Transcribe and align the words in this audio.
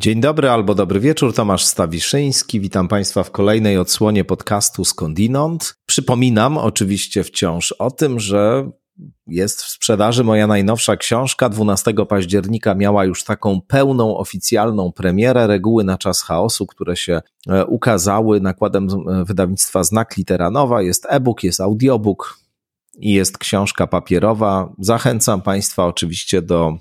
Dzień 0.00 0.20
dobry 0.20 0.50
albo 0.50 0.74
dobry 0.74 1.00
wieczór, 1.00 1.34
Tomasz 1.34 1.64
Stawiszyński. 1.64 2.60
Witam 2.60 2.88
Państwa 2.88 3.22
w 3.22 3.30
kolejnej 3.30 3.78
odsłonie 3.78 4.24
podcastu 4.24 4.84
Skądinąd. 4.84 5.74
Przypominam 5.86 6.58
oczywiście 6.58 7.24
wciąż 7.24 7.72
o 7.72 7.90
tym, 7.90 8.20
że 8.20 8.70
jest 9.26 9.62
w 9.62 9.68
sprzedaży 9.68 10.24
moja 10.24 10.46
najnowsza 10.46 10.96
książka. 10.96 11.48
12 11.48 11.94
października 12.08 12.74
miała 12.74 13.04
już 13.04 13.24
taką 13.24 13.60
pełną, 13.60 14.16
oficjalną 14.16 14.92
premierę. 14.92 15.46
Reguły 15.46 15.84
na 15.84 15.98
czas 15.98 16.22
chaosu, 16.22 16.66
które 16.66 16.96
się 16.96 17.20
e, 17.48 17.66
ukazały 17.66 18.40
nakładem 18.40 18.88
e, 18.88 19.24
wydawnictwa 19.24 19.84
Znak 19.84 20.16
Literanowa. 20.16 20.82
Jest 20.82 21.06
e-book, 21.08 21.42
jest 21.42 21.60
audiobook 21.60 22.38
i 22.98 23.12
jest 23.12 23.38
książka 23.38 23.86
papierowa. 23.86 24.72
Zachęcam 24.78 25.42
Państwa 25.42 25.86
oczywiście 25.86 26.42
do 26.42 26.78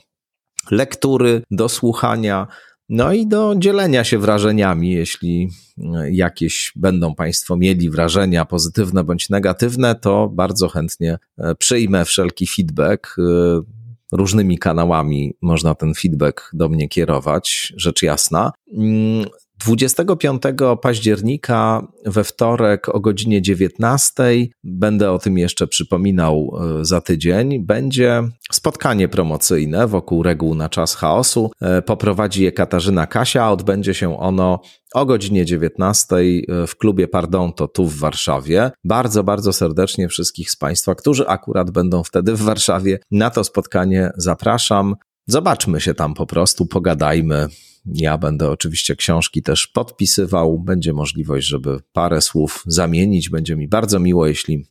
lektury, 0.72 1.44
do 1.52 1.70
słuchania. 1.70 2.48
No 2.90 3.14
i 3.14 3.28
do 3.28 3.56
dzielenia 3.58 4.04
się 4.04 4.18
wrażeniami, 4.18 4.92
jeśli 4.92 5.50
e, 5.78 6.12
jakieś 6.12 6.72
będą 6.76 7.16
Państwo 7.16 7.58
mieli 7.58 7.90
wrażenia 7.90 8.46
pozytywne 8.46 9.04
bądź 9.04 9.30
negatywne, 9.30 9.96
to 9.96 10.30
bardzo 10.30 10.68
chętnie 10.68 11.18
e, 11.38 11.56
przyjmę 11.56 12.06
wszelki 12.06 12.48
feedback. 12.48 13.16
E, 13.20 13.62
różnymi 14.12 14.58
kanałami 14.58 15.34
można 15.42 15.76
ten 15.76 15.94
feedback 15.94 16.50
do 16.54 16.70
mnie 16.70 16.88
kierować, 16.90 17.74
rzecz 17.78 18.02
jasna. 18.02 18.52
Mm, 19.68 19.78
25 19.78 20.42
października 20.82 21.88
we 22.06 22.24
wtorek 22.24 22.90
o 22.90 23.00
godzinie 23.00 23.42
19, 23.42 24.24
będę 24.64 25.12
o 25.12 25.20
tym 25.20 25.38
jeszcze 25.38 25.68
przypominał 25.68 26.52
e, 26.80 26.86
za 26.86 27.02
tydzień, 27.02 27.60
będzie 27.66 28.24
spotkanie 28.52 29.08
promocyjne 29.08 29.88
wokół 29.88 30.24
reguł 30.24 30.56
na 30.56 30.70
czas 30.70 30.96
chaosu. 30.96 31.52
E, 31.62 31.82
poprowadzi 31.82 32.44
je 32.44 32.52
Katarzyna 32.52 33.08
Kasia, 33.08 33.52
odbędzie 33.52 33.94
się 33.94 34.20
ono 34.20 34.62
o 34.94 35.06
godzinie 35.06 35.46
19 35.46 36.16
e, 36.16 36.68
w 36.68 36.78
klubie 36.78 37.08
Pardon 37.08 37.54
to 37.54 37.68
tu 37.68 37.86
w 37.86 37.98
Warszawie. 37.98 38.72
Bardzo, 38.84 39.24
bardzo 39.24 39.54
serdecznie 39.54 40.08
wszystkich 40.08 40.52
z 40.52 40.56
Państwa, 40.56 40.96
którzy 40.96 41.28
akurat 41.28 41.72
będą 41.72 42.04
wtedy 42.04 42.36
w 42.36 42.42
Warszawie, 42.42 43.00
na 43.12 43.30
to 43.30 43.44
spotkanie 43.44 44.12
zapraszam. 44.18 44.96
Zobaczmy 45.28 45.82
się 45.82 45.94
tam 45.94 46.14
po 46.14 46.26
prostu, 46.26 46.66
pogadajmy. 46.66 47.48
Ja 47.94 48.18
będę 48.18 48.50
oczywiście 48.50 48.96
książki 48.96 49.44
też 49.44 49.68
podpisywał. 49.68 50.60
Będzie 50.60 50.94
możliwość, 50.94 51.48
żeby 51.48 51.80
parę 51.94 52.22
słów 52.22 52.64
zamienić. 52.68 53.30
Będzie 53.30 53.56
mi 53.56 53.68
bardzo 53.68 54.00
miło, 54.00 54.28
jeśli 54.28 54.66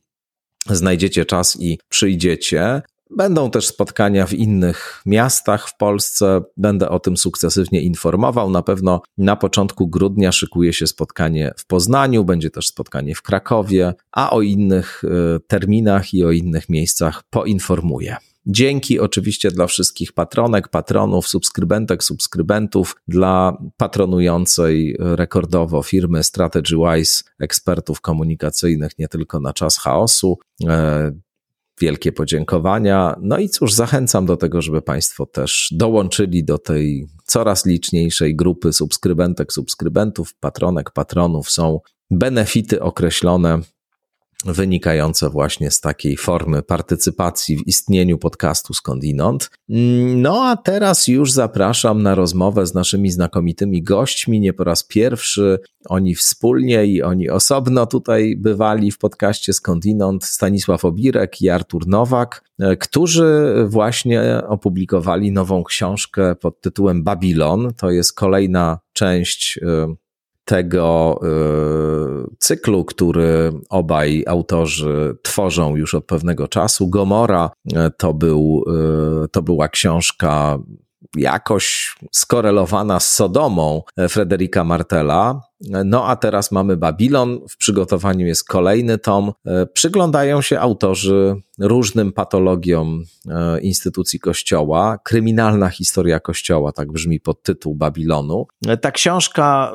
znajdziecie 0.71 1.27
czas 1.27 1.61
i 1.61 1.79
przyjdziecie. 1.89 2.83
Będą 3.11 3.51
też 3.51 3.67
spotkania 3.67 4.27
w 4.27 4.33
innych 4.33 5.03
miastach 5.07 5.69
w 5.69 5.77
Polsce. 5.77 6.43
Będę 6.57 6.89
o 6.89 7.01
tym 7.01 7.17
sukcesywnie 7.17 7.81
informował. 7.81 8.51
Na 8.51 8.63
pewno 8.63 9.03
na 9.19 9.37
początku 9.37 9.89
grudnia 9.89 10.33
szykuje 10.33 10.73
się 10.73 10.87
spotkanie 10.87 11.53
w 11.57 11.67
Poznaniu, 11.67 12.25
będzie 12.25 12.51
też 12.51 12.67
spotkanie 12.67 13.15
w 13.15 13.23
Krakowie, 13.23 13.95
a 14.13 14.31
o 14.31 14.43
innych 14.43 15.03
e, 15.05 15.41
terminach 15.41 16.15
i 16.15 16.25
o 16.25 16.31
innych 16.31 16.69
miejscach 16.69 17.23
poinformuję. 17.31 18.17
Dzięki 18.51 19.01
oczywiście 19.01 19.51
dla 19.51 19.67
wszystkich 19.67 20.13
patronek, 20.13 20.69
patronów, 20.69 21.29
subskrybentek, 21.29 22.05
subskrybentów, 22.05 22.97
dla 23.09 23.59
patronującej 23.77 24.97
rekordowo 24.99 25.83
firmy 25.83 26.25
StrategyWise, 26.25 27.25
ekspertów 27.41 28.01
komunikacyjnych 28.01 28.99
nie 28.99 29.09
tylko 29.09 29.41
na 29.41 29.53
czas 29.53 29.79
chaosu. 29.79 30.39
E, 30.69 31.13
wielkie 31.81 32.13
podziękowania. 32.13 33.17
No 33.21 33.39
i 33.39 33.49
cóż, 33.49 33.73
zachęcam 33.73 34.27
do 34.27 34.37
tego, 34.37 34.63
żeby 34.63 34.83
Państwo 34.83 35.27
też 35.27 35.69
dołączyli 35.73 36.45
do 36.45 36.59
tej 36.59 37.07
coraz 37.25 37.67
liczniejszej 37.67 38.37
grupy 38.37 38.73
subskrybentek, 38.73 39.53
subskrybentów, 39.53 40.35
patronek, 40.41 40.91
patronów. 40.91 41.51
Są 41.51 41.81
benefity 42.11 42.83
określone 42.83 43.61
wynikające 44.45 45.31
właśnie 45.31 45.71
z 45.71 45.81
takiej 45.81 46.17
formy 46.17 46.63
partycypacji 46.63 47.57
w 47.57 47.67
istnieniu 47.67 48.19
podcastu 48.19 48.75
skądinąd. 48.75 49.51
No 50.17 50.45
a 50.45 50.57
teraz 50.57 51.09
już 51.09 51.33
zapraszam 51.33 52.03
na 52.03 52.15
rozmowę 52.15 52.67
z 52.67 52.75
naszymi 52.75 53.11
znakomitymi 53.11 53.83
gośćmi, 53.83 54.41
nie 54.41 54.53
po 54.53 54.65
raz 54.65 54.85
pierwszy. 54.85 55.59
Oni 55.89 56.15
wspólnie 56.15 56.87
i 56.87 57.03
oni 57.03 57.31
osobno 57.31 57.87
tutaj 57.87 58.37
bywali 58.37 58.91
w 58.91 58.99
podcaście 58.99 59.53
skądinąd, 59.53 60.25
Stanisław 60.25 60.85
Obirek 60.85 61.43
i 61.43 61.49
Artur 61.49 61.87
Nowak, 61.87 62.45
e, 62.59 62.77
którzy 62.77 63.55
właśnie 63.69 64.23
opublikowali 64.49 65.33
nową 65.33 65.65
książkę 65.65 66.35
pod 66.35 66.61
tytułem 66.61 67.05
Babilon. 67.05 67.75
To 67.77 67.91
jest 67.91 68.13
kolejna 68.15 68.79
część 68.93 69.59
e, 69.63 69.95
tego 70.49 71.21
y, 72.33 72.37
cyklu, 72.39 72.85
który 72.85 73.53
obaj 73.69 74.25
autorzy 74.27 75.17
tworzą 75.23 75.77
już 75.77 75.95
od 75.95 76.05
pewnego 76.05 76.49
czasu. 76.49 76.89
Gomora 76.89 77.51
y, 77.67 77.77
to, 77.99 78.15
był, 78.15 78.65
y, 79.25 79.29
to 79.29 79.43
była 79.43 79.69
książka 79.69 80.59
jakoś 81.17 81.97
skorelowana 82.13 83.01
z 83.01 83.13
Sodomą 83.13 83.83
Frederika 84.09 84.65
Martela. 84.65 85.41
No 85.85 86.07
a 86.07 86.17
teraz 86.17 86.53
mamy 86.53 86.77
Babilon, 86.77 87.41
w 87.51 87.57
przygotowaniu 87.57 88.27
jest 88.27 88.49
kolejny 88.49 88.99
tom. 88.99 89.33
Przyglądają 89.73 90.43
się 90.43 90.61
autorzy 90.61 91.37
różnym 91.59 92.13
patologiom 92.13 93.05
instytucji 93.63 94.21
Kościoła. 94.21 94.99
Kryminalna 95.05 95.69
historia 95.69 96.21
Kościoła, 96.21 96.73
tak 96.73 96.93
brzmi 96.93 97.21
podtytuł 97.21 97.75
Babilonu. 97.75 98.47
Ta 98.81 98.91
książka 98.91 99.73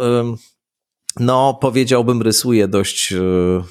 no, 1.20 1.58
powiedziałbym, 1.62 2.22
rysuje 2.22 2.68
dość 2.68 3.14
y, 3.14 3.18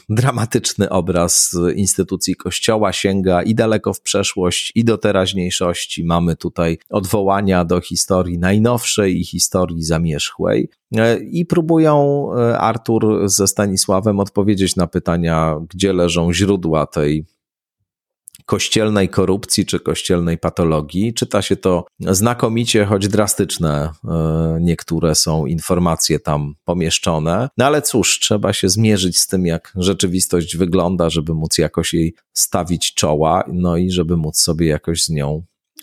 dramatyczny 0.08 0.91
obraz 0.91 1.56
instytucji 1.76 2.36
Kościoła, 2.36 2.92
sięga 2.92 3.42
i 3.42 3.54
daleko 3.54 3.94
w 3.94 4.00
przeszłość, 4.00 4.72
i 4.75 4.84
do 4.84 4.98
teraźniejszości. 4.98 6.04
Mamy 6.04 6.36
tutaj 6.36 6.78
odwołania 6.91 7.64
do 7.64 7.81
historii 7.81 8.38
najnowszej 8.38 9.20
i 9.20 9.25
historii 9.25 9.82
zamierzchłej. 9.82 10.69
E, 10.97 11.19
I 11.19 11.47
próbują 11.47 12.26
e, 12.34 12.58
Artur 12.58 13.28
ze 13.28 13.48
Stanisławem 13.48 14.20
odpowiedzieć 14.20 14.76
na 14.76 14.86
pytania, 14.86 15.56
gdzie 15.70 15.92
leżą 15.92 16.32
źródła 16.32 16.86
tej 16.86 17.25
kościelnej 18.47 19.08
korupcji 19.08 19.66
czy 19.66 19.80
kościelnej 19.80 20.38
patologii. 20.38 21.14
Czyta 21.14 21.42
się 21.42 21.56
to 21.56 21.84
znakomicie, 22.00 22.84
choć 22.84 23.08
drastyczne 23.08 23.91
e, 24.04 24.58
niektóre 24.60 25.14
są 25.14 25.47
informacje 25.47 26.20
tam 26.20 26.54
pomieszczone. 26.64 27.48
No 27.58 27.64
ale 27.64 27.82
cóż, 27.82 28.19
trzeba 28.20 28.52
się 28.52 28.69
zmierzyć 28.69 29.19
z 29.19 29.26
tym, 29.26 29.47
jak 29.47 29.72
rzeczywistość 29.76 30.56
wygląda, 30.56 31.10
żeby 31.10 31.34
móc 31.34 31.58
jakoś 31.58 31.94
jej 31.94 32.14
stawić 32.32 32.94
czoła, 32.94 33.44
no 33.52 33.76
i 33.76 33.91
żeby 33.91 34.16
móc 34.16 34.38
sobie 34.38 34.66
jakoś 34.66 35.04
z 35.04 35.10
nią 35.10 35.42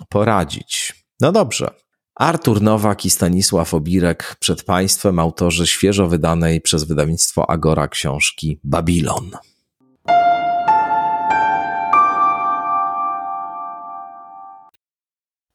poradzić. 0.09 0.95
No 1.21 1.31
dobrze. 1.31 1.71
Artur 2.15 2.61
Nowak 2.61 3.05
i 3.05 3.09
Stanisław 3.09 3.73
Obirek 3.73 4.35
przed 4.39 4.63
Państwem, 4.63 5.19
autorzy 5.19 5.67
świeżo 5.67 6.07
wydanej 6.07 6.61
przez 6.61 6.83
wydawnictwo 6.83 7.49
Agora 7.49 7.87
książki 7.87 8.59
Babilon. 8.63 9.31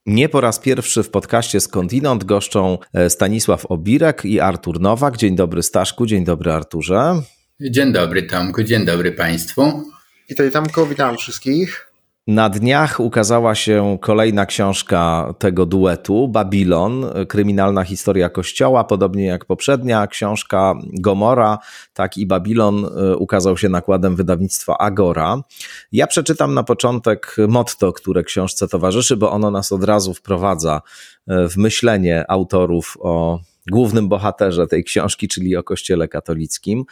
Nie 0.06 0.28
po 0.28 0.40
raz 0.40 0.58
pierwszy 0.58 1.02
w 1.02 1.10
podcaście 1.10 1.60
Skądinąd 1.60 2.24
goszczą 2.24 2.78
e, 2.92 3.10
Stanisław 3.10 3.66
Obirek 3.66 4.24
i 4.24 4.40
Artur 4.40 4.80
Nowak. 4.80 5.16
Dzień 5.16 5.36
dobry 5.36 5.62
Staszku, 5.62 6.06
dzień 6.06 6.24
dobry 6.24 6.52
Arturze. 6.52 7.22
Dzień 7.60 7.92
dobry 7.92 8.22
Tomku, 8.22 8.62
dzień 8.62 8.84
dobry 8.84 9.12
Państwu. 9.12 9.82
Witaj 10.28 10.50
Tomku, 10.50 10.86
witam 10.86 11.16
wszystkich. 11.16 11.93
Na 12.26 12.48
dniach 12.48 13.00
ukazała 13.00 13.54
się 13.54 13.98
kolejna 14.00 14.46
książka 14.46 15.34
tego 15.38 15.66
duetu, 15.66 16.28
Babilon, 16.28 17.06
kryminalna 17.28 17.84
historia 17.84 18.28
Kościoła, 18.28 18.84
podobnie 18.84 19.24
jak 19.24 19.44
poprzednia 19.44 20.06
książka 20.06 20.74
Gomora, 21.00 21.58
tak 21.92 22.16
i 22.16 22.26
Babilon 22.26 22.84
e, 22.84 23.16
ukazał 23.16 23.56
się 23.56 23.68
nakładem 23.68 24.16
wydawnictwa 24.16 24.78
Agora. 24.78 25.40
Ja 25.92 26.06
przeczytam 26.06 26.54
na 26.54 26.62
początek 26.62 27.36
motto, 27.48 27.92
które 27.92 28.22
książce 28.22 28.68
towarzyszy, 28.68 29.16
bo 29.16 29.30
ono 29.30 29.50
nas 29.50 29.72
od 29.72 29.84
razu 29.84 30.14
wprowadza 30.14 30.82
e, 31.26 31.48
w 31.48 31.56
myślenie 31.56 32.24
autorów 32.28 32.96
o 33.00 33.40
głównym 33.70 34.08
bohaterze 34.08 34.66
tej 34.66 34.84
książki, 34.84 35.28
czyli 35.28 35.56
o 35.56 35.62
Kościele 35.62 36.08
katolickim. 36.08 36.84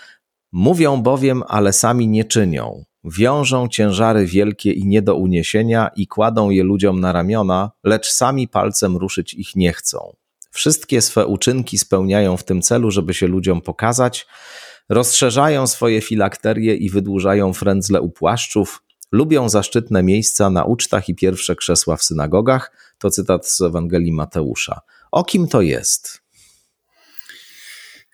Mówią 0.53 1.03
bowiem, 1.03 1.43
ale 1.49 1.73
sami 1.73 2.09
nie 2.09 2.25
czynią 2.25 2.85
wiążą 3.05 3.69
ciężary 3.69 4.27
wielkie 4.27 4.73
i 4.73 4.87
nie 4.87 5.03
do 5.03 5.15
uniesienia 5.15 5.91
i 5.97 6.07
kładą 6.07 6.51
je 6.51 6.63
ludziom 6.63 7.01
na 7.01 7.13
ramiona, 7.13 7.71
lecz 7.85 8.13
sami 8.13 8.49
palcem 8.49 8.97
ruszyć 8.97 9.35
ich 9.35 9.57
nie 9.57 9.73
chcą. 9.73 10.17
Wszystkie 10.51 11.03
swe 11.03 11.27
uczynki 11.27 11.79
spełniają 11.79 12.37
w 12.37 12.45
tym 12.45 12.63
celu, 12.63 12.91
żeby 12.91 13.15
się 13.15 13.27
ludziom 13.27 13.61
pokazać, 13.61 14.27
rozszerzają 14.89 15.67
swoje 15.67 16.01
filakterie 16.01 16.75
i 16.75 16.91
wydłużają 16.91 17.53
frędzle 17.53 18.01
u 18.01 18.11
płaszczów, 18.11 18.83
lubią 19.13 19.49
zaszczytne 19.49 20.03
miejsca 20.03 20.51
na 20.51 20.65
ucztach 20.65 21.09
i 21.09 21.15
pierwsze 21.15 21.57
krzesła 21.57 21.97
w 21.97 22.03
synagogach. 22.03 22.73
To 22.99 23.11
cytat 23.11 23.49
z 23.49 23.61
Ewangelii 23.61 24.13
Mateusza. 24.13 24.81
O 25.13 25.25
kim 25.25 25.49
to 25.49 25.61
jest? 25.61 26.22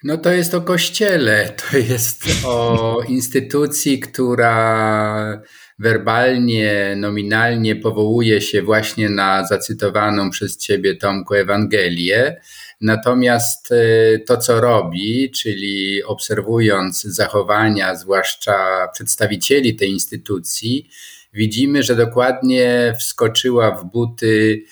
No 0.04 0.18
to 0.18 0.32
jest 0.32 0.54
o 0.54 0.60
kościele, 0.60 1.54
to 1.70 1.78
jest 1.78 2.24
o 2.44 3.02
instytucji, 3.08 4.00
która 4.00 5.42
werbalnie, 5.78 6.94
nominalnie 6.96 7.76
powołuje 7.76 8.40
się 8.40 8.62
właśnie 8.62 9.08
na 9.08 9.46
zacytowaną 9.46 10.30
przez 10.30 10.56
ciebie 10.56 10.96
Tomku 10.96 11.34
Ewangelię. 11.34 12.40
Natomiast 12.80 13.72
e, 13.72 14.18
to, 14.18 14.36
co 14.36 14.60
robi, 14.60 15.30
czyli 15.30 16.04
obserwując 16.04 17.02
zachowania, 17.02 17.94
zwłaszcza 17.94 18.88
przedstawicieli 18.92 19.76
tej 19.76 19.90
instytucji, 19.90 20.90
widzimy, 21.32 21.82
że 21.82 21.96
dokładnie 21.96 22.94
wskoczyła 22.98 23.70
w 23.70 23.84
buty 23.84 24.62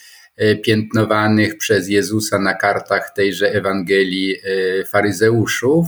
piętnowanych 0.64 1.58
przez 1.58 1.88
Jezusa 1.88 2.38
na 2.38 2.54
kartach 2.54 3.12
tejże 3.16 3.52
Ewangelii 3.52 4.34
e, 4.34 4.84
faryzeuszów, 4.84 5.86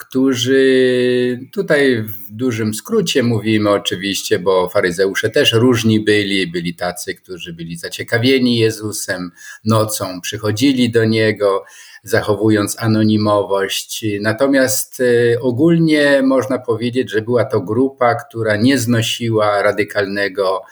którzy 0.00 1.40
tutaj 1.52 2.02
w 2.02 2.30
dużym 2.30 2.74
skrócie 2.74 3.22
mówimy 3.22 3.70
oczywiście, 3.70 4.38
bo 4.38 4.68
faryzeusze 4.68 5.30
też 5.30 5.52
różni 5.52 6.00
byli, 6.00 6.46
byli 6.46 6.74
tacy, 6.74 7.14
którzy 7.14 7.52
byli 7.52 7.76
zaciekawieni 7.76 8.58
Jezusem, 8.58 9.30
nocą 9.64 10.20
przychodzili 10.20 10.90
do 10.90 11.04
Niego, 11.04 11.64
zachowując 12.02 12.76
anonimowość. 12.78 14.04
Natomiast 14.20 15.00
e, 15.00 15.40
ogólnie 15.40 16.22
można 16.22 16.58
powiedzieć, 16.58 17.10
że 17.10 17.22
była 17.22 17.44
to 17.44 17.60
grupa, 17.60 18.14
która 18.14 18.56
nie 18.56 18.78
znosiła 18.78 19.62
radykalnego 19.62 20.62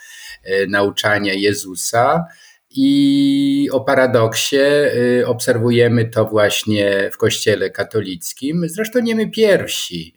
e, 0.45 0.67
nauczania 0.67 1.35
Jezusa. 1.35 2.25
I 2.71 3.69
o 3.73 3.81
paradoksie 3.81 4.57
y, 5.21 5.27
obserwujemy 5.27 6.05
to 6.05 6.25
właśnie 6.25 7.11
w 7.13 7.17
Kościele 7.17 7.71
katolickim. 7.71 8.69
Zresztą 8.69 9.01
nie 9.01 9.15
my 9.15 9.31
pierwsi. 9.31 10.15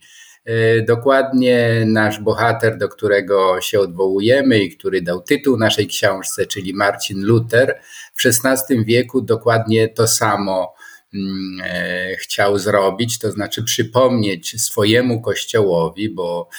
Y, 0.50 0.86
dokładnie 0.88 1.84
nasz 1.86 2.20
bohater, 2.20 2.78
do 2.78 2.90
którego 2.90 3.62
się 3.62 3.80
odwołujemy 3.80 4.60
i 4.60 4.78
który 4.78 5.02
dał 5.02 5.22
tytuł 5.22 5.58
naszej 5.58 5.88
książce, 5.88 6.46
czyli 6.46 6.74
Marcin 6.74 7.26
Luther, 7.26 7.82
w 8.16 8.26
XVI 8.26 8.86
wieku 8.86 9.22
dokładnie 9.22 9.90
to 9.90 10.08
samo 10.08 10.74
mm, 11.14 11.62
e, 11.64 12.16
chciał 12.16 12.60
zrobić, 12.60 13.20
to 13.20 13.32
znaczy 13.32 13.64
przypomnieć 13.64 14.62
swojemu 14.62 15.22
kościołowi, 15.22 16.10
bo 16.10 16.50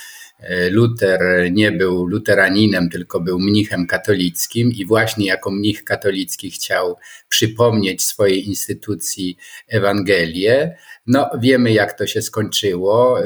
Luter 0.71 1.21
nie 1.53 1.73
był 1.73 2.07
luteraninem, 2.07 2.91
tylko 2.91 3.21
był 3.21 3.39
mnichem 3.39 3.87
katolickim 3.87 4.73
i 4.73 4.87
właśnie 4.87 5.27
jako 5.27 5.51
mnich 5.51 5.85
katolicki 5.85 6.51
chciał 6.51 6.97
przypomnieć 7.29 8.05
swojej 8.05 8.49
instytucji 8.49 9.37
Ewangelię. 9.69 10.77
No, 11.07 11.31
wiemy, 11.41 11.73
jak 11.73 11.99
to 11.99 12.07
się 12.07 12.23
skończyło. 12.23 13.21
E, 13.21 13.25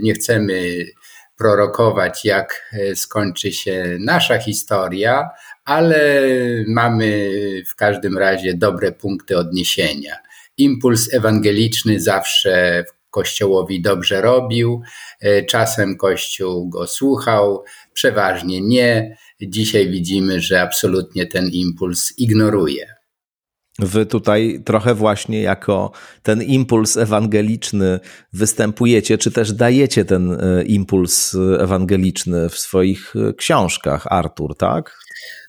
nie 0.00 0.14
chcemy 0.14 0.86
prorokować, 1.36 2.24
jak 2.24 2.70
e, 2.72 2.96
skończy 2.96 3.52
się 3.52 3.96
nasza 4.00 4.38
historia, 4.38 5.28
ale 5.64 6.22
mamy 6.68 7.30
w 7.66 7.76
każdym 7.76 8.18
razie 8.18 8.54
dobre 8.54 8.92
punkty 8.92 9.38
odniesienia. 9.38 10.16
Impuls 10.56 11.14
ewangeliczny 11.14 12.00
zawsze 12.00 12.84
w 12.88 13.03
Kościołowi 13.14 13.82
dobrze 13.82 14.20
robił, 14.22 14.82
e, 15.20 15.44
czasem 15.44 15.96
Kościół 15.96 16.68
go 16.68 16.86
słuchał, 16.86 17.64
przeważnie 17.92 18.60
nie. 18.60 19.16
Dzisiaj 19.42 19.90
widzimy, 19.90 20.40
że 20.40 20.62
absolutnie 20.62 21.26
ten 21.26 21.48
impuls 21.48 22.18
ignoruje. 22.18 22.94
Wy 23.78 24.06
tutaj 24.06 24.62
trochę 24.64 24.94
właśnie 24.94 25.42
jako 25.42 25.92
ten 26.22 26.42
impuls 26.42 26.96
ewangeliczny 26.96 28.00
występujecie, 28.32 29.18
czy 29.18 29.30
też 29.30 29.52
dajecie 29.52 30.04
ten 30.04 30.32
e, 30.32 30.64
impuls 30.64 31.36
ewangeliczny 31.58 32.48
w 32.48 32.58
swoich 32.58 33.16
e, 33.16 33.32
książkach, 33.34 34.06
Artur, 34.10 34.56
tak? 34.56 34.98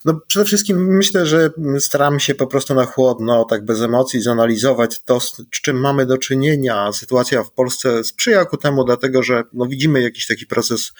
No 0.05 0.19
przede 0.27 0.45
wszystkim 0.45 0.95
myślę, 0.95 1.25
że 1.25 1.49
staramy 1.79 2.19
się 2.19 2.35
po 2.35 2.47
prostu 2.47 2.73
na 2.73 2.85
chłodno, 2.85 3.45
tak 3.49 3.65
bez 3.65 3.81
emocji 3.81 4.21
zanalizować 4.21 5.01
to, 5.03 5.19
z 5.19 5.35
czym 5.61 5.79
mamy 5.79 6.05
do 6.05 6.17
czynienia. 6.17 6.91
Sytuacja 6.93 7.43
w 7.43 7.51
Polsce 7.51 8.03
sprzyja 8.03 8.45
ku 8.45 8.57
temu, 8.57 8.83
dlatego 8.83 9.23
że 9.23 9.43
no, 9.53 9.65
widzimy 9.65 10.01
jakiś 10.01 10.27
taki 10.27 10.45
proces 10.45 10.93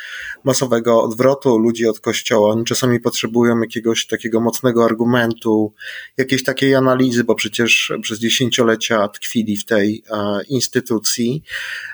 masowego 0.44 1.04
odwrotu 1.04 1.58
ludzi 1.58 1.88
od 1.88 2.00
kościoła. 2.00 2.50
Oni 2.50 2.66
czasami 2.66 3.00
potrzebują 3.00 3.62
jakiegoś 3.62 4.08
takiego 4.08 4.42
mocnego 4.42 4.86
argumentu, 4.86 5.74
jakiejś 6.18 6.44
takiej 6.44 6.76
analizy, 6.76 7.24
bo 7.24 7.36
przecież 7.36 7.94
przez 8.02 8.20
dziesięciolecia 8.20 9.08
tkwili 9.08 9.58
w 9.58 9.66
tej 9.66 10.04
e, 10.12 10.44
instytucji. 10.48 11.44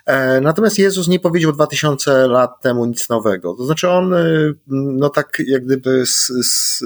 E, 0.06 0.42
natomiast 0.42 0.80
Jezus 0.80 1.08
nie 1.08 1.20
powiedział 1.20 1.54
2000 1.54 2.28
lat 2.28 2.62
temu 2.62 2.86
nic 2.86 3.10
nowego. 3.10 3.54
To 3.54 3.66
znaczy 3.66 3.90
on, 3.90 4.14
e, 4.14 4.54
no 4.68 5.10
tak 5.10 5.42
jak 5.48 5.66
gdyby 5.66 6.06
z, 6.06 6.32
z 6.44 6.84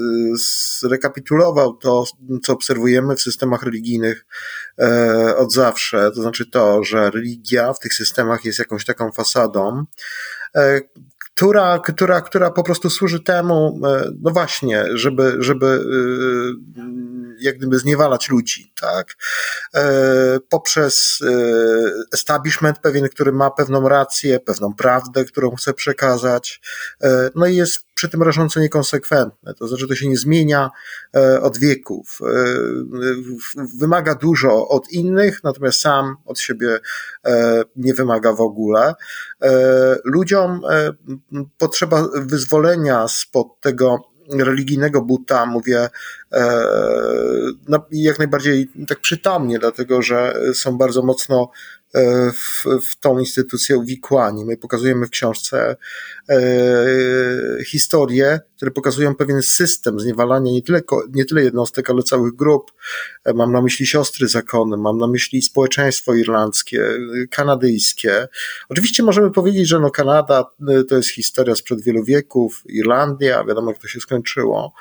zrekapitulował 0.80 1.76
to, 1.76 2.04
co 2.42 2.52
obserwujemy 2.52 3.16
w 3.16 3.20
systemach 3.20 3.62
religijnych 3.62 4.26
e, 4.80 5.36
od 5.36 5.52
zawsze, 5.52 6.10
to 6.14 6.22
znaczy 6.22 6.50
to, 6.50 6.84
że 6.84 7.10
religia 7.10 7.72
w 7.72 7.78
tych 7.78 7.94
systemach 7.94 8.44
jest 8.44 8.58
jakąś 8.58 8.84
taką 8.84 9.12
fasadą, 9.12 9.84
e, 10.54 10.80
która, 11.18 11.78
która, 11.78 12.20
która 12.20 12.50
po 12.50 12.62
prostu 12.62 12.90
służy 12.90 13.20
temu, 13.20 13.80
e, 13.86 14.10
no 14.20 14.30
właśnie, 14.30 14.84
żeby, 14.94 15.36
żeby 15.38 15.84
jak 17.40 17.58
gdyby 17.58 17.78
zniewalać 17.78 18.28
ludzi, 18.28 18.72
tak? 18.80 19.14
Poprzez 20.48 21.18
establishment 22.14 22.78
pewien, 22.78 23.08
który 23.08 23.32
ma 23.32 23.50
pewną 23.50 23.88
rację, 23.88 24.40
pewną 24.40 24.74
prawdę, 24.74 25.24
którą 25.24 25.56
chce 25.56 25.74
przekazać, 25.74 26.60
no 27.34 27.46
i 27.46 27.56
jest 27.56 27.86
przy 27.96 28.08
tym 28.08 28.22
rażąco 28.22 28.60
niekonsekwentne. 28.60 29.54
To 29.54 29.68
znaczy, 29.68 29.88
to 29.88 29.94
się 29.94 30.08
nie 30.08 30.16
zmienia 30.16 30.70
e, 31.16 31.40
od 31.40 31.58
wieków. 31.58 32.18
E, 32.22 32.34
wymaga 33.78 34.14
dużo 34.14 34.68
od 34.68 34.88
innych, 34.90 35.44
natomiast 35.44 35.80
sam 35.80 36.16
od 36.24 36.40
siebie 36.40 36.78
e, 37.26 37.62
nie 37.76 37.94
wymaga 37.94 38.32
w 38.32 38.40
ogóle. 38.40 38.94
Ludziom 40.04 40.60
potrzeba 41.58 42.08
wyzwolenia 42.14 43.08
spod 43.08 43.60
tego 43.60 44.15
religijnego 44.32 45.02
buta, 45.02 45.46
mówię 45.46 45.88
jak 47.90 48.18
najbardziej 48.18 48.70
tak 48.88 49.00
przytomnie, 49.00 49.58
dlatego 49.58 50.02
że 50.02 50.34
są 50.54 50.78
bardzo 50.78 51.02
mocno 51.02 51.50
E, 51.75 51.75
w, 52.32 52.64
w 52.82 52.96
tą 53.00 53.18
instytucję 53.18 53.76
uwikłani. 53.76 54.44
My 54.44 54.56
pokazujemy 54.56 55.06
w 55.06 55.10
książce 55.10 55.76
e, 56.28 57.64
historie, 57.66 58.40
które 58.56 58.70
pokazują 58.70 59.14
pewien 59.14 59.42
system 59.42 60.00
zniewalania 60.00 60.52
nie 60.52 60.62
tyle, 60.62 60.82
nie 61.14 61.24
tyle 61.24 61.42
jednostek, 61.42 61.90
ale 61.90 62.02
całych 62.02 62.34
grup. 62.34 62.72
E, 63.24 63.34
mam 63.34 63.52
na 63.52 63.62
myśli 63.62 63.86
siostry 63.86 64.28
zakony, 64.28 64.76
mam 64.76 64.98
na 64.98 65.06
myśli 65.06 65.42
społeczeństwo 65.42 66.14
irlandzkie, 66.14 66.88
kanadyjskie. 67.30 68.28
Oczywiście 68.68 69.02
możemy 69.02 69.30
powiedzieć, 69.30 69.68
że 69.68 69.80
no 69.80 69.90
Kanada 69.90 70.44
to 70.88 70.96
jest 70.96 71.10
historia 71.10 71.54
sprzed 71.54 71.82
wielu 71.82 72.04
wieków, 72.04 72.62
Irlandia, 72.68 73.44
wiadomo 73.44 73.70
jak 73.70 73.80
to 73.80 73.88
się 73.88 74.00
skończyło. 74.00 74.72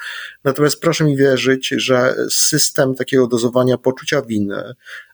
Natomiast 0.43 0.81
proszę 0.81 1.03
mi 1.03 1.17
wierzyć, 1.17 1.67
że 1.77 2.15
system 2.29 2.95
takiego 2.95 3.27
dozowania 3.27 3.77
poczucia 3.77 4.21
winy, 4.21 4.55
E, 4.55 5.04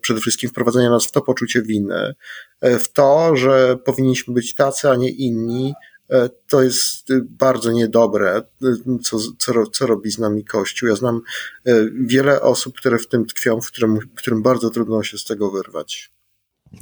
przede 0.00 0.20
wszystkim 0.20 0.50
wprowadzenia 0.50 0.90
nas 0.90 1.06
w 1.06 1.12
to 1.12 1.20
poczucie 1.20 1.62
winy, 1.62 2.14
e, 2.60 2.78
w 2.78 2.92
to, 2.92 3.36
że 3.36 3.76
powinniśmy 3.84 4.34
być 4.34 4.54
tacy, 4.54 4.90
a 4.90 4.96
nie 4.96 5.10
inni, 5.10 5.74
e, 6.10 6.28
to 6.48 6.62
jest 6.62 7.08
bardzo 7.22 7.72
niedobre, 7.72 8.42
co, 9.02 9.18
co, 9.38 9.66
co 9.66 9.86
robi 9.86 10.10
z 10.10 10.18
nami 10.18 10.44
Kościół. 10.44 10.88
Ja 10.88 10.96
znam 10.96 11.20
wiele 12.00 12.42
osób, 12.42 12.76
które 12.76 12.98
w 12.98 13.08
tym 13.08 13.26
tkwią, 13.26 13.60
w 13.60 13.66
którym, 13.66 13.98
którym 14.14 14.42
bardzo 14.42 14.70
trudno 14.70 15.02
się 15.02 15.18
z 15.18 15.24
tego 15.24 15.50
wyrwać. 15.50 16.12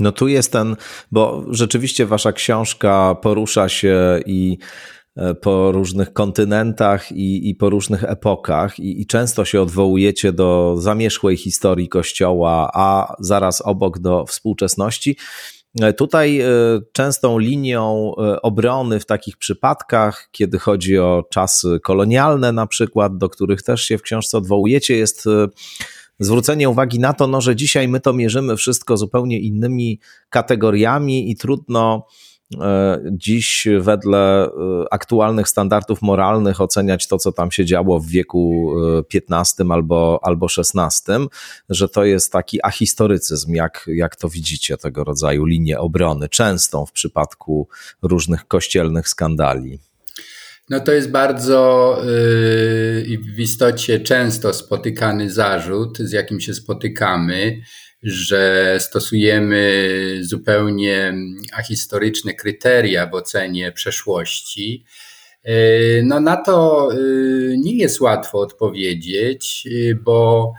No 0.01 0.13
tu 0.13 0.29
jest 0.29 0.53
ten, 0.53 0.77
bo 1.13 1.45
rzeczywiście 1.51 2.07
wasza 2.07 2.33
książka 2.33 3.15
porusza 3.23 3.69
się 3.69 4.21
i 4.27 4.59
E, 4.59 4.98
po 5.41 5.73
różnych 5.73 6.13
kontynentach 6.13 7.13
i, 7.13 7.51
i 7.51 7.55
po 7.55 7.71
różnych 7.71 8.05
epokach, 8.05 8.79
I, 8.79 9.01
i, 9.01 9.07
często 9.07 9.45
się 9.45 9.63
odwołujecie 9.63 10.33
do 10.33 10.75
zamierzchłej 10.79 11.37
historii 11.37 11.89
Kościoła, 11.89 12.71
a 12.75 13.17
zaraz 13.21 13.61
obok 13.61 13.99
do 13.99 14.27
współczesności. 14.27 15.17
E, 15.81 15.93
tutaj 15.93 16.41
e, 16.41 16.47
częstą 16.93 17.39
linią 17.39 18.13
obrony 18.43 19.01
w 19.01 19.07
takich 19.07 19.37
przypadkach, 19.37 20.29
kiedy 20.33 20.59
chodzi 20.59 20.99
o 20.99 21.25
czasy 21.31 21.81
kolonialne, 21.83 22.53
na 22.53 22.67
przykład, 22.67 23.19
do 23.19 23.29
których 23.29 23.63
też 23.63 23.83
się 23.83 23.99
w 23.99 24.03
książce 24.03 24.39
odwołujecie, 24.39 24.97
jest 24.97 25.29
zwrócenie 26.21 26.69
uwagi 26.69 26.99
na 26.99 27.13
to, 27.13 27.27
no, 27.27 27.41
że 27.41 27.57
dzisiaj 27.57 27.89
my 27.89 28.01
to 28.01 28.13
mierzymy 28.13 28.57
wszystko 28.57 28.97
zupełnie 28.97 29.41
innymi 29.41 30.01
kategoriami 30.29 31.31
i 31.31 31.37
trudno 31.37 32.07
e, 32.07 32.38
dziś 33.11 33.69
wedle 33.81 34.45
e, 34.45 34.51
aktualnych 34.91 35.49
standardów 35.49 36.03
moralnych 36.03 36.61
oceniać 36.61 37.09
to, 37.09 37.19
co 37.19 37.33
tam 37.33 37.51
się 37.51 37.65
działo 37.65 38.01
w 38.01 38.07
wieku 38.07 38.75
XV 39.15 39.65
albo, 39.71 40.21
albo 40.23 40.47
XVI, 40.59 41.13
że 41.69 41.89
to 41.89 42.05
jest 42.05 42.33
taki 42.33 42.65
ahistorycyzm, 42.65 43.55
jak, 43.55 43.85
jak 43.95 44.17
to 44.17 44.29
widzicie, 44.29 44.77
tego 44.77 45.05
rodzaju 45.05 45.45
linię 45.45 45.79
obrony, 45.79 46.29
częstą 46.29 46.87
w 46.87 46.93
przypadku 46.93 47.69
różnych 48.03 48.49
kościelnych 48.49 49.09
skandali. 49.09 49.79
No 50.71 50.81
to 50.81 50.93
jest 50.93 51.11
bardzo 51.11 51.97
yy, 53.07 53.19
w 53.19 53.41
istocie 53.41 54.01
często 54.01 54.53
spotykany 54.53 55.31
zarzut, 55.31 55.99
z 55.99 56.13
jakim 56.13 56.41
się 56.41 56.55
spotykamy, 56.55 57.61
że 58.03 58.77
stosujemy 58.81 60.19
zupełnie 60.21 61.15
ahistoryczne 61.53 62.35
kryteria 62.35 63.07
w 63.07 63.15
ocenie 63.15 63.73
przeszłości. 63.73 64.85
Yy, 65.45 66.03
no 66.05 66.21
na 66.21 66.37
to 66.37 66.89
yy, 66.93 67.57
nie 67.59 67.77
jest 67.77 68.01
łatwo 68.01 68.39
odpowiedzieć, 68.39 69.65
yy, 69.65 69.95
bo 69.95 70.53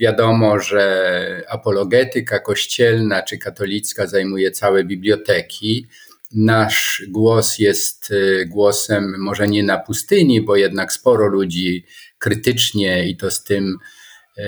wiadomo, 0.00 0.60
że 0.60 1.42
apologetyka 1.48 2.38
kościelna 2.38 3.22
czy 3.22 3.38
katolicka 3.38 4.06
zajmuje 4.06 4.50
całe 4.50 4.84
biblioteki 4.84 5.86
nasz 6.34 7.02
głos 7.08 7.58
jest 7.58 8.10
y, 8.10 8.46
głosem 8.46 9.14
może 9.18 9.48
nie 9.48 9.62
na 9.62 9.78
pustyni, 9.78 10.40
bo 10.40 10.56
jednak 10.56 10.92
sporo 10.92 11.26
ludzi 11.26 11.86
krytycznie 12.18 13.08
i 13.08 13.16
to 13.16 13.30
z 13.30 13.44
tym 13.44 13.64
y, 13.74 14.01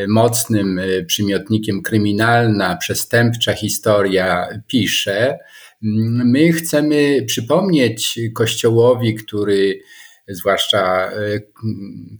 mocnym 0.09 0.79
y, 0.79 1.05
przymiotnikiem 1.05 1.83
kryminalna, 1.83 2.77
przestępcza 2.77 3.53
historia 3.53 4.49
pisze. 4.67 5.39
My 6.25 6.53
chcemy 6.53 7.23
przypomnieć 7.27 8.21
Kościołowi, 8.35 9.15
który 9.15 9.81
zwłaszcza 10.29 11.11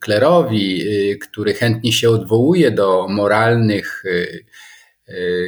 klerowi, 0.01 0.85
który 1.21 1.55
chętnie 1.55 1.93
się 1.93 2.11
odwołuje 2.11 2.71
do 2.71 3.09
moralnych 3.09 4.03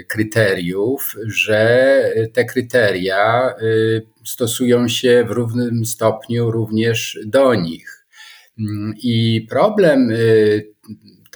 kryteriów, 0.08 1.16
że 1.26 2.02
te 2.32 2.44
kryteria 2.44 3.54
stosują 4.24 4.88
się 4.88 5.24
w 5.28 5.30
równym 5.30 5.86
stopniu 5.86 6.50
również 6.50 7.18
do 7.26 7.54
nich. 7.54 8.06
Mm, 8.58 8.94
I 9.02 9.46
problem 9.50 10.12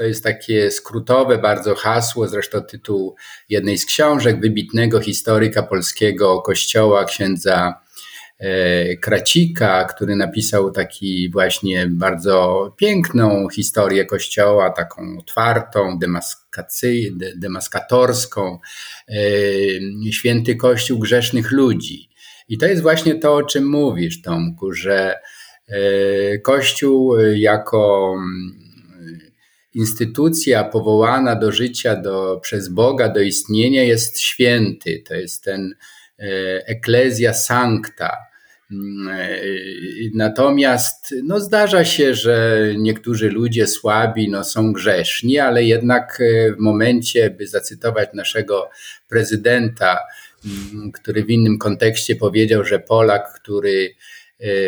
to 0.00 0.04
jest 0.04 0.24
takie 0.24 0.70
skrótowe 0.70 1.38
bardzo 1.38 1.74
hasło, 1.74 2.28
zresztą 2.28 2.60
tytuł 2.62 3.14
jednej 3.48 3.78
z 3.78 3.86
książek 3.86 4.40
wybitnego 4.40 5.00
historyka 5.00 5.62
polskiego 5.62 6.42
kościoła, 6.42 7.04
księdza 7.04 7.80
E, 8.40 8.96
Kracika, 8.96 9.84
który 9.84 10.16
napisał 10.16 10.70
taki 10.70 11.30
właśnie 11.30 11.86
bardzo 11.86 12.74
piękną 12.76 13.48
historię 13.48 14.06
Kościoła, 14.06 14.70
taką 14.70 15.18
otwartą, 15.18 15.98
demaskatorską, 17.36 18.58
e, 19.08 20.12
święty 20.12 20.56
Kościół 20.56 20.98
grzesznych 20.98 21.52
ludzi. 21.52 22.08
I 22.48 22.58
to 22.58 22.66
jest 22.66 22.82
właśnie 22.82 23.14
to, 23.14 23.34
o 23.34 23.42
czym 23.42 23.68
mówisz, 23.68 24.22
Tomku, 24.22 24.72
że 24.72 25.14
e, 25.68 26.38
Kościół 26.38 27.18
jako 27.34 28.14
instytucja 29.74 30.64
powołana 30.64 31.36
do 31.36 31.52
życia 31.52 31.96
do, 31.96 32.40
przez 32.42 32.68
Boga, 32.68 33.08
do 33.08 33.20
istnienia 33.20 33.82
jest 33.82 34.20
święty. 34.20 35.02
To 35.08 35.14
jest 35.14 35.44
ten 35.44 35.74
Ecclesia 36.66 37.34
Sancta, 37.34 38.16
Natomiast 40.14 41.14
no, 41.24 41.40
zdarza 41.40 41.84
się, 41.84 42.14
że 42.14 42.66
niektórzy 42.78 43.30
ludzie 43.30 43.66
słabi 43.66 44.28
no, 44.28 44.44
są 44.44 44.72
grzeszni, 44.72 45.38
ale 45.38 45.64
jednak 45.64 46.20
e, 46.20 46.52
w 46.52 46.58
momencie, 46.58 47.30
by 47.30 47.46
zacytować 47.46 48.08
naszego 48.14 48.70
prezydenta, 49.08 49.98
mm, 50.44 50.92
który 50.92 51.24
w 51.24 51.30
innym 51.30 51.58
kontekście 51.58 52.16
powiedział, 52.16 52.64
że 52.64 52.78
Polak, 52.78 53.32
który 53.32 53.84
e, 53.84 53.94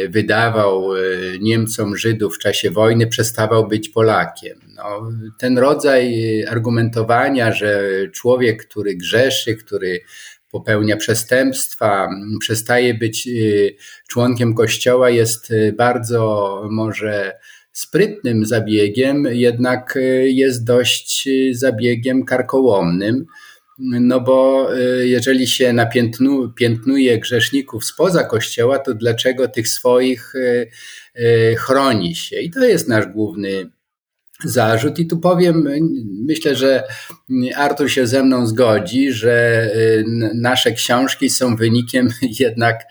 wydawał 0.09 0.97
e, 0.97 1.01
Niemcom 1.41 1.97
Żydów 1.97 2.37
w 2.37 2.39
czasie 2.39 2.71
wojny, 2.71 3.07
przestawał 3.07 3.69
być 3.69 3.89
Polakiem. 3.89 4.59
No, 4.77 5.11
ten 5.39 5.59
rodzaj 5.59 6.45
argumentowania, 6.45 7.53
że 7.53 7.83
człowiek, 8.13 8.67
który 8.67 8.97
grzeszy, 8.97 9.57
który 9.57 10.01
popełnia 10.53 10.97
przestępstwa, 10.97 12.09
przestaje 12.41 12.95
być 12.95 13.29
y, 13.29 13.77
członkiem 14.09 14.55
kościoła, 14.55 15.11
jest 15.11 15.51
y, 15.51 15.75
bardzo 15.79 16.63
może 16.71 17.33
sprytnym 17.73 18.47
zabiegiem, 18.47 19.25
jednak 19.31 19.97
y, 19.97 20.31
jest 20.31 20.65
dość 20.65 21.29
zabiegiem 21.53 22.25
karkołomnym. 22.25 23.27
No 23.83 24.21
bo 24.21 24.69
jeżeli 25.03 25.47
się 25.47 25.73
napiętnuje 25.73 27.19
grzeszników 27.19 27.85
spoza 27.85 28.25
kościoła, 28.25 28.79
to 28.79 28.95
dlaczego 28.95 29.49
tych 29.49 29.69
swoich 29.69 30.33
chroni 31.59 32.15
się? 32.15 32.41
I 32.41 32.51
to 32.51 32.65
jest 32.65 32.89
nasz 32.89 33.07
główny 33.07 33.71
zarzut. 34.45 34.99
I 34.99 35.07
tu 35.07 35.19
powiem, 35.19 35.69
myślę, 36.27 36.57
że 36.57 36.83
Artur 37.57 37.91
się 37.91 38.07
ze 38.07 38.23
mną 38.23 38.47
zgodzi, 38.47 39.13
że 39.13 39.65
y, 39.77 40.05
nasze 40.35 40.73
książki 40.73 41.31
są 41.31 41.57
wynikiem 41.57 42.09
jednak 42.41 42.85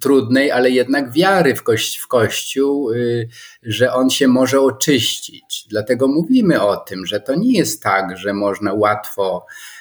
trudnej, 0.00 0.50
ale 0.50 0.70
jednak 0.70 1.12
wiary 1.12 1.54
w, 1.54 1.62
kości, 1.62 2.00
w 2.00 2.08
Kościół, 2.08 2.90
y, 2.90 3.28
że 3.62 3.92
on 3.92 4.10
się 4.10 4.28
może 4.28 4.60
oczyścić. 4.60 5.66
Dlatego 5.68 6.08
mówimy 6.08 6.62
o 6.62 6.76
tym, 6.76 7.06
że 7.06 7.20
to 7.20 7.34
nie 7.34 7.58
jest 7.58 7.82
tak, 7.82 8.18
że 8.18 8.32
można 8.32 8.72
łatwo 8.74 9.46
y, 9.46 9.75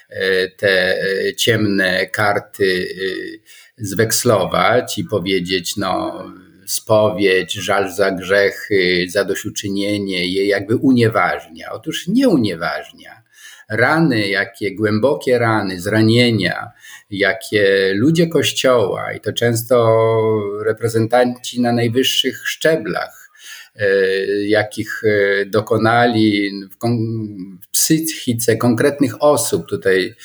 te 0.57 0.95
ciemne 1.37 2.05
karty 2.05 2.87
zwekslować 3.77 4.97
i 4.97 5.03
powiedzieć, 5.03 5.77
no 5.77 6.23
spowiedź, 6.65 7.53
żal 7.53 7.93
za 7.93 8.11
grzechy, 8.11 9.05
zadośćuczynienie 9.09 10.27
je 10.27 10.47
jakby 10.47 10.75
unieważnia. 10.75 11.71
Otóż 11.71 12.07
nie 12.07 12.29
unieważnia. 12.29 13.23
Rany, 13.69 14.27
jakie 14.27 14.75
głębokie 14.75 15.39
rany, 15.39 15.81
zranienia, 15.81 16.71
jakie 17.09 17.93
ludzie 17.95 18.27
Kościoła, 18.27 19.13
i 19.13 19.19
to 19.19 19.33
często 19.33 19.97
reprezentanci 20.65 21.61
na 21.61 21.71
najwyższych 21.71 22.47
szczeblach, 22.47 23.24
e, 23.24 23.24
jakich 24.47 25.01
e, 25.03 25.45
dokonali 25.45 26.51
w 26.71 27.71
psychice 27.71 28.57
konkretnych 28.57 29.23
osób, 29.23 29.67
tutaj 29.69 30.15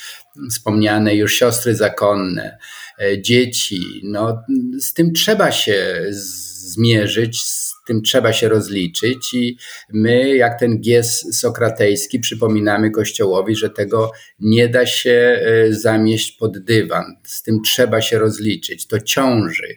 wspomniane 0.50 1.14
już 1.14 1.34
siostry 1.34 1.74
zakonne, 1.74 2.58
E, 3.00 3.22
dzieci. 3.22 4.00
No, 4.02 4.42
z 4.78 4.94
tym 4.94 5.12
trzeba 5.12 5.52
się 5.52 6.06
zmierzyć, 6.10 7.42
z 7.42 7.74
tym 7.86 8.02
trzeba 8.02 8.32
się 8.32 8.48
rozliczyć 8.48 9.34
i 9.34 9.56
my, 9.92 10.36
jak 10.36 10.60
ten 10.60 10.80
gies 10.80 11.38
sokratejski, 11.38 12.20
przypominamy 12.20 12.90
Kościołowi, 12.90 13.56
że 13.56 13.70
tego 13.70 14.12
nie 14.40 14.68
da 14.68 14.86
się 14.86 15.10
e, 15.10 15.72
zamieść 15.72 16.32
pod 16.32 16.58
dywan. 16.58 17.04
Z 17.24 17.42
tym 17.42 17.62
trzeba 17.62 18.00
się 18.00 18.18
rozliczyć. 18.18 18.86
To 18.86 19.00
ciąży. 19.00 19.76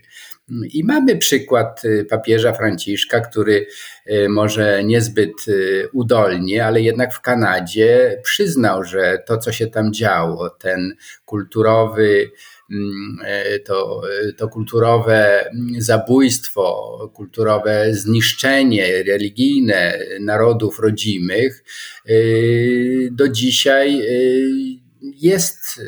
I 0.73 0.83
mamy 0.83 1.17
przykład 1.17 1.81
e, 1.85 2.05
papieża 2.05 2.53
Franciszka, 2.53 3.19
który 3.19 3.67
może 4.29 4.83
niezbyt 4.83 5.33
udolnie, 5.93 6.65
ale 6.65 6.81
jednak 6.81 7.13
w 7.13 7.21
Kanadzie 7.21 8.21
przyznał, 8.23 8.83
że 8.83 9.23
to, 9.25 9.37
co 9.37 9.51
się 9.51 9.67
tam 9.67 9.93
działo, 9.93 10.49
ten 10.49 10.95
kulturowy, 11.25 12.31
Mm, 12.73 13.17
e, 13.25 13.59
to, 13.59 14.01
e, 14.29 14.33
to 14.33 14.47
kulturowe 14.47 15.49
zabójstwo, 15.77 17.11
kulturowe 17.13 17.93
zniszczenie 17.93 19.03
religijne 19.03 19.99
narodów 20.19 20.79
rodzimych 20.79 21.63
do 23.11 23.27
dzisiaj 23.29 24.01
jest 25.01 25.81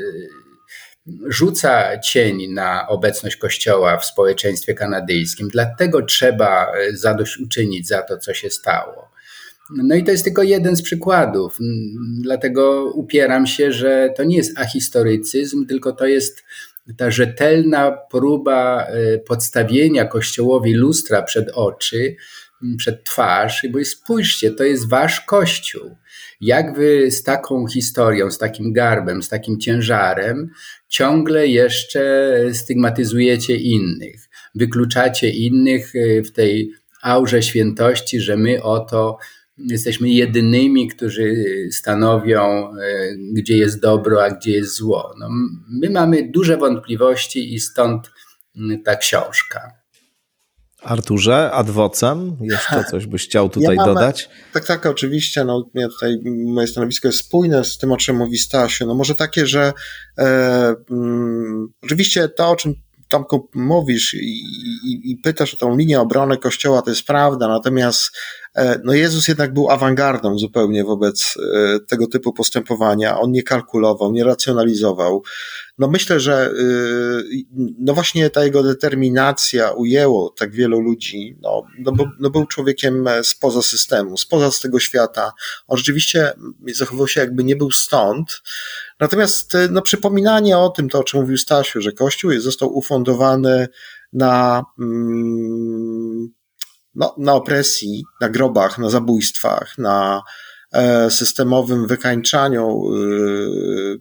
rzuca 1.27 1.99
cień 1.99 2.53
na 2.53 2.87
obecność 2.87 3.35
Kościoła 3.35 3.97
w 3.97 4.05
społeczeństwie 4.05 4.73
kanadyjskim. 4.73 5.47
Dlatego 5.47 6.01
trzeba 6.01 6.71
zadośćuczynić 6.93 7.87
za 7.87 8.01
to, 8.01 8.17
co 8.17 8.33
się 8.33 8.49
stało. 8.49 9.11
No 9.69 9.95
i 9.95 10.03
to 10.03 10.11
jest 10.11 10.23
tylko 10.23 10.43
jeden 10.43 10.75
z 10.75 10.81
przykładów. 10.81 11.57
Dlatego 12.21 12.85
upieram 12.85 13.47
się, 13.47 13.71
że 13.71 14.09
to 14.17 14.23
nie 14.23 14.37
jest 14.37 14.59
ahistorycyzm, 14.59 15.65
tylko 15.65 15.91
to 15.91 16.05
jest 16.05 16.43
ta 16.97 17.11
rzetelna 17.11 17.91
próba 17.91 18.85
e, 18.85 19.17
podstawienia 19.17 20.05
Kościołowi 20.05 20.73
lustra 20.73 21.21
przed 21.21 21.49
oczy, 21.49 22.15
przed 22.77 23.03
twarz, 23.03 23.67
bo 23.71 23.85
spójrzcie, 23.85 24.51
to 24.51 24.63
jest 24.63 24.89
wasz 24.89 25.21
Kościół. 25.21 25.95
Jak 26.41 26.75
wy 26.75 27.11
z 27.11 27.23
taką 27.23 27.67
historią, 27.67 28.31
z 28.31 28.37
takim 28.37 28.73
garbem, 28.73 29.23
z 29.23 29.29
takim 29.29 29.59
ciężarem 29.59 30.49
ciągle 30.87 31.47
jeszcze 31.47 32.35
stygmatyzujecie 32.53 33.55
innych, 33.55 34.29
wykluczacie 34.55 35.29
innych 35.29 35.95
y, 35.95 36.23
w 36.25 36.31
tej 36.31 36.71
aurze 37.03 37.43
świętości, 37.43 38.19
że 38.19 38.37
my 38.37 38.63
oto 38.63 39.17
jesteśmy 39.57 40.09
jedynymi, 40.09 40.87
którzy 40.87 41.35
stanowią, 41.71 42.73
y, 42.75 43.17
gdzie 43.33 43.57
jest 43.57 43.81
dobro, 43.81 44.23
a 44.23 44.29
gdzie 44.29 44.51
jest 44.51 44.75
zło. 44.75 45.13
No, 45.19 45.29
my 45.69 45.89
mamy 45.89 46.29
duże 46.31 46.57
wątpliwości 46.57 47.53
i 47.53 47.59
stąd 47.59 48.11
y, 48.55 48.79
ta 48.85 48.95
książka. 48.95 49.84
Arturze, 50.85 51.51
adwocem, 51.51 52.37
jeszcze 52.41 52.83
coś 52.91 53.05
byś 53.05 53.25
chciał 53.25 53.49
tutaj 53.49 53.75
ja 53.75 53.85
dodać? 53.85 54.29
Tak, 54.53 54.65
tak, 54.65 54.85
oczywiście. 54.85 55.43
No, 55.43 55.69
ja 55.73 55.87
tutaj, 55.87 56.19
moje 56.45 56.67
stanowisko 56.67 57.07
jest 57.07 57.19
spójne 57.19 57.65
z 57.65 57.77
tym, 57.77 57.91
o 57.91 57.97
czym 57.97 58.17
mówi 58.17 58.37
Stasiu. 58.37 58.85
No 58.85 58.95
może 58.95 59.15
takie, 59.15 59.47
że 59.47 59.73
e, 60.17 60.75
mm, 60.91 61.67
oczywiście 61.83 62.29
to, 62.29 62.49
o 62.49 62.55
czym 62.55 62.75
Tomku 63.09 63.49
mówisz 63.53 64.13
i, 64.13 64.43
i, 64.83 65.11
i, 65.11 65.17
pytasz 65.17 65.53
o 65.53 65.57
tą 65.57 65.77
linię 65.77 66.01
obrony 66.01 66.37
Kościoła, 66.37 66.81
to 66.81 66.89
jest 66.89 67.03
prawda, 67.03 67.47
natomiast 67.47 68.11
e, 68.55 68.79
no 68.83 68.93
Jezus 68.93 69.27
jednak 69.27 69.53
był 69.53 69.69
awangardą 69.69 70.37
zupełnie 70.37 70.83
wobec 70.83 71.33
e, 71.55 71.79
tego 71.79 72.07
typu 72.07 72.33
postępowania. 72.33 73.19
On 73.19 73.31
nie 73.31 73.43
kalkulował, 73.43 74.11
nie 74.11 74.23
racjonalizował. 74.23 75.23
No 75.77 75.87
myślę, 75.87 76.19
że 76.19 76.51
y, 76.51 77.23
no 77.79 77.93
właśnie 77.93 78.29
ta 78.29 78.43
jego 78.43 78.63
determinacja 78.63 79.71
ujęło 79.71 80.29
tak 80.29 80.51
wielu 80.51 80.79
ludzi. 80.79 81.37
No, 81.41 81.63
no, 81.79 81.91
bo, 81.91 82.05
no 82.19 82.29
był 82.29 82.45
człowiekiem 82.45 83.05
spoza 83.23 83.61
systemu, 83.61 84.17
spoza 84.17 84.51
z 84.51 84.59
tego 84.59 84.79
świata. 84.79 85.31
On 85.67 85.77
rzeczywiście 85.77 86.33
zachowywał 86.73 87.07
się 87.07 87.21
jakby 87.21 87.43
nie 87.43 87.55
był 87.55 87.71
stąd. 87.71 88.41
Natomiast 88.99 89.55
y, 89.55 89.69
no, 89.71 89.81
przypominanie 89.81 90.57
o 90.57 90.69
tym, 90.69 90.89
to 90.89 90.99
o 90.99 91.03
czym 91.03 91.19
mówił 91.19 91.37
Stasiu, 91.37 91.81
że 91.81 91.91
Kościół 91.91 92.31
został 92.39 92.77
ufundowany 92.77 93.67
na, 94.13 94.63
mm, 94.79 96.33
no, 96.95 97.15
na 97.17 97.33
opresji, 97.33 98.03
na 98.21 98.29
grobach, 98.29 98.77
na 98.77 98.89
zabójstwach, 98.89 99.77
na 99.77 100.21
e, 100.73 101.11
systemowym 101.11 101.87
wykańczaniu 101.87 102.93
y, 102.95 103.99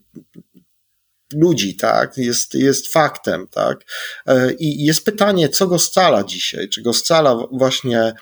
ludzi, 1.34 1.76
tak, 1.76 2.16
jest, 2.16 2.54
jest 2.54 2.92
faktem, 2.92 3.46
tak. 3.50 3.84
E, 4.26 4.52
I 4.52 4.84
jest 4.84 5.04
pytanie, 5.04 5.48
co 5.48 5.66
go 5.66 5.78
scala 5.78 6.24
dzisiaj? 6.24 6.68
Czy 6.68 6.82
go 6.82 6.92
scala 6.92 7.36
właśnie 7.52 8.14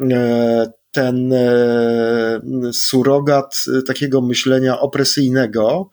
e, 0.00 0.72
ten 0.92 1.32
e, 1.32 2.40
surogat 2.72 3.64
takiego 3.86 4.20
myślenia 4.20 4.80
opresyjnego, 4.80 5.90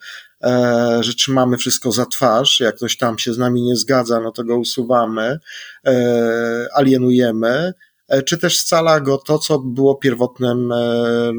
że 1.00 1.14
trzymamy 1.18 1.58
wszystko 1.58 1.92
za 1.92 2.06
twarz, 2.06 2.60
jak 2.60 2.76
ktoś 2.76 2.98
tam 2.98 3.20
się 3.20 3.34
z 3.34 3.38
nami 3.38 3.62
nie 3.62 3.76
zgadza, 3.76 4.20
no 4.20 4.32
to 4.32 4.44
go 4.44 4.58
usuwamy, 4.58 5.40
alienujemy, 6.74 7.74
czy 8.26 8.38
też 8.38 8.60
scala 8.60 9.00
go 9.00 9.18
to, 9.18 9.40
co 9.40 9.60
było 9.60 9.96
pierwotnym 9.96 10.74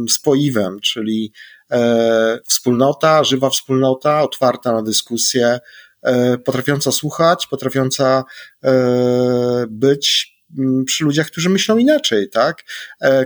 spoiwem, 0.08 0.80
czyli 0.80 1.32
E, 1.72 2.40
wspólnota, 2.48 3.24
żywa 3.24 3.50
wspólnota, 3.50 4.22
otwarta 4.22 4.72
na 4.72 4.82
dyskusję, 4.82 5.60
e, 6.02 6.38
potrafiąca 6.38 6.92
słuchać, 6.92 7.46
potrafiąca 7.46 8.24
e, 8.64 9.66
być 9.70 10.34
mm, 10.58 10.84
przy 10.84 11.04
ludziach, 11.04 11.26
którzy 11.26 11.50
myślą 11.50 11.78
inaczej, 11.78 12.30
tak? 12.30 12.64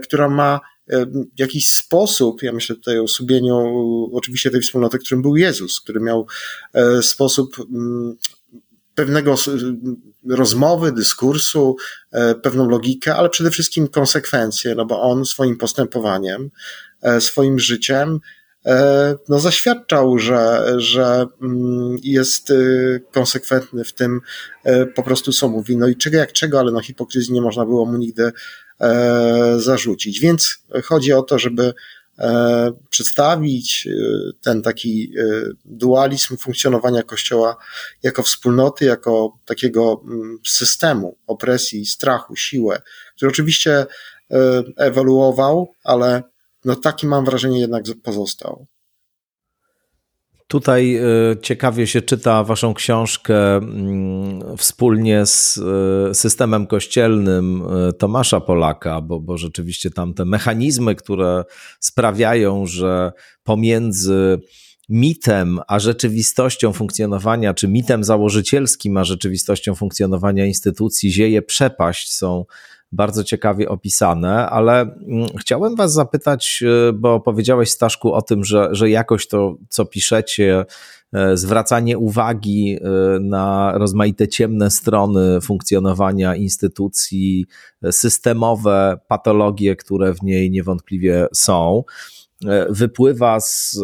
Która 0.02 0.28
ma 0.28 0.60
jakiś 1.38 1.72
sposób, 1.72 2.42
ja 2.42 2.52
myślę 2.52 2.76
tutaj 2.76 2.98
o 2.98 3.08
subieniu 3.08 3.56
oczywiście 4.12 4.50
tej 4.50 4.60
wspólnoty, 4.60 4.98
którym 4.98 5.22
był 5.22 5.36
Jezus, 5.36 5.80
który 5.80 6.00
miał 6.00 6.26
sposób 7.02 7.56
mm, 7.59 8.16
pewnego 8.96 9.35
rozmowy, 10.30 10.92
dyskursu, 10.92 11.76
pewną 12.42 12.68
logikę, 12.68 13.14
ale 13.14 13.28
przede 13.28 13.50
wszystkim 13.50 13.88
konsekwencje, 13.88 14.74
no 14.74 14.87
bo 14.87 15.02
on 15.02 15.24
swoim 15.24 15.56
postępowaniem, 15.56 16.50
swoim 17.20 17.59
życiem 17.59 18.20
E, 18.66 19.14
no, 19.28 19.38
zaświadczał, 19.38 20.18
że, 20.18 20.74
że 20.76 21.26
mm, 21.42 21.96
jest 22.02 22.52
konsekwentny 23.12 23.85
w 23.85 23.92
tym 23.92 24.20
e, 24.64 24.87
po 24.87 25.02
prostu, 25.02 25.32
co 25.32 25.48
mówi. 25.48 25.76
No 25.76 25.88
i 25.88 25.96
czego 25.96 26.18
jak 26.18 26.32
czego, 26.32 26.61
ale 26.61 26.72
no 26.72 26.80
hipokryzji 26.80 27.35
nie 27.35 27.40
można 27.40 27.64
było 27.64 27.87
mu 27.87 27.98
nigdy 27.98 28.32
e, 28.80 29.54
zarzucić. 29.59 30.20
Więc 30.20 30.59
chodzi 30.85 31.12
o 31.12 31.22
to, 31.22 31.38
żeby 31.38 31.74
przedstawić 32.90 33.88
ten 34.40 34.62
taki 34.62 35.12
dualizm 35.64 36.37
funkcjonowania 36.37 37.02
Kościoła 37.02 37.57
jako 38.02 38.22
wspólnoty, 38.22 38.85
jako 38.85 39.38
takiego 39.44 40.02
mm, 40.05 40.38
systemu 40.46 41.16
opresji, 41.26 41.87
strachu, 41.87 42.37
siłę, 42.37 42.83
który 43.16 43.31
oczywiście 43.31 43.87
ewoluował, 44.76 45.74
ale 45.85 46.22
no 46.64 46.76
taki 46.76 47.07
mam 47.07 47.24
wrażenie 47.24 47.61
jednak 47.61 47.85
pozostał. 48.02 48.66
Tutaj 50.48 50.96
e, 50.96 51.02
ciekawie 51.42 51.87
się 51.87 52.02
czyta 52.02 52.44
Waszą 52.44 52.74
książkę 52.74 53.56
mm, 53.56 54.56
wspólnie 54.56 55.26
z 55.26 55.59
e, 56.11 56.14
systemem 56.14 56.66
kościelnym 56.66 57.62
e, 57.88 57.92
Tomasza 57.92 58.40
Polaka, 58.40 59.00
bo, 59.00 59.20
bo 59.20 59.38
rzeczywiście 59.38 59.90
tam 59.90 60.14
te 60.14 60.24
mechanizmy, 60.24 60.94
które 60.94 61.44
sprawiają, 61.80 62.66
że 62.66 63.12
pomiędzy 63.44 64.40
mitem 64.88 65.61
a 65.68 65.78
rzeczywistością 65.78 66.72
funkcjonowania, 66.72 67.54
czy 67.54 67.68
mitem 67.68 68.04
założycielskim 68.04 68.96
a 68.96 69.04
rzeczywistością 69.04 69.74
funkcjonowania 69.74 70.46
instytucji 70.46 71.12
zieje 71.12 71.42
przepaść, 71.42 72.12
są 72.12 72.44
bardzo 72.92 73.25
ciekawie 73.25 73.68
opisane, 73.68 74.51
ale 74.51 74.81
mm, 74.81 75.29
chciałem 75.40 75.77
Was 75.77 75.92
zapytać, 75.92 76.62
e, 76.88 76.92
bo 76.92 77.20
powiedziałeś, 77.20 77.70
Staszku, 77.70 78.12
o 78.12 78.22
tym, 78.22 78.44
że, 78.44 78.68
że 78.72 78.90
jakoś 78.90 79.29
to, 79.29 79.57
co 79.68 79.87
piszecie, 79.87 80.64
e, 81.12 81.37
zwracanie 81.37 81.99
uwagi 81.99 82.79
e, 82.81 83.20
na 83.20 83.72
rozmaite 83.79 84.29
ciemne 84.29 84.70
strony 84.70 85.40
funkcjonowania 85.40 86.37
instytucji, 86.37 87.46
systemowe 87.90 88.99
patologie, 89.09 89.77
które 89.77 90.14
w 90.14 90.22
niej 90.22 90.51
niewątpliwie 90.51 91.27
są, 91.35 91.85
wypływa 92.68 93.40
z 93.40 93.79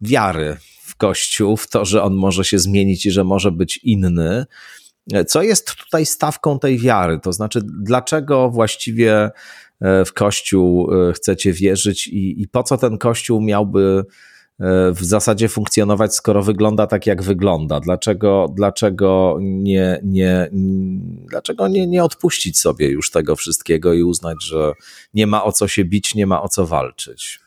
wiary 0.00 0.56
w 0.82 0.96
Kościół, 0.96 1.56
w 1.56 1.68
to, 1.68 1.84
że 1.84 2.02
on 2.02 2.14
może 2.14 2.44
się 2.44 2.58
zmienić 2.58 3.06
i 3.06 3.10
że 3.10 3.24
może 3.24 3.52
być 3.52 3.76
inny. 3.76 4.46
Co 5.26 5.42
jest 5.42 5.74
tutaj 5.74 6.06
stawką 6.06 6.58
tej 6.58 6.78
wiary? 6.78 7.20
To 7.22 7.32
znaczy, 7.32 7.60
dlaczego 7.64 8.50
właściwie 8.50 9.30
e, 9.80 10.04
w 10.04 10.12
Kościół 10.12 10.94
e, 10.94 11.12
chcecie 11.12 11.52
wierzyć 11.52 12.08
i, 12.08 12.42
i 12.42 12.48
po 12.48 12.62
co 12.62 12.78
ten 12.78 12.98
Kościół 12.98 13.40
miałby 13.40 14.04
e, 14.60 14.92
w 14.92 15.04
zasadzie 15.04 15.48
funkcjonować, 15.48 16.14
skoro 16.14 16.42
wygląda 16.42 16.86
tak, 16.86 17.06
jak 17.06 17.22
wygląda? 17.22 17.80
Dlaczego, 17.80 18.46
dlaczego, 18.56 19.38
nie, 19.40 20.00
nie, 20.04 20.50
dlaczego 21.30 21.68
nie, 21.68 21.86
nie 21.86 22.04
odpuścić 22.04 22.60
sobie 22.60 22.88
już 22.88 23.10
tego 23.10 23.36
wszystkiego 23.36 23.94
i 23.94 24.02
uznać, 24.02 24.36
że 24.44 24.72
nie 25.14 25.26
ma 25.26 25.44
o 25.44 25.52
co 25.52 25.68
się 25.68 25.84
bić, 25.84 26.14
nie 26.14 26.26
ma 26.26 26.42
o 26.42 26.48
co 26.48 26.66
walczyć? 26.66 27.40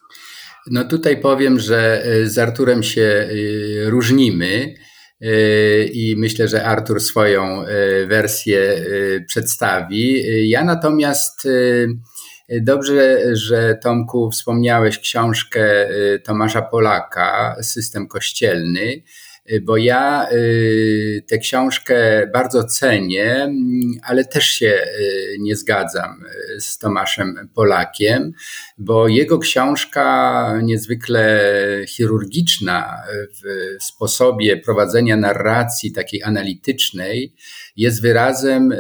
No 0.71 0.85
tutaj 0.85 1.21
powiem, 1.21 1.59
że 1.59 2.03
z 2.23 2.37
Arturem 2.37 2.83
się 2.83 3.29
różnimy. 3.85 4.75
Yy, 5.21 5.89
i 5.93 6.15
myślę, 6.17 6.47
że 6.47 6.65
Artur 6.65 7.01
swoją 7.01 7.61
yy, 7.61 8.07
wersję 8.07 8.59
yy, 8.59 9.25
przedstawi. 9.27 10.23
Ja 10.49 10.63
natomiast 10.63 11.47
dobrze, 12.61 13.35
że 13.35 13.77
Tomku 13.83 14.31
wspomniałeś 14.31 14.99
książkę 14.99 15.89
Tomasza 16.23 16.61
Polaka, 16.61 17.55
System 17.61 18.07
Kościelny. 18.07 19.01
Y, 19.51 19.61
bo 19.61 19.77
ja 19.77 20.27
y, 20.31 21.23
tę 21.27 21.37
książkę 21.37 22.27
bardzo 22.33 22.63
cenię, 22.63 23.53
ale 24.03 24.25
też 24.25 24.45
się 24.45 24.85
y, 24.99 25.37
nie 25.39 25.55
zgadzam 25.55 26.23
z 26.59 26.77
Tomaszem 26.77 27.49
Polakiem, 27.53 28.31
bo 28.77 29.07
jego 29.07 29.39
książka 29.39 30.59
niezwykle 30.63 31.51
chirurgiczna 31.87 32.97
w 33.43 33.75
sposobie 33.83 34.57
prowadzenia 34.57 35.17
narracji 35.17 35.91
takiej 35.91 36.23
analitycznej 36.23 37.35
jest 37.75 38.01
wyrazem 38.01 38.73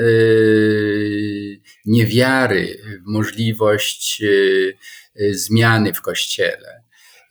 niewiary 1.85 2.77
w 3.05 3.11
możliwość 3.11 4.23
zmiany 5.31 5.93
w 5.93 6.01
kościele. 6.01 6.80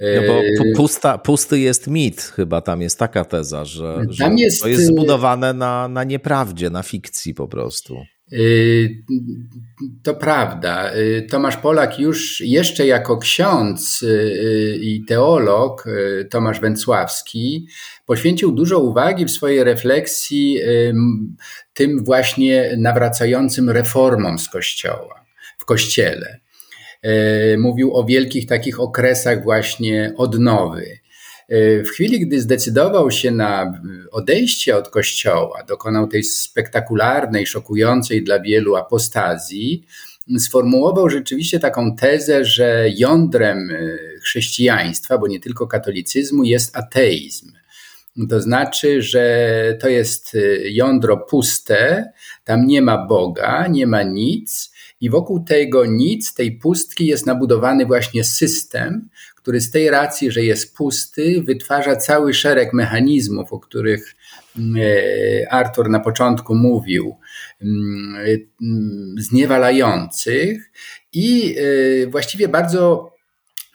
No 0.00 0.22
bo 0.26 0.42
yy, 0.42 0.72
pusta, 0.76 1.18
pusty 1.18 1.58
jest 1.58 1.86
mit, 1.86 2.20
chyba 2.20 2.60
tam 2.60 2.82
jest 2.82 2.98
taka 2.98 3.24
teza, 3.24 3.64
że, 3.64 4.04
że 4.08 4.34
jest... 4.36 4.62
to 4.62 4.68
jest 4.68 4.86
zbudowane 4.86 5.54
na, 5.54 5.88
na 5.88 6.04
nieprawdzie, 6.04 6.70
na 6.70 6.82
fikcji 6.82 7.34
po 7.34 7.48
prostu. 7.48 7.96
To 10.02 10.14
prawda. 10.14 10.90
Tomasz 11.30 11.56
Polak 11.56 11.98
już 11.98 12.40
jeszcze 12.40 12.86
jako 12.86 13.18
ksiądz 13.18 14.04
i 14.80 15.04
teolog, 15.08 15.84
Tomasz 16.30 16.60
Węcławski, 16.60 17.68
poświęcił 18.06 18.52
dużo 18.52 18.78
uwagi 18.78 19.24
w 19.24 19.30
swojej 19.30 19.64
refleksji 19.64 20.58
tym 21.74 22.04
właśnie 22.04 22.74
nawracającym 22.78 23.70
reformom 23.70 24.38
z 24.38 24.48
Kościoła, 24.48 25.24
w 25.58 25.64
Kościele. 25.64 26.40
Mówił 27.58 27.96
o 27.96 28.04
wielkich 28.04 28.46
takich 28.46 28.80
okresach 28.80 29.42
właśnie 29.42 30.12
odnowy 30.16 31.00
w 31.84 31.88
chwili, 31.88 32.20
gdy 32.20 32.40
zdecydował 32.40 33.10
się 33.10 33.30
na 33.30 33.80
odejście 34.10 34.76
od 34.76 34.88
kościoła, 34.88 35.62
dokonał 35.68 36.06
tej 36.06 36.24
spektakularnej, 36.24 37.46
szokującej 37.46 38.24
dla 38.24 38.40
wielu 38.40 38.76
apostazji, 38.76 39.86
sformułował 40.38 41.10
rzeczywiście 41.10 41.58
taką 41.58 41.96
tezę, 41.96 42.44
że 42.44 42.86
jądrem 42.96 43.70
e, 43.70 43.98
chrześcijaństwa, 44.20 45.18
bo 45.18 45.26
nie 45.26 45.40
tylko 45.40 45.66
katolicyzmu, 45.66 46.44
jest 46.44 46.76
ateizm. 46.76 47.52
To 48.28 48.40
znaczy, 48.40 49.02
że 49.02 49.78
to 49.80 49.88
jest 49.88 50.34
e, 50.34 50.38
jądro 50.70 51.16
puste, 51.16 52.12
tam 52.44 52.66
nie 52.66 52.82
ma 52.82 53.06
Boga, 53.06 53.66
nie 53.66 53.86
ma 53.86 54.02
nic, 54.02 54.72
i 55.00 55.10
wokół 55.10 55.44
tego 55.44 55.86
nic, 55.86 56.34
tej 56.34 56.52
pustki 56.52 57.06
jest 57.06 57.26
nabudowany 57.26 57.86
właśnie 57.86 58.24
system, 58.24 59.08
który 59.36 59.60
z 59.60 59.70
tej 59.70 59.90
racji, 59.90 60.30
że 60.30 60.42
jest 60.44 60.76
pusty, 60.76 61.42
wytwarza 61.42 61.96
cały 61.96 62.34
szereg 62.34 62.72
mechanizmów, 62.72 63.52
o 63.52 63.60
których 63.60 64.16
mm, 64.58 64.76
e, 64.76 65.52
Artur 65.52 65.90
na 65.90 66.00
początku 66.00 66.54
mówił, 66.54 67.16
mm, 67.62 68.16
mm, 68.62 69.14
zniewalających 69.18 70.70
i 71.12 71.56
e, 72.04 72.06
właściwie 72.06 72.48
bardzo 72.48 73.10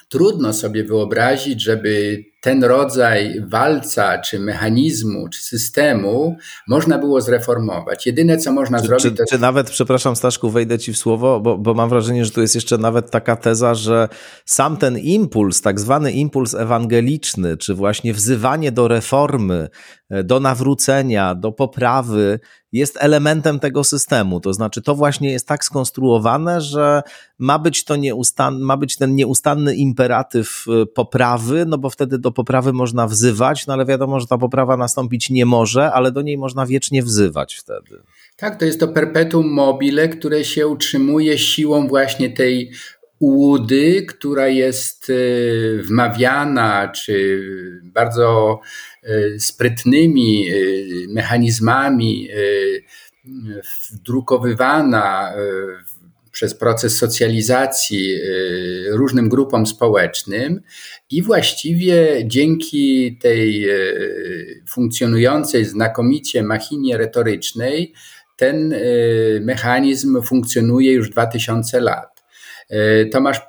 trudno 0.09 0.53
sobie 0.53 0.83
wyobrazić, 0.83 1.61
żeby 1.61 2.23
ten 2.45 2.63
rodzaj 2.63 3.41
walca, 3.47 4.17
czy 4.17 4.39
mechanizmu, 4.39 5.29
czy 5.29 5.43
systemu 5.43 6.37
można 6.67 6.97
było 6.97 7.21
zreformować. 7.21 8.05
Jedyne, 8.05 8.37
co 8.37 8.51
można 8.51 8.79
czy, 8.79 8.87
zrobić. 8.87 9.03
Czy, 9.03 9.11
to... 9.11 9.23
czy 9.29 9.39
nawet, 9.39 9.69
przepraszam, 9.69 10.15
Staszku, 10.15 10.49
wejdę 10.49 10.79
ci 10.79 10.93
w 10.93 10.97
słowo, 10.97 11.39
bo, 11.39 11.57
bo 11.57 11.73
mam 11.73 11.89
wrażenie, 11.89 12.25
że 12.25 12.31
tu 12.31 12.41
jest 12.41 12.55
jeszcze 12.55 12.77
nawet 12.77 13.11
taka 13.11 13.35
teza, 13.35 13.75
że 13.75 14.09
sam 14.45 14.77
ten 14.77 14.97
impuls, 14.97 15.61
tak 15.61 15.79
zwany 15.79 16.11
impuls 16.11 16.53
ewangeliczny, 16.53 17.57
czy 17.57 17.73
właśnie 17.73 18.13
wzywanie 18.13 18.71
do 18.71 18.87
reformy, 18.87 19.69
do 20.09 20.39
nawrócenia, 20.39 21.35
do 21.35 21.51
poprawy, 21.51 22.39
jest 22.71 22.97
elementem 22.99 23.59
tego 23.59 23.83
systemu. 23.83 24.39
To 24.39 24.53
znaczy, 24.53 24.81
to 24.81 24.95
właśnie 24.95 25.31
jest 25.31 25.47
tak 25.47 25.63
skonstruowane, 25.63 26.61
że 26.61 27.01
ma 27.39 27.59
być, 27.59 27.83
to 27.83 27.95
nieustan, 27.95 28.59
ma 28.59 28.77
być 28.77 28.97
ten 28.97 29.15
nieustanny 29.15 29.75
imperatyw 29.75 30.65
e, 30.67 30.85
poprawy, 30.85 31.65
no 31.67 31.77
bo 31.77 31.89
wtedy 31.89 32.19
do 32.19 32.31
poprawy 32.31 32.73
można 32.73 33.07
wzywać, 33.07 33.67
no 33.67 33.73
ale 33.73 33.85
wiadomo, 33.85 34.19
że 34.19 34.27
ta 34.27 34.37
poprawa 34.37 34.77
nastąpić 34.77 35.29
nie 35.29 35.45
może, 35.45 35.91
ale 35.91 36.11
do 36.11 36.21
niej 36.21 36.37
można 36.37 36.65
wiecznie 36.65 37.03
wzywać 37.03 37.55
wtedy. 37.55 38.01
Tak, 38.35 38.59
to 38.59 38.65
jest 38.65 38.79
to 38.79 38.87
perpetuum 38.87 39.47
mobile, 39.47 40.09
które 40.09 40.45
się 40.45 40.67
utrzymuje 40.67 41.37
siłą 41.37 41.87
właśnie 41.87 42.29
tej 42.29 42.71
ułudy, 43.19 44.05
która 44.05 44.47
jest 44.47 45.09
e, 45.09 45.13
wmawiana, 45.83 46.87
czy 46.87 47.41
bardzo 47.83 48.59
e, 49.03 49.39
sprytnymi 49.39 50.47
e, 50.49 50.53
mechanizmami 51.07 52.29
wdrukowywana 53.91 55.33
przez 56.35 56.55
proces 56.55 56.97
socjalizacji 56.97 58.15
y, 58.15 58.87
różnym 58.91 59.29
grupom 59.29 59.65
społecznym 59.65 60.61
i 61.09 61.21
właściwie 61.21 62.23
dzięki 62.25 63.17
tej 63.17 63.69
y, 63.69 64.63
funkcjonującej 64.67 65.65
znakomicie 65.65 66.43
machinie 66.43 66.97
retorycznej 66.97 67.93
ten 68.37 68.73
y, 68.73 69.39
mechanizm 69.43 70.21
funkcjonuje 70.21 70.93
już 70.93 71.09
2000 71.09 71.79
lat. 71.79 72.14
Tomasz 73.11 73.41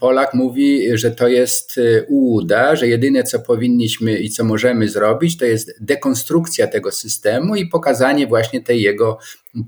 Polak 0.00 0.34
mówi, 0.34 0.98
że 0.98 1.10
to 1.10 1.28
jest 1.28 1.78
e, 1.78 2.02
ułuda, 2.02 2.76
że 2.76 2.88
jedyne 2.88 3.22
co 3.22 3.38
powinniśmy 3.38 4.18
i 4.18 4.30
co 4.30 4.44
możemy 4.44 4.88
zrobić, 4.88 5.36
to 5.36 5.44
jest 5.44 5.74
dekonstrukcja 5.80 6.66
tego 6.66 6.92
systemu 6.92 7.56
i 7.56 7.66
pokazanie 7.66 8.26
właśnie 8.26 8.62
tej 8.62 8.82
jego 8.82 9.18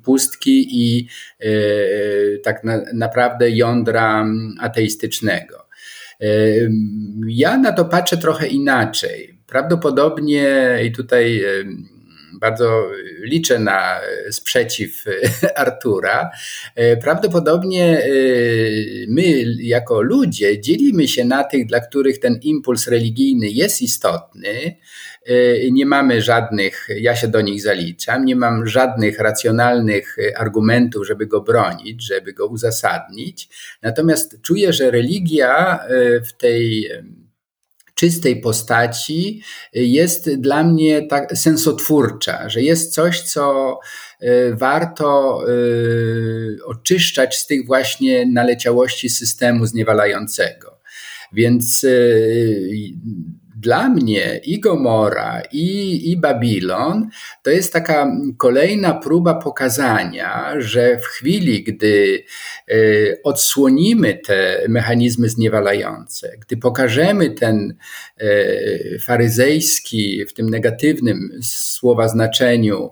pustki 0.04 0.66
i 0.70 1.08
e, 1.40 1.48
tak 2.38 2.64
na, 2.64 2.82
naprawdę 2.94 3.50
jądra 3.50 4.26
ateistycznego. 4.60 5.66
E, 6.20 6.26
ja 7.26 7.58
na 7.58 7.72
to 7.72 7.84
patrzę 7.84 8.16
trochę 8.16 8.46
inaczej. 8.46 9.38
Prawdopodobnie 9.46 10.78
i 10.84 10.92
tutaj 10.92 11.42
bardzo 12.32 12.90
liczę 13.20 13.58
na 13.58 14.00
sprzeciw 14.30 15.04
Artura. 15.56 16.30
Prawdopodobnie 17.02 18.04
y, 18.06 19.06
my, 19.08 19.44
jako 19.58 20.02
ludzie, 20.02 20.60
dzielimy 20.60 21.08
się 21.08 21.24
na 21.24 21.44
tych, 21.44 21.66
dla 21.66 21.80
których 21.80 22.20
ten 22.20 22.40
impuls 22.42 22.86
religijny 22.86 23.48
jest 23.50 23.82
istotny. 23.82 24.76
Y, 25.30 25.68
nie 25.72 25.86
mamy 25.86 26.22
żadnych, 26.22 26.88
ja 26.96 27.16
się 27.16 27.28
do 27.28 27.40
nich 27.40 27.62
zaliczam, 27.62 28.24
nie 28.24 28.36
mam 28.36 28.66
żadnych 28.66 29.18
racjonalnych 29.18 30.16
argumentów, 30.36 31.06
żeby 31.06 31.26
go 31.26 31.40
bronić, 31.40 32.06
żeby 32.06 32.32
go 32.32 32.46
uzasadnić. 32.46 33.48
Natomiast 33.82 34.42
czuję, 34.42 34.72
że 34.72 34.90
religia 34.90 35.78
w 36.28 36.32
tej 36.32 36.90
czystej 38.00 38.40
postaci 38.40 39.42
jest 39.72 40.34
dla 40.34 40.64
mnie 40.64 41.06
tak 41.06 41.38
sensotwórcza, 41.38 42.48
że 42.48 42.62
jest 42.62 42.94
coś, 42.94 43.20
co 43.20 43.78
y, 44.22 44.26
warto 44.54 45.40
y, 45.48 46.58
oczyszczać 46.66 47.36
z 47.36 47.46
tych 47.46 47.66
właśnie 47.66 48.26
naleciałości 48.26 49.08
systemu 49.08 49.66
zniewalającego. 49.66 50.80
Więc 51.32 51.84
y, 51.84 52.70
dla 53.60 53.88
mnie 53.88 54.40
i 54.44 54.60
Gomora, 54.60 55.42
i, 55.52 56.10
i 56.10 56.16
Babilon 56.16 57.08
to 57.42 57.50
jest 57.50 57.72
taka 57.72 58.12
kolejna 58.36 58.94
próba 58.94 59.34
pokazania, 59.34 60.54
że 60.58 60.98
w 60.98 61.04
chwili, 61.04 61.64
gdy 61.64 62.24
y, 62.70 63.20
odsłonimy 63.24 64.18
te 64.26 64.64
mechanizmy 64.68 65.28
zniewalające, 65.28 66.36
gdy 66.40 66.56
pokażemy 66.56 67.30
ten 67.30 67.74
y, 68.22 68.98
faryzejski, 69.04 70.24
w 70.26 70.32
tym 70.32 70.50
negatywnym 70.50 71.30
słowa 71.42 72.08
znaczeniu, 72.08 72.90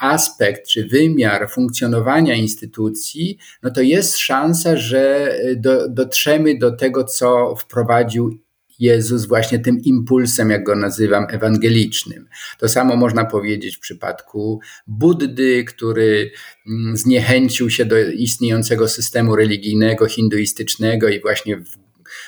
aspekt 0.00 0.68
czy 0.68 0.86
wymiar 0.86 1.50
funkcjonowania 1.50 2.34
instytucji, 2.34 3.38
no 3.62 3.70
to 3.70 3.80
jest 3.80 4.18
szansa, 4.18 4.76
że 4.76 5.34
do, 5.56 5.88
dotrzemy 5.88 6.58
do 6.58 6.76
tego, 6.76 7.04
co 7.04 7.54
wprowadził 7.56 8.45
Jezus 8.78 9.26
właśnie 9.26 9.58
tym 9.58 9.80
impulsem, 9.80 10.50
jak 10.50 10.64
go 10.64 10.74
nazywam, 10.74 11.26
ewangelicznym. 11.30 12.28
To 12.58 12.68
samo 12.68 12.96
można 12.96 13.24
powiedzieć 13.24 13.76
w 13.76 13.80
przypadku 13.80 14.60
Buddy, 14.86 15.64
który 15.64 16.30
mm, 16.66 16.96
zniechęcił 16.96 17.70
się 17.70 17.84
do 17.84 17.98
istniejącego 17.98 18.88
systemu 18.88 19.36
religijnego, 19.36 20.08
hinduistycznego 20.08 21.08
i 21.08 21.20
właśnie 21.20 21.62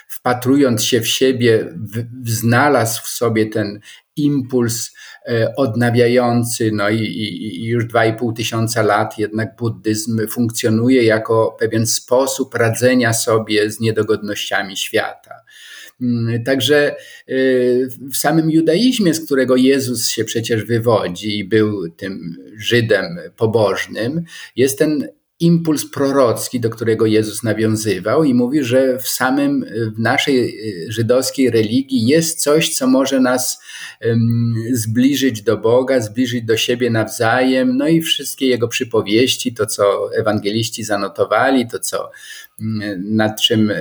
wpatrując 0.09 0.85
się 0.85 1.01
w 1.01 1.09
siebie, 1.09 1.75
znalazł 2.25 3.03
w 3.03 3.09
sobie 3.09 3.47
ten 3.47 3.81
impuls 4.17 4.95
e, 5.27 5.55
odnawiający, 5.57 6.71
no 6.73 6.89
i, 6.89 6.99
i, 6.99 7.61
i 7.61 7.65
już 7.65 7.87
dwa 7.87 8.05
i 8.05 8.17
pół 8.17 8.33
tysiąca 8.33 8.83
lat 8.83 9.19
jednak 9.19 9.57
buddyzm 9.57 10.29
funkcjonuje 10.29 11.03
jako 11.03 11.57
pewien 11.61 11.87
sposób 11.87 12.55
radzenia 12.55 13.13
sobie 13.13 13.71
z 13.71 13.81
niedogodnościami 13.81 14.77
świata. 14.77 15.35
Mm, 16.01 16.45
także 16.45 16.97
y, 17.29 17.89
w 18.13 18.17
samym 18.17 18.51
judaizmie, 18.51 19.15
z 19.15 19.27
którego 19.27 19.57
Jezus 19.57 20.09
się 20.09 20.25
przecież 20.25 20.65
wywodzi 20.65 21.39
i 21.39 21.45
był 21.45 21.91
tym 21.91 22.37
Żydem 22.57 23.19
pobożnym, 23.37 24.25
jest 24.57 24.79
ten 24.79 25.09
impuls 25.41 25.91
prorocki, 25.91 26.61
do 26.61 26.71
którego 26.71 27.07
Jezus 27.07 27.43
nawiązywał 27.43 28.25
i 28.25 28.35
mówi, 28.35 28.65
że 28.65 28.99
w 28.99 29.09
samym, 29.09 29.65
w 29.97 29.99
naszej 29.99 30.59
y, 30.87 30.93
żydowskiej 30.93 31.51
religii 31.51 32.07
jest 32.07 32.43
coś, 32.43 32.75
co 32.75 32.87
może 32.87 33.21
nas 33.21 33.61
zbliżyć 34.73 35.43
do 35.43 35.57
Boga, 35.57 36.01
zbliżyć 36.01 36.45
do 36.45 36.57
siebie 36.57 36.91
nawzajem, 36.91 37.77
no 37.77 37.89
i 37.89 38.03
wszystkie 38.03 38.47
jego 38.47 38.69
przypowieści, 38.69 39.55
to 39.55 39.67
co 39.67 40.15
ewangeliści 40.15 40.85
zanotowali, 40.85 41.69
to 41.69 41.79
co 41.79 42.11
nad 42.99 43.41
czym 43.41 43.71
e, 43.71 43.77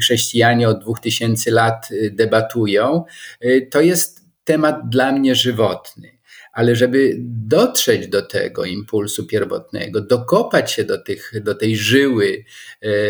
chrześcijanie 0.00 0.68
od 0.68 0.80
dwóch 0.80 1.00
tysięcy 1.00 1.50
lat 1.50 1.88
e, 1.90 2.10
debatują, 2.10 3.04
e, 3.40 3.60
to 3.60 3.80
jest 3.80 4.20
temat 4.44 4.88
dla 4.88 5.12
mnie 5.12 5.34
żywotny. 5.34 6.20
ale 6.52 6.76
żeby 6.76 7.16
dotrzeć 7.48 8.08
do 8.08 8.22
tego 8.22 8.64
impulsu 8.64 9.26
pierwotnego, 9.26 10.00
dokopać 10.00 10.72
się 10.72 10.84
do, 10.84 11.02
tych, 11.02 11.32
do 11.42 11.54
tej 11.54 11.76
żyły 11.76 12.44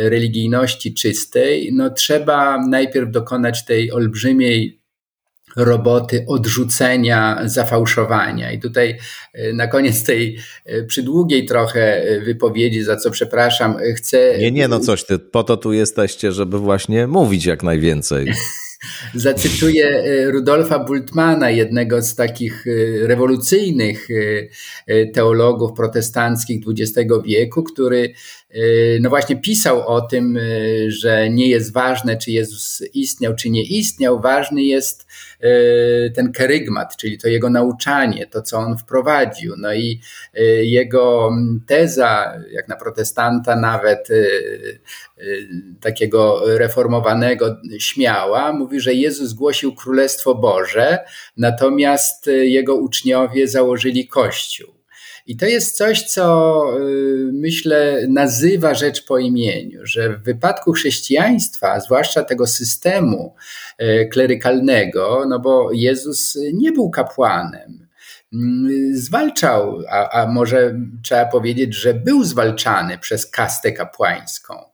religijności 0.02 0.94
czystej, 0.94 1.70
no 1.72 1.90
trzeba 1.90 2.66
najpierw 2.66 3.10
dokonać 3.10 3.64
tej 3.64 3.92
olbrzymiej 3.92 4.79
roboty 5.56 6.24
odrzucenia, 6.28 7.40
zafałszowania. 7.44 8.52
I 8.52 8.58
tutaj 8.58 8.98
e, 9.32 9.52
na 9.52 9.66
koniec 9.66 10.04
tej 10.04 10.38
e, 10.64 10.82
przydługiej 10.82 11.46
trochę 11.46 12.02
wypowiedzi, 12.24 12.82
za 12.82 12.96
co 12.96 13.10
przepraszam, 13.10 13.76
chcę. 13.96 14.38
Nie, 14.38 14.50
nie, 14.50 14.68
no 14.68 14.80
coś 14.80 15.04
ty, 15.04 15.18
po 15.18 15.44
to 15.44 15.56
tu 15.56 15.72
jesteście, 15.72 16.32
żeby 16.32 16.58
właśnie 16.58 17.06
mówić 17.06 17.46
jak 17.46 17.62
najwięcej. 17.62 18.32
Zacytuję 19.14 19.88
e, 19.88 20.30
Rudolfa 20.30 20.78
Bultmana, 20.78 21.50
jednego 21.50 22.02
z 22.02 22.14
takich 22.14 22.66
e, 22.66 23.06
rewolucyjnych 23.06 24.08
e, 24.86 25.06
teologów 25.06 25.72
protestanckich 25.72 26.64
XX 26.68 27.10
wieku, 27.24 27.62
który 27.62 28.14
no 29.00 29.08
właśnie 29.08 29.36
pisał 29.36 29.88
o 29.88 30.00
tym, 30.00 30.38
że 30.88 31.30
nie 31.30 31.48
jest 31.48 31.72
ważne, 31.72 32.16
czy 32.16 32.30
Jezus 32.30 32.82
istniał, 32.94 33.34
czy 33.34 33.50
nie 33.50 33.62
istniał. 33.62 34.20
Ważny 34.20 34.62
jest 34.62 35.06
ten 36.14 36.32
kerygmat, 36.32 36.96
czyli 36.96 37.18
to 37.18 37.28
jego 37.28 37.50
nauczanie, 37.50 38.26
to 38.26 38.42
co 38.42 38.58
on 38.58 38.78
wprowadził. 38.78 39.54
No 39.58 39.74
i 39.74 40.00
jego 40.62 41.30
teza, 41.66 42.34
jak 42.50 42.68
na 42.68 42.76
protestanta 42.76 43.56
nawet 43.56 44.08
takiego 45.80 46.42
reformowanego, 46.58 47.56
śmiała, 47.78 48.52
mówi, 48.52 48.80
że 48.80 48.94
Jezus 48.94 49.32
głosił 49.32 49.74
Królestwo 49.74 50.34
Boże, 50.34 50.98
natomiast 51.36 52.26
jego 52.26 52.76
uczniowie 52.76 53.48
założyli 53.48 54.08
Kościół. 54.08 54.80
I 55.30 55.36
to 55.36 55.46
jest 55.46 55.76
coś, 55.76 56.02
co 56.02 56.64
y, 56.80 57.30
myślę 57.32 58.06
nazywa 58.08 58.74
rzecz 58.74 59.04
po 59.04 59.18
imieniu, 59.18 59.80
że 59.82 60.08
w 60.16 60.22
wypadku 60.22 60.72
chrześcijaństwa, 60.72 61.80
zwłaszcza 61.80 62.22
tego 62.22 62.46
systemu 62.46 63.34
y, 63.34 63.69
klerykalnego, 64.12 65.24
no 65.28 65.40
bo 65.40 65.72
Jezus 65.72 66.38
nie 66.52 66.72
był 66.72 66.90
kapłanem, 66.90 67.86
mm, 68.32 68.96
zwalczał, 68.96 69.78
a, 69.90 70.10
a 70.10 70.26
może 70.26 70.80
trzeba 71.02 71.26
powiedzieć, 71.26 71.74
że 71.74 71.94
był 71.94 72.24
zwalczany 72.24 72.98
przez 72.98 73.26
kastę 73.26 73.72
kapłańską. 73.72 74.69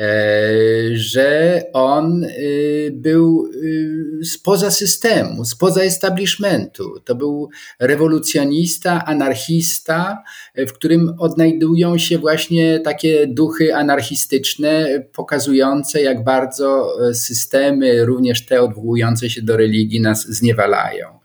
E, 0.00 0.96
że 0.96 1.62
on 1.72 2.24
y, 2.24 2.90
był 2.94 3.50
y, 3.54 4.24
spoza 4.24 4.70
systemu, 4.70 5.44
spoza 5.44 5.82
establishmentu. 5.82 7.00
To 7.04 7.14
był 7.14 7.48
rewolucjonista, 7.78 9.04
anarchista, 9.04 10.22
w 10.56 10.72
którym 10.72 11.14
odnajdują 11.18 11.98
się 11.98 12.18
właśnie 12.18 12.80
takie 12.80 13.26
duchy 13.26 13.74
anarchistyczne, 13.74 15.04
pokazujące, 15.12 16.02
jak 16.02 16.24
bardzo 16.24 16.96
systemy, 17.12 18.04
również 18.04 18.46
te 18.46 18.62
odwołujące 18.62 19.30
się 19.30 19.42
do 19.42 19.56
religii, 19.56 20.00
nas 20.00 20.26
zniewalają. 20.26 21.19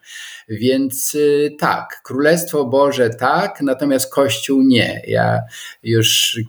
Więc 0.50 1.16
y, 1.16 1.56
tak, 1.60 2.02
Królestwo 2.04 2.66
Boże 2.66 3.10
tak, 3.10 3.62
natomiast 3.62 4.14
Kościół 4.14 4.62
nie. 4.62 5.02
Ja 5.08 5.42
już 5.84 6.40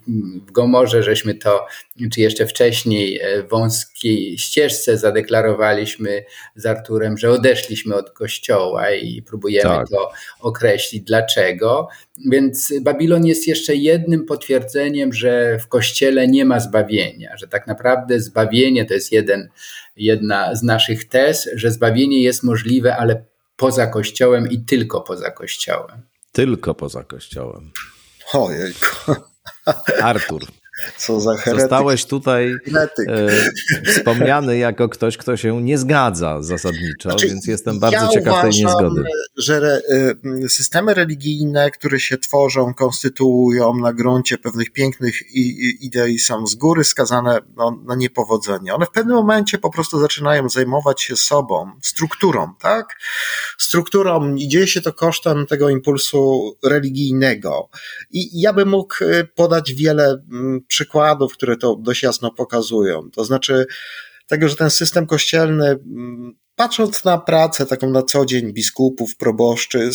w 0.47 0.53
Gomorze 0.53 1.03
żeśmy 1.03 1.35
to, 1.35 1.67
czy 2.13 2.21
jeszcze 2.21 2.47
wcześniej 2.47 3.21
e, 3.21 3.43
w 3.43 3.49
wąskiej 3.49 4.39
ścieżce 4.39 4.99
zadeklarowaliśmy 4.99 6.25
z 6.57 6.67
Arturem, 6.67 7.19
że 7.19 7.31
odeszliśmy 7.31 7.95
od 7.95 8.11
Kościoła 8.11 8.91
i 8.91 9.23
próbujemy 9.23 9.71
tak. 9.71 9.89
to 9.89 10.11
określić 10.41 11.03
dlaczego. 11.03 11.89
Więc 12.31 12.75
Babilon 12.81 13.27
jest 13.27 13.49
jeszcze 13.49 13.75
jednym 13.75 14.25
potwierdzeniem, 14.25 15.13
że 15.13 15.59
w 15.59 15.69
Kościele 15.69 16.29
nie 16.29 16.45
ma 16.45 16.61
zbawienia, 16.61 17.37
że 17.37 17.49
tak 17.49 17.67
naprawdę 17.67 18.21
zbawienie 18.21 18.85
to 18.85 18.95
jest 18.95 19.13
jeden, 19.13 19.49
jedna 19.97 20.55
z 20.55 20.63
naszych 20.63 21.09
tez, 21.09 21.49
że 21.55 21.71
zbawienie 21.71 22.23
jest 22.23 22.43
możliwe, 22.43 22.97
ale 22.97 23.25
poza 23.57 23.87
Kościołem 23.87 24.51
i 24.51 24.59
tylko 24.59 25.01
poza 25.01 25.31
Kościołem. 25.31 26.03
Tylko 26.33 26.75
poza 26.75 27.05
Kościołem. 27.05 27.71
Ojejku. 28.33 29.15
Artur. 30.03 30.47
Co 30.97 31.21
za 31.21 31.37
heretyk. 31.37 31.61
Zostałeś 31.61 32.05
tutaj 32.05 32.55
e, 33.09 33.29
wspomniany 33.91 34.59
jako 34.59 34.89
ktoś, 34.89 35.17
kto 35.17 35.37
się 35.37 35.63
nie 35.63 35.79
zgadza 35.79 36.43
zasadniczo, 36.43 37.11
znaczy, 37.11 37.29
więc 37.29 37.47
jestem 37.47 37.79
bardzo 37.79 38.03
ja 38.03 38.09
ciekaw 38.09 38.43
tej 38.43 38.51
niezgody. 38.51 39.03
że 39.37 39.83
y, 40.45 40.49
systemy 40.49 40.95
religijne, 40.95 41.71
które 41.71 42.01
się 42.01 42.19
tworzą, 42.19 42.75
konstytuują 42.75 43.75
na 43.75 43.93
gruncie 43.93 44.39
pewnych 44.39 44.71
pięknych 44.71 45.35
idei 45.81 46.19
są 46.19 46.47
z 46.47 46.55
góry 46.55 46.85
skazane 46.85 47.39
no, 47.57 47.83
na 47.85 47.95
niepowodzenie. 47.95 48.75
One 48.75 48.87
w 48.87 48.91
pewnym 48.91 49.17
momencie 49.17 49.59
po 49.59 49.71
prostu 49.71 50.01
zaczynają 50.01 50.49
zajmować 50.49 51.03
się 51.03 51.17
sobą, 51.17 51.71
strukturą, 51.83 52.55
tak? 52.61 52.97
Strukturą 53.59 54.35
i 54.35 54.49
dzieje 54.49 54.67
się 54.67 54.81
to 54.81 54.93
kosztem 54.93 55.47
tego 55.47 55.71
impulsu 55.71 56.53
religijnego. 56.65 57.69
I 58.11 58.41
ja 58.41 58.53
bym 58.53 58.69
mógł 58.69 59.05
y, 59.05 59.29
podać 59.35 59.75
wiele 59.75 60.23
mm, 60.33 60.66
przykładów, 60.69 61.33
które 61.33 61.57
to 61.57 61.77
dość 61.77 62.03
jasno 62.03 62.31
pokazują. 62.31 63.11
To 63.11 63.25
znaczy, 63.25 63.67
tego, 64.27 64.49
że 64.49 64.57
ten 64.57 64.71
system 64.71 65.07
kościelny 65.07 65.67
mm, 65.67 66.35
patrząc 66.57 67.05
na 67.05 67.19
pracę 67.19 67.67
taką 67.67 67.91
na 67.91 68.03
co 68.03 68.27
dzień 68.27 68.53
biskupów, 68.53 69.17
proboszczy, 69.17 69.91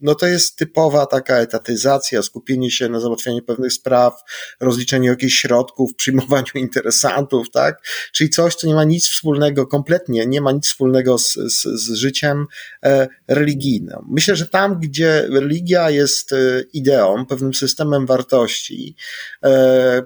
no 0.00 0.14
to 0.14 0.26
jest 0.26 0.56
typowa 0.56 1.06
taka 1.06 1.36
etatyzacja, 1.36 2.22
skupienie 2.22 2.70
się 2.70 2.88
na 2.88 3.00
załatwianiu 3.00 3.42
pewnych 3.42 3.72
spraw, 3.72 4.22
rozliczeniu 4.60 5.10
jakichś 5.10 5.34
środków, 5.34 5.94
przyjmowaniu 5.96 6.52
interesantów, 6.54 7.50
tak? 7.50 7.82
Czyli 8.12 8.30
coś, 8.30 8.54
co 8.54 8.66
nie 8.66 8.74
ma 8.74 8.84
nic 8.84 9.08
wspólnego, 9.08 9.66
kompletnie 9.66 10.26
nie 10.26 10.40
ma 10.40 10.52
nic 10.52 10.66
wspólnego 10.66 11.18
z, 11.18 11.34
z, 11.34 11.62
z 11.62 11.94
życiem 11.94 12.46
e, 12.84 13.08
religijnym. 13.28 13.98
Myślę, 14.10 14.36
że 14.36 14.46
tam, 14.46 14.80
gdzie 14.80 15.26
religia 15.30 15.90
jest 15.90 16.32
e, 16.32 16.36
ideą, 16.72 17.26
pewnym 17.26 17.54
systemem 17.54 18.06
wartości, 18.06 18.96
e, 19.44 20.02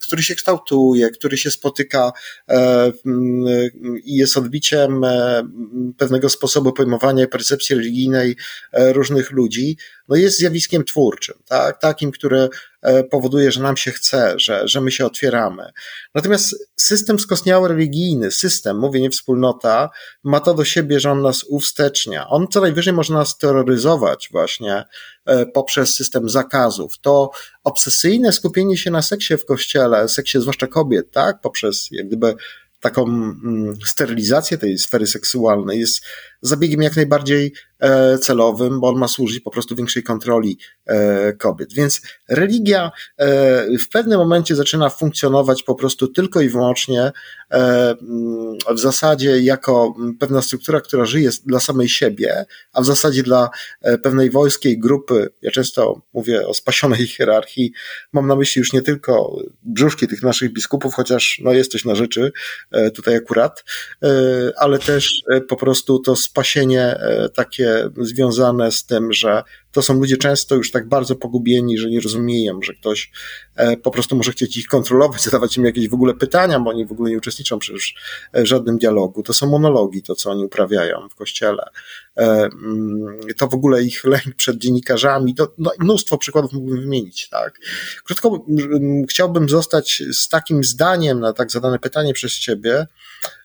który 0.00 0.22
się 0.22 0.34
kształtuje, 0.34 1.10
który 1.10 1.36
się 1.36 1.50
spotyka 1.50 2.12
i 4.04 4.16
jest 4.16 4.36
odbiciem 4.42 5.04
e, 5.04 5.42
pewnego 5.98 6.28
sposobu 6.28 6.72
pojmowania 6.72 7.26
percepcji 7.26 7.76
religijnej 7.76 8.36
e, 8.72 8.92
różnych 8.92 9.30
ludzi, 9.30 9.76
no 10.08 10.16
jest 10.16 10.38
zjawiskiem 10.38 10.84
twórczym, 10.84 11.34
tak? 11.46 11.80
takim, 11.80 12.10
które 12.10 12.48
e, 12.82 13.04
powoduje, 13.04 13.52
że 13.52 13.62
nam 13.62 13.76
się 13.76 13.90
chce, 13.90 14.34
że, 14.36 14.68
że 14.68 14.80
my 14.80 14.92
się 14.92 15.06
otwieramy. 15.06 15.72
Natomiast 16.14 16.68
system 16.76 17.18
skostniały 17.18 17.68
religijny, 17.68 18.30
system, 18.30 18.78
mówię 18.78 19.00
nie 19.00 19.10
wspólnota, 19.10 19.90
ma 20.24 20.40
to 20.40 20.54
do 20.54 20.64
siebie, 20.64 21.00
że 21.00 21.10
on 21.10 21.22
nas 21.22 21.44
uwstecznia. 21.44 22.28
On 22.28 22.46
co 22.48 22.60
najwyżej 22.60 22.92
może 22.92 23.14
nas 23.14 23.38
terroryzować 23.38 24.28
właśnie 24.32 24.84
poprzez 25.54 25.94
system 25.94 26.28
zakazów. 26.28 26.98
To 26.98 27.30
obsesyjne 27.64 28.32
skupienie 28.32 28.76
się 28.76 28.90
na 28.90 29.02
seksie 29.02 29.36
w 29.36 29.44
kościele, 29.44 30.08
seksie 30.08 30.40
zwłaszcza 30.40 30.66
kobiet, 30.66 31.10
tak? 31.10 31.40
Poprzez 31.40 31.88
jak 31.90 32.06
gdyby 32.06 32.34
taką 32.82 33.04
mm, 33.04 33.76
sterylizację 33.86 34.58
tej 34.58 34.78
sfery 34.78 35.06
seksualnej 35.06 35.80
jest 35.80 36.04
zabiegiem 36.42 36.82
jak 36.82 36.96
najbardziej 36.96 37.52
e, 37.80 38.18
celowym, 38.18 38.80
bo 38.80 38.88
on 38.88 38.98
ma 38.98 39.08
służyć 39.08 39.40
po 39.40 39.50
prostu 39.50 39.76
większej 39.76 40.02
kontroli 40.02 40.58
e, 40.86 41.32
kobiet. 41.32 41.72
Więc 41.72 42.02
religia 42.28 42.90
e, 43.18 43.78
w 43.78 43.88
pewnym 43.88 44.18
momencie 44.18 44.56
zaczyna 44.56 44.90
funkcjonować 44.90 45.62
po 45.62 45.74
prostu 45.74 46.08
tylko 46.08 46.40
i 46.40 46.48
wyłącznie 46.48 47.12
w 48.74 48.78
zasadzie 48.78 49.40
jako 49.40 49.94
pewna 50.20 50.42
struktura, 50.42 50.80
która 50.80 51.04
żyje 51.04 51.30
dla 51.46 51.60
samej 51.60 51.88
siebie, 51.88 52.44
a 52.72 52.80
w 52.80 52.86
zasadzie 52.86 53.22
dla 53.22 53.50
pewnej 54.02 54.30
wojskiej 54.30 54.78
grupy, 54.78 55.28
ja 55.42 55.50
często 55.50 56.02
mówię 56.12 56.46
o 56.46 56.54
spasionej 56.54 57.06
hierarchii, 57.06 57.72
mam 58.12 58.26
na 58.26 58.36
myśli 58.36 58.58
już 58.58 58.72
nie 58.72 58.82
tylko 58.82 59.36
brzuszki 59.62 60.08
tych 60.08 60.22
naszych 60.22 60.52
biskupów, 60.52 60.94
chociaż 60.94 61.40
no 61.44 61.52
jest 61.52 61.72
coś 61.72 61.84
na 61.84 61.94
rzeczy 61.94 62.32
tutaj 62.94 63.16
akurat, 63.16 63.64
ale 64.56 64.78
też 64.78 65.22
po 65.48 65.56
prostu 65.56 65.98
to 65.98 66.16
spasienie 66.32 66.82
e, 66.82 67.28
takie 67.28 67.90
związane 68.00 68.72
z 68.72 68.84
tym, 68.84 69.12
że 69.12 69.42
to 69.72 69.82
są 69.82 69.94
ludzie 69.94 70.16
często 70.16 70.54
już 70.54 70.70
tak 70.70 70.88
bardzo 70.88 71.16
pogubieni, 71.16 71.78
że 71.78 71.90
nie 71.90 72.00
rozumieją, 72.00 72.62
że 72.62 72.74
ktoś 72.74 73.12
e, 73.56 73.76
po 73.76 73.90
prostu 73.90 74.16
może 74.16 74.32
chcieć 74.32 74.56
ich 74.56 74.66
kontrolować, 74.66 75.22
zadawać 75.30 75.56
im 75.56 75.64
jakieś 75.64 75.88
w 75.88 75.94
ogóle 75.94 76.14
pytania, 76.14 76.60
bo 76.60 76.70
oni 76.70 76.86
w 76.86 76.92
ogóle 76.92 77.10
nie 77.10 77.18
uczestniczą 77.18 77.58
przecież 77.58 77.94
w 78.34 78.44
żadnym 78.44 78.78
dialogu. 78.78 79.22
To 79.22 79.34
są 79.34 79.46
monologi, 79.46 80.02
to 80.02 80.14
co 80.14 80.30
oni 80.30 80.44
uprawiają 80.44 81.08
w 81.08 81.14
kościele. 81.14 81.64
E, 82.16 82.22
mm, 82.22 83.18
to 83.36 83.48
w 83.48 83.54
ogóle 83.54 83.82
ich 83.82 84.04
lęk 84.04 84.34
przed 84.36 84.58
dziennikarzami, 84.58 85.34
to 85.34 85.52
no, 85.58 85.70
mnóstwo 85.80 86.18
przykładów 86.18 86.52
mógłbym 86.52 86.80
wymienić, 86.80 87.28
tak. 87.28 87.58
Krótko, 88.04 88.46
chciałbym 89.08 89.48
zostać 89.48 90.02
z 90.12 90.28
takim 90.28 90.64
zdaniem 90.64 91.20
na 91.20 91.32
tak 91.32 91.50
zadane 91.50 91.78
pytanie 91.78 92.14
przez 92.14 92.32
ciebie, 92.32 92.86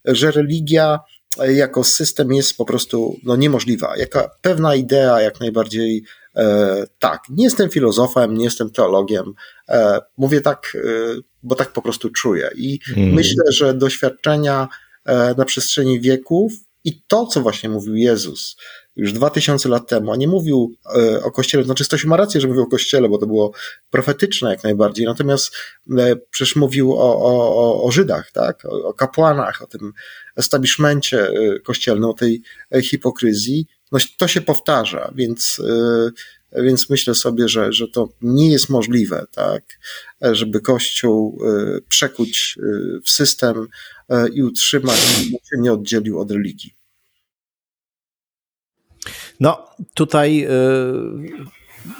że 0.05 0.31
religia 0.31 0.99
jako 1.45 1.83
system 1.83 2.33
jest 2.33 2.57
po 2.57 2.65
prostu 2.65 3.19
no, 3.23 3.35
niemożliwa. 3.35 3.97
Jaka 3.97 4.29
pewna 4.41 4.75
idea 4.75 5.21
jak 5.21 5.39
najbardziej 5.39 6.03
e, 6.35 6.83
tak. 6.99 7.23
Nie 7.29 7.43
jestem 7.43 7.69
filozofem, 7.69 8.37
nie 8.37 8.43
jestem 8.43 8.69
teologiem. 8.69 9.33
E, 9.69 10.01
mówię 10.17 10.41
tak, 10.41 10.73
e, 10.75 10.79
bo 11.43 11.55
tak 11.55 11.73
po 11.73 11.81
prostu 11.81 12.09
czuję. 12.09 12.49
I 12.55 12.79
mm. 12.97 13.13
myślę, 13.13 13.43
że 13.51 13.73
doświadczenia 13.73 14.67
e, 15.05 15.35
na 15.37 15.45
przestrzeni 15.45 16.01
wieków 16.01 16.53
i 16.83 17.01
to, 17.07 17.25
co 17.25 17.41
właśnie 17.41 17.69
mówił 17.69 17.95
Jezus, 17.95 18.57
już 18.97 19.13
dwa 19.13 19.29
tysiące 19.29 19.69
lat 19.69 19.87
temu, 19.87 20.11
a 20.11 20.15
nie 20.15 20.27
mówił 20.27 20.75
e, 20.95 21.23
o 21.23 21.31
Kościele, 21.31 21.63
znaczy 21.63 21.83
Stasiu 21.83 22.07
ma 22.07 22.17
rację, 22.17 22.41
że 22.41 22.47
mówił 22.47 22.63
o 22.63 22.67
Kościele, 22.67 23.09
bo 23.09 23.17
to 23.17 23.27
było 23.27 23.51
profetyczne 23.89 24.49
jak 24.49 24.63
najbardziej, 24.63 25.05
natomiast 25.05 25.55
e, 25.97 26.15
przecież 26.31 26.55
mówił 26.55 26.93
o, 26.93 27.19
o, 27.19 27.83
o 27.83 27.91
Żydach, 27.91 28.31
tak? 28.31 28.65
O, 28.65 28.87
o 28.87 28.93
kapłanach, 28.93 29.61
o 29.61 29.67
tym 29.67 29.93
establishmencie 30.35 31.29
e, 31.29 31.59
kościelnym, 31.59 32.09
o 32.09 32.13
tej 32.13 32.41
hipokryzji. 32.81 33.67
No, 33.91 33.99
to 34.17 34.27
się 34.27 34.41
powtarza, 34.41 35.11
więc, 35.15 35.61
więc 36.55 36.89
myślę 36.89 37.15
sobie, 37.15 37.49
że, 37.49 37.73
że 37.73 37.87
to 37.87 38.09
nie 38.21 38.51
jest 38.51 38.69
możliwe, 38.69 39.25
tak? 39.31 39.63
Żeby 40.21 40.61
Kościół 40.61 41.41
przekuć 41.89 42.57
w 43.05 43.11
system 43.11 43.67
i 44.33 44.43
utrzymać, 44.43 44.99
się 45.29 45.57
nie 45.57 45.73
oddzielił 45.73 46.19
od 46.19 46.31
religii. 46.31 46.76
No, 49.39 49.67
tutaj 49.93 50.45
y, 50.45 51.47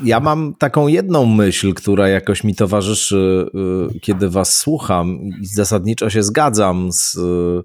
ja 0.04 0.20
mam 0.20 0.56
taką 0.56 0.88
jedną 0.88 1.26
myśl, 1.26 1.74
która 1.74 2.08
jakoś 2.08 2.44
mi 2.44 2.56
towarzyszy, 2.56 3.46
y, 3.96 4.00
kiedy 4.00 4.30
was 4.30 4.58
słucham 4.58 5.20
i 5.42 5.46
zasadniczo 5.46 6.10
się 6.10 6.24
zgadzam 6.24 6.92
z 6.92 7.16
y, 7.16 7.62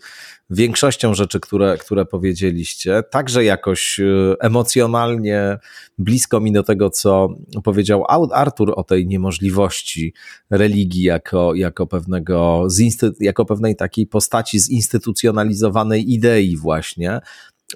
większością 0.51 1.15
rzeczy, 1.15 1.41
które, 1.41 1.79
które 1.79 2.05
powiedzieliście. 2.05 3.03
Także 3.11 3.45
jakoś 3.45 4.01
emocjonalnie 4.41 5.59
blisko 5.99 6.41
mi 6.41 6.53
do 6.53 6.63
tego, 6.63 6.91
co 6.91 7.29
powiedział 7.65 8.05
Artur 8.33 8.73
o 8.77 8.85
tej 8.85 9.07
niemożliwości 9.07 10.15
religii 10.51 11.03
jako, 11.03 11.55
jako, 11.55 11.87
pewnego, 11.87 12.67
jako 13.21 13.45
pewnej 13.45 13.77
takiej 13.77 14.07
postaci 14.07 14.59
zinstytucjonalizowanej 14.59 16.13
idei 16.13 16.57
właśnie, 16.57 17.21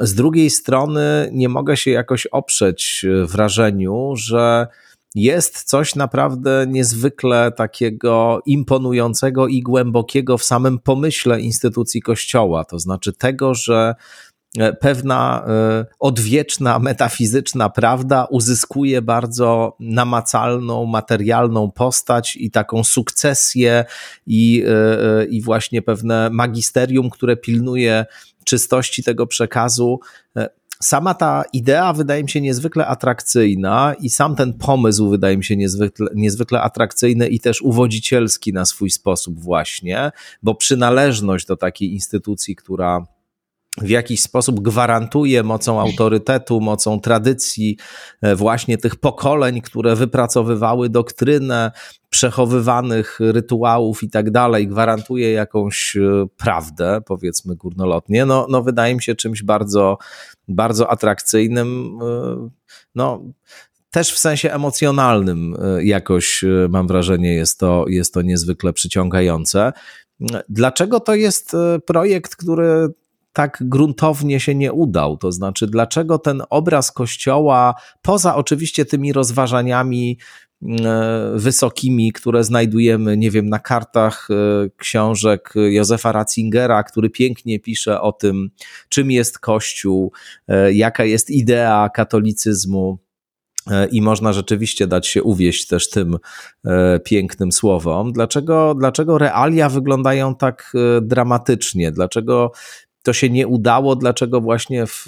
z 0.01 0.15
drugiej 0.15 0.51
strony 0.51 1.31
nie 1.33 1.49
mogę 1.49 1.77
się 1.77 1.91
jakoś 1.91 2.27
oprzeć 2.27 3.05
e, 3.05 3.27
wrażeniu, 3.27 4.13
że 4.17 4.67
jest 5.15 5.65
coś 5.65 5.95
naprawdę 5.95 6.67
niezwykle 6.69 7.53
takiego 7.53 8.41
imponującego 8.47 9.49
i 9.49 9.63
głębokiego 9.63 10.39
w 10.39 10.45
samym 10.45 10.79
pomyśle 10.79 11.41
instytucji 11.41 12.03
Kościoła. 12.03 12.65
To 12.65 12.79
znaczy 12.79 13.13
tego, 13.13 13.55
że 13.55 13.95
pewna 14.81 15.45
e, 15.49 15.87
odwieczna, 15.99 16.79
metafizyczna 16.79 17.69
prawda 17.71 18.25
uzyskuje 18.31 19.03
bardzo 19.03 19.77
namacalną, 19.81 20.87
materialną 20.87 21.71
postać 21.71 22.37
i 22.37 22.51
taką 22.51 22.85
sukcesję 22.85 23.85
i, 24.27 24.65
i 25.31 25.43
właśnie 25.43 25.83
pewne 25.83 26.31
magisterium, 26.31 27.11
które 27.11 27.37
pilnuje 27.37 28.07
czystości 28.47 29.03
tego 29.03 29.27
przekazu. 29.27 30.01
E, 30.37 30.49
sama 30.83 31.15
ta 31.15 31.45
idea 31.53 31.93
wydaje 31.93 32.23
mi 32.23 32.31
się 32.31 32.41
niezwykle 32.41 32.87
atrakcyjna 32.87 33.95
i 34.01 34.11
sam 34.11 34.37
ten 34.37 34.53
pomysł 34.53 35.09
wydaje 35.09 35.37
mi 35.37 35.45
się 35.45 35.57
niezwykle, 35.57 36.07
niezwykle 36.15 36.63
atrakcyjny 36.63 37.29
i 37.29 37.41
też 37.41 37.63
uwodzicielski 37.63 38.53
na 38.53 38.65
swój 38.65 38.91
sposób 38.91 39.41
właśnie, 39.41 40.13
bo 40.43 40.55
przynależność 40.55 41.47
do 41.47 41.57
takiej 41.57 41.93
instytucji, 41.93 42.57
która 42.57 43.07
w 43.83 43.89
jakiś 43.89 44.21
sposób 44.21 44.61
gwarantuje 44.61 45.43
mocą 45.43 45.81
autorytetu, 45.81 46.61
mocą 46.61 47.01
tradycji 47.01 47.77
e, 48.23 48.37
właśnie 48.37 48.79
tych 48.79 48.97
pokoleń, 48.97 49.61
które 49.61 49.97
wypracowywały 49.97 50.89
doktrynę 50.89 51.73
przechowywanych 52.11 53.19
rytuałów 53.21 54.03
i 54.03 54.11
tak 54.11 54.31
dalej, 54.31 54.69
gwarantuje 54.69 55.33
jakąś 55.33 55.97
e, 55.97 56.27
prawdę, 56.37 57.01
powiedzmy 57.07 57.57
górnolotnie, 57.57 58.27
no, 58.27 58.47
no 58.51 58.63
wydaje 58.63 58.95
mi 58.95 59.03
się 59.03 59.15
czymś 59.15 59.43
bardzo, 59.43 59.99
bardzo 60.49 60.91
atrakcyjnym. 60.91 61.99
E, 62.03 62.49
no, 62.95 63.23
też 63.91 64.13
w 64.13 64.19
sensie 64.19 64.53
emocjonalnym 64.53 65.57
jakoś 65.83 66.45
mam 66.69 66.87
wrażenie 66.87 67.35
jest 67.35 67.59
to, 67.59 67.85
jest 67.89 68.15
to 68.15 68.23
niezwykle 68.23 68.73
przyciągające. 68.73 69.73
Dlaczego 70.49 71.01
to 71.01 71.15
jest 71.15 71.57
projekt, 71.87 72.37
który 72.37 72.89
tak 73.37 73.59
gruntownie 73.61 74.41
się 74.41 74.55
nie 74.55 74.73
udał. 74.73 75.17
To 75.17 75.33
znaczy, 75.33 75.67
dlaczego 75.67 76.19
ten 76.19 76.43
obraz 76.51 76.93
kościoła, 76.93 77.75
poza 78.03 78.37
oczywiście 78.37 78.85
tymi 78.85 79.13
rozważaniami 79.13 80.19
mm, 80.63 80.87
e, 80.87 81.39
wysokimi, 81.39 82.13
które 82.13 82.45
znajdujemy, 82.45 83.17
nie 83.17 83.31
wiem, 83.31 83.49
na 83.49 83.59
kartach 83.59 84.29
e, 84.31 84.35
książek 84.77 85.55
Józefa 85.57 86.13
Ratzingera, 86.13 86.83
który 86.83 87.11
pięknie 87.11 87.61
pisze 87.61 88.01
o 88.01 88.13
tym, 88.13 88.51
czym 88.89 89.11
jest 89.11 89.39
Kościół, 89.39 90.13
e, 90.49 90.73
jaka 90.73 91.05
jest 91.05 91.31
idea 91.31 91.89
katolicyzmu. 91.95 92.99
I 93.91 94.03
można 94.03 94.33
rzeczywiście 94.33 94.87
dać 94.87 95.07
się 95.07 95.23
uwieść 95.23 95.67
też 95.67 95.91
tym 95.91 96.17
pięknym 97.05 97.53
słowom. 97.53 98.13
Dlaczego, 98.13 98.75
dlaczego 98.75 99.19
realia 99.19 99.69
wyglądają 99.69 100.35
tak 100.35 100.73
dramatycznie? 101.03 101.93
Dlaczego 101.93 102.53
to 103.07 103.13
się 103.13 103.31
nie 103.31 103.47
udało, 103.47 103.97
dlaczego 103.97 104.41
właśnie 104.41 104.87
w 104.87 105.07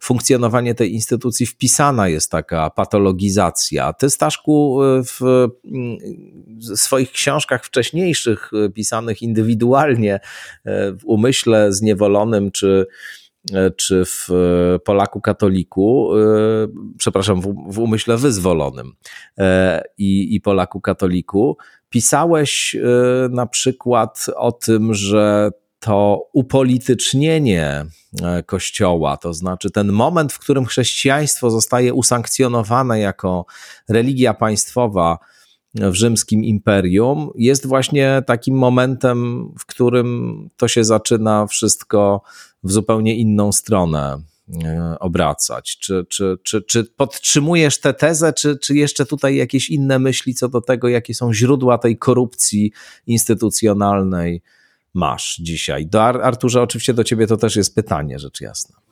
funkcjonowanie 0.00 0.74
tej 0.74 0.94
instytucji 0.94 1.46
wpisana 1.46 2.08
jest 2.08 2.30
taka 2.30 2.70
patologizacja. 2.70 3.92
Ty, 3.92 4.10
Staszku, 4.10 4.78
w 5.04 5.48
swoich 6.74 7.12
książkach 7.12 7.64
wcześniejszych, 7.64 8.50
pisanych 8.74 9.22
indywidualnie, 9.22 10.20
w 10.64 11.00
umyśle 11.04 11.72
zniewolonym, 11.72 12.50
czy 12.50 12.86
czy 13.76 14.04
w 14.04 14.28
Polaku 14.84 15.20
katoliku, 15.20 16.10
przepraszam, 16.98 17.40
w, 17.40 17.54
w 17.68 17.78
umyśle 17.78 18.16
wyzwolonym 18.16 18.92
i, 19.98 20.34
i 20.34 20.40
Polaku 20.40 20.80
katoliku, 20.80 21.56
pisałeś 21.90 22.76
na 23.30 23.46
przykład 23.46 24.26
o 24.36 24.52
tym, 24.52 24.94
że 24.94 25.50
to 25.82 26.28
upolitycznienie 26.32 27.86
e, 28.22 28.42
Kościoła, 28.42 29.16
to 29.16 29.34
znaczy 29.34 29.70
ten 29.70 29.92
moment, 29.92 30.32
w 30.32 30.38
którym 30.38 30.64
chrześcijaństwo 30.64 31.50
zostaje 31.50 31.94
usankcjonowane 31.94 33.00
jako 33.00 33.46
religia 33.88 34.34
państwowa 34.34 35.18
w 35.74 35.94
rzymskim 35.94 36.44
imperium, 36.44 37.30
jest 37.34 37.66
właśnie 37.66 38.22
takim 38.26 38.54
momentem, 38.54 39.48
w 39.58 39.66
którym 39.66 40.48
to 40.56 40.68
się 40.68 40.84
zaczyna 40.84 41.46
wszystko 41.46 42.22
w 42.62 42.72
zupełnie 42.72 43.16
inną 43.16 43.52
stronę 43.52 44.22
e, 44.64 44.96
obracać. 45.00 45.78
Czy, 45.78 46.06
czy, 46.08 46.38
czy, 46.42 46.62
czy 46.62 46.84
podtrzymujesz 46.84 47.80
tę 47.80 47.94
tezę, 47.94 48.32
czy, 48.32 48.58
czy 48.58 48.74
jeszcze 48.74 49.06
tutaj 49.06 49.36
jakieś 49.36 49.70
inne 49.70 49.98
myśli 49.98 50.34
co 50.34 50.48
do 50.48 50.60
tego, 50.60 50.88
jakie 50.88 51.14
są 51.14 51.32
źródła 51.32 51.78
tej 51.78 51.98
korupcji 51.98 52.72
instytucjonalnej? 53.06 54.42
Masz 54.94 55.36
dzisiaj? 55.40 55.86
Do 55.86 56.02
Arturze, 56.02 56.62
oczywiście 56.62 56.94
do 56.94 57.04
ciebie 57.04 57.26
to 57.26 57.36
też 57.36 57.56
jest 57.56 57.74
pytanie, 57.74 58.18
rzecz 58.18 58.40
jasna. 58.40 58.82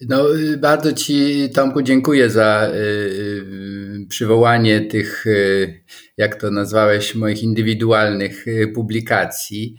No, 0.00 0.24
bardzo 0.58 0.92
Ci, 0.92 1.48
Tomku, 1.54 1.82
dziękuję 1.82 2.30
za 2.30 2.68
y, 2.68 2.76
y, 2.76 4.06
przywołanie 4.08 4.80
tych, 4.80 5.26
y, 5.26 5.80
jak 6.16 6.40
to 6.40 6.50
nazwałeś, 6.50 7.14
moich 7.14 7.42
indywidualnych 7.42 8.48
y, 8.48 8.68
publikacji. 8.74 9.76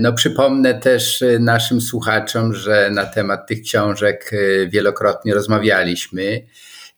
No, 0.00 0.12
przypomnę 0.12 0.80
też 0.80 1.24
naszym 1.40 1.80
słuchaczom, 1.80 2.54
że 2.54 2.90
na 2.90 3.06
temat 3.06 3.48
tych 3.48 3.62
książek 3.62 4.30
wielokrotnie 4.68 5.34
rozmawialiśmy 5.34 6.46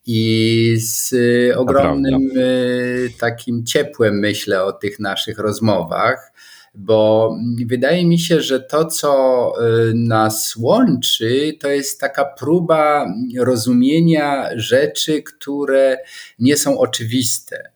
i 0.07 0.77
z 0.79 1.15
ogromnym 1.57 2.21
takim 3.21 3.67
ciepłem 3.67 4.15
myślę 4.19 4.65
o 4.65 4.73
tych 4.73 5.01
naszych 5.01 5.38
rozmowach 5.38 6.33
bo 6.75 7.37
wydaje 7.66 8.06
mi 8.06 8.18
się, 8.18 8.40
że 8.40 8.60
to, 8.60 8.85
co 8.85 9.52
y, 9.90 9.94
nas 9.94 10.56
łączy, 10.56 11.52
to 11.60 11.68
jest 11.68 12.00
taka 12.00 12.25
próba 12.25 13.06
rozumienia 13.38 14.48
rzeczy, 14.56 15.22
które 15.22 15.98
nie 16.38 16.56
są 16.56 16.79
oczywiste. 16.79 17.70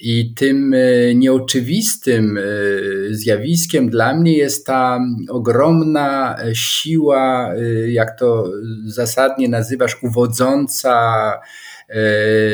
I 0.00 0.34
tym 0.34 0.74
y, 0.74 1.12
nieoczywistym 1.16 2.38
y, 2.38 3.08
zjawiskiem 3.10 3.90
dla 3.90 4.14
mnie 4.14 4.32
jest 4.36 4.66
ta 4.66 5.00
ogromna 5.28 6.38
siła, 6.52 7.54
jak 7.88 8.18
to 8.18 8.52
zasadnie 8.86 9.48
nazywasz, 9.48 10.02
uwodząca 10.02 11.32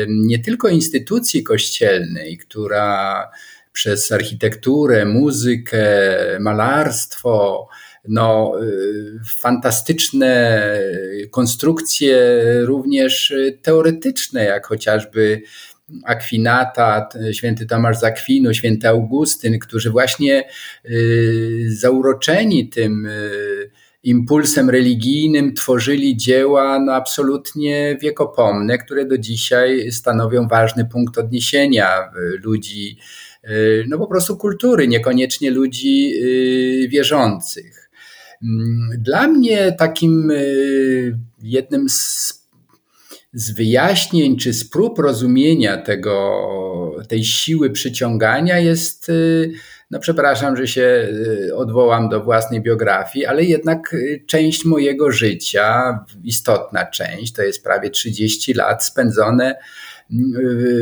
nie 0.07 0.39
tylko 0.39 0.67
instytucji 0.67 1.43
kościelnej, 1.43 2.37
która 2.37 3.29
przez 3.75 4.11
architekturę, 4.11 5.05
muzykę, 5.05 5.85
malarstwo 6.39 7.67
no, 8.07 8.51
fantastyczne 9.39 10.61
konstrukcje, 11.31 12.17
również 12.61 13.33
teoretyczne, 13.61 14.45
jak 14.45 14.67
chociażby 14.67 15.41
Akwinata, 16.05 17.09
święty 17.31 17.65
Tomasz 17.65 17.99
z 17.99 18.03
święty 18.53 18.87
Augustyn, 18.87 19.59
którzy 19.59 19.89
właśnie 19.89 20.43
zauroczeni 21.67 22.69
tym 22.69 23.07
impulsem 24.05 24.69
religijnym 24.69 25.53
tworzyli 25.53 26.17
dzieła 26.17 26.79
no, 26.79 26.93
absolutnie 26.93 27.97
wiekopomne, 28.01 28.77
które 28.77 29.05
do 29.05 29.17
dzisiaj 29.17 29.91
stanowią 29.91 30.47
ważny 30.47 30.85
punkt 30.85 31.17
odniesienia 31.17 32.11
ludzi, 32.43 32.97
y, 32.99 33.34
no 33.87 33.97
po 33.97 34.07
prostu 34.07 34.37
kultury, 34.37 34.87
niekoniecznie 34.87 35.51
ludzi 35.51 36.11
y, 36.23 36.87
wierzących. 36.89 37.89
Mm, 38.43 38.89
dla 38.97 39.27
mnie 39.27 39.71
takim 39.71 40.31
y, 40.31 41.17
jednym 41.43 41.89
z, 41.89 42.33
z 43.33 43.51
wyjaśnień 43.51 44.37
czy 44.37 44.53
z 44.53 44.69
prób 44.69 44.99
rozumienia 44.99 45.77
tego, 45.77 46.41
tej 47.07 47.23
siły 47.23 47.69
przyciągania 47.69 48.59
jest 48.59 49.11
no 49.91 49.99
przepraszam, 49.99 50.57
że 50.57 50.67
się 50.67 51.07
y, 51.47 51.55
odwołam 51.55 52.09
do 52.09 52.23
własnej 52.23 52.61
biografii, 52.61 53.25
ale 53.25 53.43
jednak 53.43 53.93
y, 53.93 54.23
część 54.27 54.65
mojego 54.65 55.11
życia, 55.11 55.99
istotna 56.23 56.85
część, 56.85 57.33
to 57.33 57.41
jest 57.43 57.63
prawie 57.63 57.89
30 57.89 58.53
lat 58.53 58.85
spędzone 58.85 59.55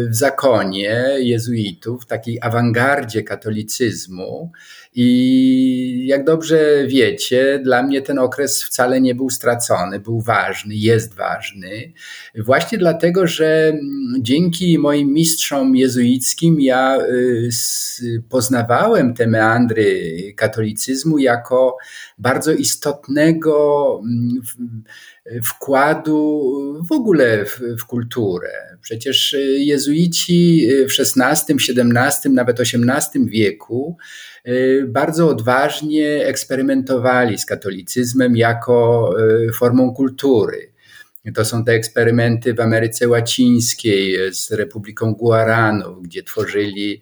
w 0.09 0.15
zakonie 0.15 1.05
jezuitów, 1.17 2.03
w 2.03 2.05
takiej 2.05 2.39
awangardzie 2.41 3.24
katolicyzmu. 3.24 4.51
I 4.95 6.05
jak 6.07 6.24
dobrze 6.24 6.88
wiecie, 6.88 7.59
dla 7.63 7.84
mnie 7.84 8.01
ten 8.01 8.19
okres 8.19 8.63
wcale 8.63 9.01
nie 9.01 9.15
był 9.15 9.30
stracony, 9.30 9.99
był 9.99 10.21
ważny, 10.21 10.76
jest 10.76 11.13
ważny. 11.13 11.93
Właśnie 12.36 12.78
dlatego, 12.78 13.28
że 13.28 13.74
dzięki 14.19 14.80
moim 14.80 15.13
mistrzom 15.13 15.76
jezuickim 15.76 16.61
ja 16.61 16.97
y, 17.01 17.49
poznawałem 18.30 19.13
te 19.13 19.28
meandry 19.28 20.13
katolicyzmu 20.36 21.17
jako 21.17 21.78
bardzo 22.17 22.51
istotnego 22.51 24.01
wkładu 25.43 26.43
w 26.89 26.91
ogóle 26.91 27.45
w, 27.45 27.59
w 27.80 27.86
kulturę. 27.86 28.78
Przecież 28.82 29.36
jezuici 29.57 30.67
w 30.89 30.91
XVI, 30.99 31.53
XVII, 31.53 32.34
nawet 32.34 32.59
XVIII 32.59 33.26
wieku 33.30 33.97
bardzo 34.88 35.30
odważnie 35.30 36.26
eksperymentowali 36.26 37.38
z 37.38 37.45
katolicyzmem 37.45 38.38
jako 38.38 39.09
formą 39.53 39.93
kultury. 39.93 40.74
To 41.36 41.45
są 41.45 41.65
te 41.65 41.71
eksperymenty 41.71 42.53
w 42.53 42.59
Ameryce 42.59 43.07
Łacińskiej 43.07 44.34
z 44.34 44.51
Republiką 44.51 45.13
Guaranów, 45.13 46.03
gdzie 46.03 46.24
tworzyli, 46.24 47.01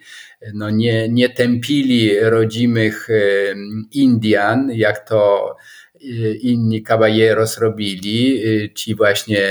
no 0.53 0.69
nie, 0.69 1.09
nie 1.09 1.29
tępili 1.29 2.19
rodzimych 2.19 3.07
Indian, 3.91 4.71
jak 4.73 5.09
to 5.09 5.55
inni 6.41 6.83
caballeros 6.83 7.57
robili, 7.57 8.47
y, 8.47 8.69
ci 8.75 8.95
właśnie 8.95 9.41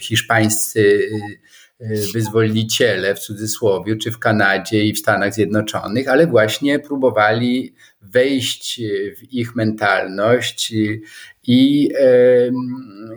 hiszpańscy 0.00 0.80
y, 0.80 2.12
wyzwoliciele 2.14 3.14
w 3.14 3.18
cudzysłowie, 3.18 3.96
czy 3.96 4.10
w 4.10 4.18
Kanadzie 4.18 4.84
i 4.84 4.92
w 4.92 4.98
Stanach 4.98 5.34
Zjednoczonych, 5.34 6.08
ale 6.08 6.26
właśnie 6.26 6.78
próbowali 6.78 7.74
wejść 8.02 8.80
w 9.16 9.32
ich 9.32 9.56
mentalność 9.56 10.72
i 11.46 11.90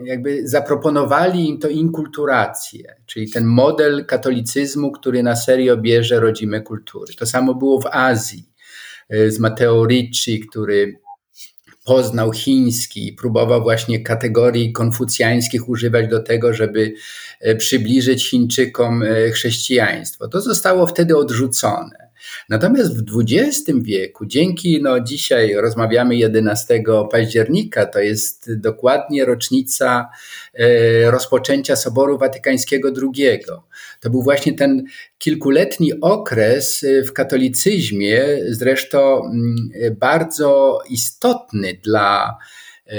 jakby 0.04 0.48
zaproponowali 0.48 1.48
im 1.48 1.58
to 1.58 1.68
inkulturację, 1.68 2.94
czyli 3.06 3.30
ten 3.30 3.44
model 3.44 4.04
katolicyzmu, 4.06 4.92
który 4.92 5.22
na 5.22 5.36
serio 5.36 5.76
bierze 5.76 6.20
rodzime 6.20 6.60
kultury. 6.60 7.14
To 7.14 7.26
samo 7.26 7.54
było 7.54 7.80
w 7.80 7.86
Azji 7.86 8.44
z 9.28 9.38
Matteo 9.38 9.86
Ricci, 9.86 10.40
który 10.40 11.01
poznał 11.84 12.32
chiński 12.32 13.08
i 13.08 13.12
próbował 13.12 13.62
właśnie 13.62 14.00
kategorii 14.00 14.72
konfucjańskich 14.72 15.68
używać 15.68 16.08
do 16.08 16.22
tego, 16.22 16.54
żeby 16.54 16.94
e, 17.40 17.56
przybliżyć 17.56 18.30
Chińczykom 18.30 19.02
e, 19.02 19.30
chrześcijaństwo. 19.30 20.28
To 20.28 20.40
zostało 20.40 20.86
wtedy 20.86 21.16
odrzucone. 21.16 22.12
Natomiast 22.48 22.98
w 22.98 23.20
XX 23.20 23.70
wieku, 23.82 24.26
dzięki, 24.26 24.82
no 24.82 25.00
dzisiaj 25.00 25.54
rozmawiamy 25.54 26.16
11 26.16 26.82
października, 27.10 27.86
to 27.86 27.98
jest 27.98 28.54
dokładnie 28.56 29.24
rocznica 29.24 30.08
e, 30.54 31.10
rozpoczęcia 31.10 31.76
Soboru 31.76 32.18
Watykańskiego 32.18 32.88
II. 32.88 33.40
To 34.02 34.10
był 34.10 34.22
właśnie 34.22 34.52
ten 34.52 34.84
kilkuletni 35.18 36.00
okres 36.00 36.84
e, 36.84 37.02
w 37.02 37.12
katolicyzmie, 37.12 38.22
zresztą 38.48 39.24
mm, 39.24 39.70
bardzo 39.98 40.78
istotny 40.90 41.78
dla 41.82 42.38
E, 42.86 42.98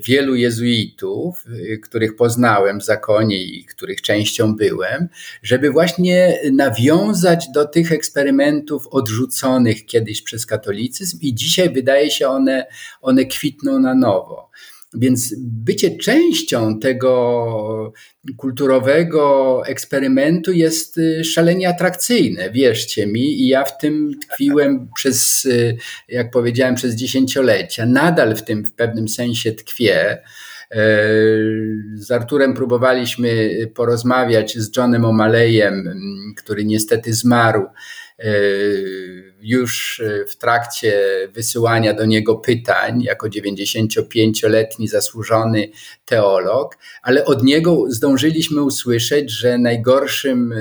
wielu 0.00 0.34
jezuitów, 0.34 1.44
których 1.82 2.16
poznałem 2.16 2.80
w 2.80 2.84
zakonie 2.84 3.44
i 3.44 3.64
których 3.64 4.02
częścią 4.02 4.56
byłem, 4.56 5.08
żeby 5.42 5.70
właśnie 5.70 6.38
nawiązać 6.52 7.46
do 7.54 7.64
tych 7.64 7.92
eksperymentów 7.92 8.86
odrzuconych 8.86 9.86
kiedyś 9.86 10.22
przez 10.22 10.46
katolicyzm 10.46 11.18
i 11.20 11.34
dzisiaj 11.34 11.72
wydaje 11.72 12.10
się 12.10 12.28
one, 12.28 12.66
one 13.00 13.24
kwitną 13.24 13.78
na 13.78 13.94
nowo. 13.94 14.50
Więc 14.94 15.34
bycie 15.38 15.96
częścią 15.96 16.78
tego 16.78 17.92
kulturowego 18.36 19.62
eksperymentu 19.66 20.52
jest 20.52 20.98
y, 20.98 21.24
szalenie 21.24 21.68
atrakcyjne, 21.68 22.50
wierzcie 22.50 23.06
mi, 23.06 23.42
i 23.42 23.48
ja 23.48 23.64
w 23.64 23.78
tym 23.78 24.10
tkwiłem 24.22 24.88
przez, 24.94 25.44
y, 25.44 25.76
jak 26.08 26.30
powiedziałem, 26.30 26.74
przez 26.74 26.94
dziesięciolecia. 26.94 27.86
Nadal 27.86 28.36
w 28.36 28.42
tym 28.42 28.64
w 28.64 28.72
pewnym 28.72 29.08
sensie 29.08 29.52
tkwię. 29.52 30.22
E, 30.70 30.78
z 31.94 32.10
Arturem 32.10 32.54
próbowaliśmy 32.54 33.50
porozmawiać 33.74 34.58
z 34.58 34.76
Johnem 34.76 35.02
O'Malleyem, 35.02 35.82
który 36.36 36.64
niestety 36.64 37.14
zmarł 37.14 37.66
E, 38.18 38.30
już 39.44 40.02
w 40.28 40.36
trakcie 40.36 41.02
wysyłania 41.32 41.94
do 41.94 42.04
niego 42.04 42.36
pytań, 42.36 43.02
jako 43.02 43.28
95-letni 43.28 44.88
zasłużony 44.88 45.68
teolog, 46.04 46.78
ale 47.02 47.24
od 47.24 47.44
niego 47.44 47.84
zdążyliśmy 47.88 48.62
usłyszeć, 48.62 49.30
że 49.30 49.58
najgorszym 49.58 50.52
e, 50.52 50.56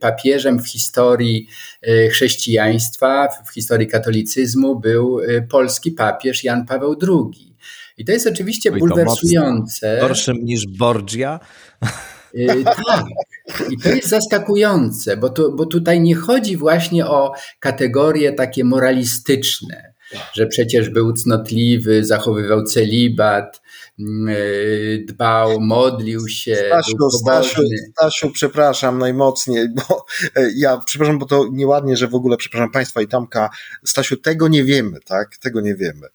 papieżem 0.00 0.62
w 0.62 0.68
historii 0.68 1.48
e, 1.82 2.08
chrześcijaństwa, 2.08 3.28
w 3.46 3.54
historii 3.54 3.86
katolicyzmu 3.86 4.80
był 4.80 5.20
polski 5.50 5.90
papież 5.90 6.44
Jan 6.44 6.66
Paweł 6.66 6.96
II. 7.02 7.52
I 7.98 8.04
to 8.04 8.12
jest 8.12 8.26
oczywiście 8.26 8.72
bulwersujące. 8.72 9.98
Gorszym 10.00 10.44
niż 10.44 10.66
Borgia? 10.78 11.40
Tak. 12.64 13.04
I 13.70 13.78
to 13.78 13.88
jest 13.88 14.08
zaskakujące, 14.08 15.16
bo, 15.16 15.28
to, 15.28 15.50
bo 15.50 15.66
tutaj 15.66 16.00
nie 16.00 16.14
chodzi 16.14 16.56
właśnie 16.56 17.06
o 17.06 17.32
kategorie 17.60 18.32
takie 18.32 18.64
moralistyczne, 18.64 19.94
że 20.32 20.46
przecież 20.46 20.90
był 20.90 21.12
cnotliwy, 21.12 22.04
zachowywał 22.04 22.64
celibat, 22.64 23.62
mm, 23.98 24.28
e, 24.28 24.36
dbał, 25.04 25.60
modlił 25.60 26.28
się. 26.28 26.56
Stasiu, 26.56 26.96
był 26.96 27.10
Stasiu, 27.10 27.62
Stasiu, 27.92 28.30
przepraszam 28.30 28.98
najmocniej, 28.98 29.68
bo 29.74 30.04
e, 30.36 30.48
ja 30.56 30.80
przepraszam, 30.86 31.18
bo 31.18 31.26
to 31.26 31.48
nieładnie, 31.52 31.96
że 31.96 32.08
w 32.08 32.14
ogóle 32.14 32.36
przepraszam 32.36 32.70
Państwa 32.70 33.02
i 33.02 33.08
Tamka. 33.08 33.50
Stasiu, 33.84 34.16
tego 34.16 34.48
nie 34.48 34.64
wiemy, 34.64 34.98
tak? 35.04 35.36
Tego 35.36 35.60
nie 35.60 35.74
wiemy. 35.74 36.08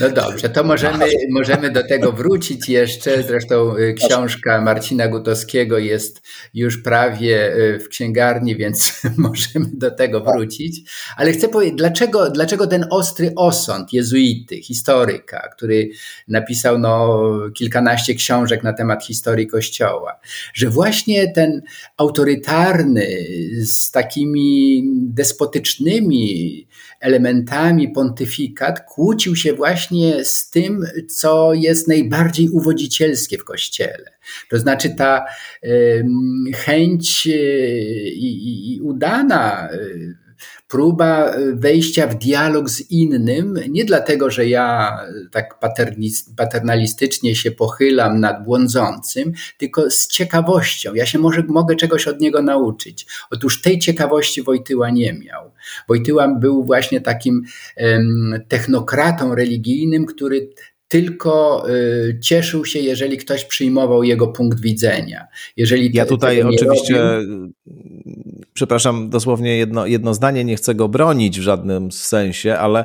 No 0.00 0.10
dobrze, 0.10 0.48
to 0.48 0.64
możemy, 0.64 1.06
możemy 1.30 1.70
do 1.70 1.86
tego 1.88 2.12
wrócić 2.12 2.68
jeszcze. 2.68 3.22
Zresztą 3.22 3.76
y, 3.76 3.94
książka 3.94 4.60
Marcina 4.60 5.08
Gutowskiego 5.08 5.78
jest 5.78 6.22
już 6.54 6.82
prawie 6.82 7.56
y, 7.56 7.78
w 7.78 7.88
księgarni, 7.88 8.56
więc 8.56 9.02
możemy 9.16 9.66
do 9.72 9.90
tego 9.90 10.20
wrócić. 10.20 10.90
Ale 11.16 11.32
chcę 11.32 11.48
powiedzieć, 11.48 11.78
dlaczego, 11.78 12.30
dlaczego 12.30 12.66
ten 12.66 12.86
ostry 12.90 13.32
osąd 13.36 13.92
jezuity, 13.92 14.62
historyka, 14.62 15.48
który 15.56 15.90
napisał 16.28 16.78
no, 16.78 17.22
kilkanaście 17.54 18.14
książek 18.14 18.62
na 18.62 18.72
temat 18.72 19.04
historii 19.04 19.46
Kościoła, 19.46 20.20
że 20.54 20.70
właśnie 20.70 21.32
ten 21.32 21.62
autorytarny, 21.96 23.08
z 23.60 23.90
takimi 23.90 24.82
despotycznymi 24.94 26.66
elementami 27.00 27.88
pontyfikat 27.88 28.80
kłócił 28.80 29.36
się 29.36 29.52
właśnie 29.52 30.24
z 30.24 30.50
tym, 30.50 30.86
co 31.08 31.54
jest 31.54 31.88
najbardziej 31.88 32.48
uwodzicielskie 32.48 33.38
w 33.38 33.44
Kościele. 33.44 34.10
To 34.50 34.58
znaczy 34.58 34.90
ta 34.90 35.24
chęć 36.54 37.26
e, 37.26 37.30
i, 38.08 38.74
i 38.74 38.80
udana 38.80 39.68
e, 39.70 39.78
próba 40.68 41.32
wejścia 41.54 42.06
w 42.06 42.18
dialog 42.18 42.70
z 42.70 42.90
innym, 42.90 43.58
nie 43.68 43.84
dlatego, 43.84 44.30
że 44.30 44.48
ja 44.48 44.98
tak 45.32 45.58
paternalistycznie 46.36 47.36
się 47.36 47.50
pochylam 47.50 48.20
nad 48.20 48.44
błądzącym, 48.44 49.32
tylko 49.58 49.90
z 49.90 50.08
ciekawością. 50.08 50.94
Ja 50.94 51.06
się 51.06 51.18
może 51.18 51.42
mogę 51.48 51.76
czegoś 51.76 52.08
od 52.08 52.20
niego 52.20 52.42
nauczyć. 52.42 53.06
Otóż 53.30 53.62
tej 53.62 53.78
ciekawości 53.78 54.42
Wojtyła 54.42 54.90
nie 54.90 55.12
miał. 55.12 55.50
Wojtyła 55.88 56.28
był 56.28 56.64
właśnie 56.64 57.00
takim 57.00 57.42
technokratą 58.48 59.34
religijnym, 59.34 60.06
który 60.06 60.50
tylko 60.88 61.64
y, 61.70 62.18
cieszył 62.22 62.64
się, 62.64 62.78
jeżeli 62.78 63.16
ktoś 63.16 63.44
przyjmował 63.44 64.02
jego 64.02 64.28
punkt 64.28 64.60
widzenia. 64.60 65.26
Jeżeli 65.56 65.90
ja 65.94 66.06
tutaj 66.06 66.42
oczywiście, 66.42 66.98
robił... 66.98 67.52
przepraszam, 68.58 69.10
dosłownie 69.10 69.56
jedno, 69.56 69.86
jedno 69.86 70.14
zdanie, 70.14 70.44
nie 70.44 70.56
chcę 70.56 70.74
go 70.74 70.88
bronić 70.88 71.40
w 71.40 71.42
żadnym 71.42 71.92
sensie, 71.92 72.54
ale 72.54 72.84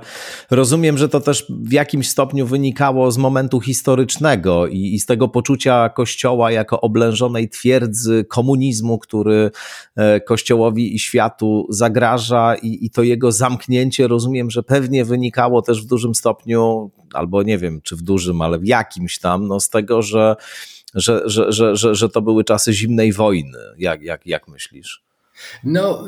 rozumiem, 0.51 0.97
że 0.97 1.09
to 1.09 1.19
też 1.19 1.45
w 1.49 1.71
jakimś 1.71 2.09
stopniu 2.09 2.45
wynikało 2.45 3.11
z 3.11 3.17
momentu 3.17 3.61
historycznego 3.61 4.67
i, 4.67 4.93
i 4.93 4.99
z 4.99 5.05
tego 5.05 5.27
poczucia 5.27 5.89
Kościoła 5.89 6.51
jako 6.51 6.81
oblężonej 6.81 7.49
twierdzy 7.49 8.25
komunizmu, 8.29 8.99
który 8.99 9.51
e, 9.95 10.21
Kościołowi 10.21 10.95
i 10.95 10.99
światu 10.99 11.67
zagraża 11.69 12.55
i, 12.55 12.85
i 12.85 12.89
to 12.89 13.03
jego 13.03 13.31
zamknięcie, 13.31 14.07
rozumiem, 14.07 14.51
że 14.51 14.63
pewnie 14.63 15.05
wynikało 15.05 15.61
też 15.61 15.83
w 15.83 15.87
dużym 15.87 16.15
stopniu, 16.15 16.91
albo 17.13 17.43
nie 17.43 17.57
wiem, 17.57 17.81
czy 17.81 17.95
w 17.95 18.01
dużym, 18.01 18.41
ale 18.41 18.59
w 18.59 18.65
jakimś 18.65 19.19
tam, 19.19 19.47
no 19.47 19.59
z 19.59 19.69
tego, 19.69 20.01
że, 20.01 20.35
że, 20.93 21.21
że, 21.25 21.51
że, 21.51 21.75
że, 21.75 21.95
że 21.95 22.09
to 22.09 22.21
były 22.21 22.43
czasy 22.43 22.73
zimnej 22.73 23.13
wojny. 23.13 23.57
Jak, 23.77 24.01
jak, 24.01 24.25
jak 24.25 24.47
myślisz? 24.47 25.03
No 25.63 26.07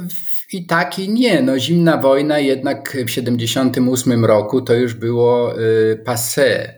i 0.54 0.66
tak 0.66 1.00
i 1.00 1.10
nie. 1.10 1.42
No, 1.42 1.60
zimna 1.60 1.98
wojna 1.98 2.40
jednak 2.40 2.98
w 3.06 3.10
78 3.10 4.26
roku 4.26 4.62
to 4.62 4.74
już 4.74 4.94
było 4.94 5.62
y, 5.62 6.04
passé. 6.06 6.74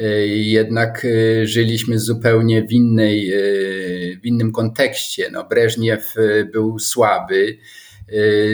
Y, 0.00 0.26
jednak 0.28 1.04
y, 1.04 1.46
żyliśmy 1.46 1.98
zupełnie 1.98 2.62
w, 2.66 2.72
innej, 2.72 3.32
w 4.22 4.26
innym 4.26 4.52
kontekście. 4.52 5.30
No, 5.32 5.44
Breżniew 5.44 6.14
był 6.52 6.78
słaby. 6.78 7.58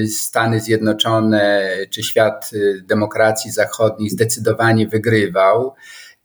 Stany 0.09 0.61
Zjednoczone 0.61 1.71
czy 1.91 2.03
świat 2.03 2.51
demokracji 2.83 3.51
zachodnich 3.51 4.11
zdecydowanie 4.11 4.89
wygrywał 4.89 5.75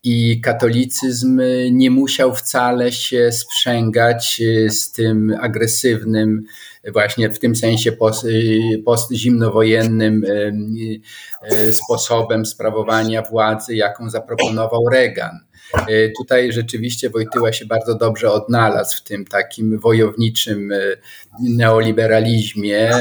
i 0.03 0.41
katolicyzm 0.41 1.41
nie 1.71 1.91
musiał 1.91 2.35
wcale 2.35 2.91
się 2.91 3.31
sprzęgać 3.31 4.41
z 4.69 4.91
tym 4.91 5.35
agresywnym, 5.41 6.43
właśnie 6.93 7.29
w 7.29 7.39
tym 7.39 7.55
sensie 7.55 7.91
post, 7.91 8.27
postzimnowojennym 8.85 10.25
sposobem 11.71 12.45
sprawowania 12.45 13.21
władzy, 13.21 13.75
jaką 13.75 14.09
zaproponował 14.09 14.89
Reagan. 14.91 15.39
Tutaj 16.17 16.51
rzeczywiście 16.51 17.09
Wojtyła 17.09 17.53
się 17.53 17.65
bardzo 17.65 17.95
dobrze 17.95 18.31
odnalazł 18.31 18.97
w 18.97 19.03
tym 19.03 19.25
takim 19.25 19.79
wojowniczym 19.79 20.73
neoliberalizmie, 21.43 22.91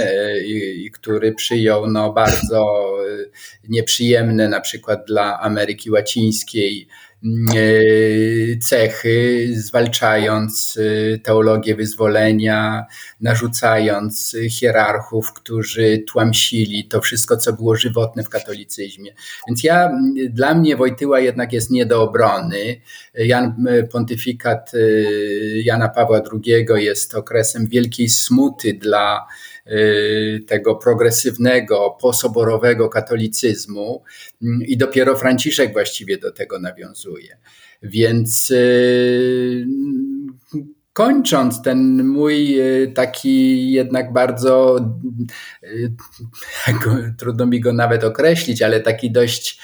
który 0.93 1.33
przyjął 1.33 1.87
no 1.87 2.13
bardzo 2.13 2.91
nieprzyjemne 3.69 4.49
na 4.49 4.61
przykład 4.61 5.07
dla 5.07 5.41
Ameryki 5.41 5.91
Łacińskiej 5.91 6.89
E, 6.91 7.00
cechy, 8.63 9.49
zwalczając 9.55 10.79
e, 10.79 11.19
teologię 11.19 11.75
wyzwolenia, 11.75 12.87
narzucając 13.21 14.37
hierarchów, 14.51 15.33
którzy 15.33 16.05
tłamsili 16.09 16.85
to 16.85 17.01
wszystko, 17.01 17.37
co 17.37 17.53
było 17.53 17.77
żywotne 17.77 18.23
w 18.23 18.29
katolicyzmie. 18.29 19.13
Więc 19.49 19.65
ja, 19.65 19.91
dla 20.31 20.55
mnie 20.55 20.77
Wojtyła 20.77 21.21
jednak 21.21 21.53
jest 21.53 21.71
nie 21.71 21.87
do 21.87 22.03
obrony. 22.03 22.81
Jan, 23.15 23.67
pontyfikat 23.93 24.73
e, 24.75 24.79
Jana 25.61 25.89
Pawła 25.89 26.23
II 26.33 26.67
jest 26.85 27.15
okresem 27.15 27.67
wielkiej 27.67 28.09
smuty 28.09 28.73
dla 28.75 29.27
tego 30.47 30.77
progresywnego, 30.77 31.97
posoborowego 32.01 32.89
katolicyzmu 32.89 34.05
i 34.67 34.77
dopiero 34.77 35.17
Franciszek 35.17 35.73
właściwie 35.73 36.19
do 36.19 36.33
tego 36.33 36.59
nawiązuje. 36.59 37.37
Więc 37.83 38.51
y, 38.51 39.67
kończąc 40.93 41.63
ten 41.63 42.05
mój 42.05 42.61
y, 42.61 42.93
taki 42.95 43.73
jednak 43.73 44.13
bardzo, 44.13 44.81
trudno 47.19 47.47
mi 47.47 47.61
go 47.61 47.73
nawet 47.73 48.05
określić, 48.05 48.63
ale 48.63 48.81
taki 48.81 49.11
dość 49.11 49.61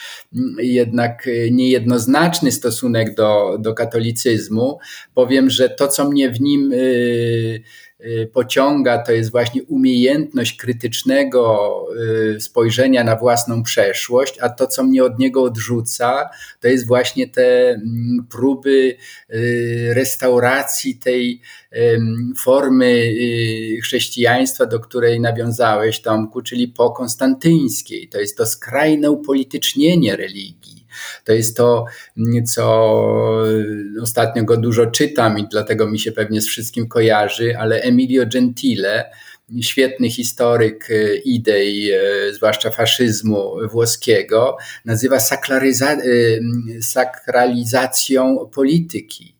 jednak 0.59 1.29
niejednoznaczny 1.51 2.53
stosunek 2.53 3.15
do, 3.15 3.59
do 3.61 3.75
katolicyzmu, 3.75 4.79
powiem, 5.15 5.51
że 5.51 5.69
to, 5.69 5.89
co 5.89 6.11
mnie 6.11 6.31
w 6.31 6.41
nim 6.41 6.73
Y, 6.73 7.63
pociąga, 8.33 8.99
to 8.99 9.13
jest 9.13 9.31
właśnie 9.31 9.63
umiejętność 9.63 10.57
krytycznego 10.57 11.85
y, 12.37 12.41
spojrzenia 12.41 13.05
na 13.05 13.17
własną 13.17 13.63
przeszłość, 13.63 14.39
a 14.41 14.49
to, 14.49 14.67
co 14.67 14.85
mnie 14.85 15.05
od 15.05 15.19
niego 15.19 15.43
odrzuca, 15.43 16.29
to 16.61 16.69
jest 16.69 16.87
właśnie 16.87 17.29
te 17.29 17.69
mm, 17.69 18.27
próby 18.31 18.97
y, 19.31 19.95
restauracji 19.95 20.99
tej 20.99 21.41
formy 22.39 23.15
chrześcijaństwa, 23.83 24.67
do 24.67 24.81
której 24.81 25.21
nawiązałeś, 25.21 26.01
Tomku, 26.01 26.43
czyli 26.43 26.69
po 26.69 26.91
konstantyńskiej. 26.91 28.09
To 28.09 28.21
jest 28.21 28.37
to 28.37 28.47
skrajne 28.47 29.11
upolitycznienie 29.11 30.17
religii 30.17 30.76
to 31.25 31.33
jest 31.33 31.57
to, 31.57 31.85
co 32.45 32.93
ostatnio 34.03 34.45
go 34.45 34.57
dużo 34.57 34.87
czytam 34.87 35.39
i 35.39 35.49
dlatego 35.51 35.91
mi 35.91 35.99
się 35.99 36.13
pewnie 36.13 36.41
z 36.41 36.47
wszystkim 36.47 36.89
kojarzy, 36.89 37.59
ale 37.59 37.83
Emilio 37.83 38.27
Gentile, 38.27 39.11
świetny 39.61 40.11
historyk 40.11 40.89
idei, 41.25 41.93
e, 41.93 42.33
zwłaszcza 42.33 42.71
faszyzmu 42.71 43.57
włoskiego, 43.71 44.57
nazywa 44.85 45.17
e, 45.17 46.01
sakralizacją 46.83 48.51
polityki. 48.55 49.36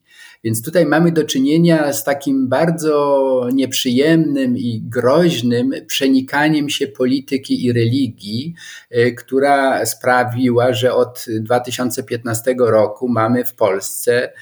Więc 0.47 0.61
tutaj 0.61 0.85
mamy 0.85 1.11
do 1.11 1.23
czynienia 1.23 1.93
z 1.93 2.03
takim 2.03 2.49
bardzo 2.49 3.47
nieprzyjemnym 3.53 4.57
i 4.57 4.81
groźnym 4.85 5.71
przenikaniem 5.87 6.69
się 6.69 6.87
polityki 6.87 7.65
i 7.65 7.73
religii, 7.73 8.53
e, 8.89 9.11
która 9.11 9.85
sprawiła, 9.85 10.73
że 10.73 10.93
od 10.93 11.25
2015 11.41 12.55
roku 12.57 13.09
mamy 13.09 13.45
w 13.45 13.55
Polsce 13.55 14.33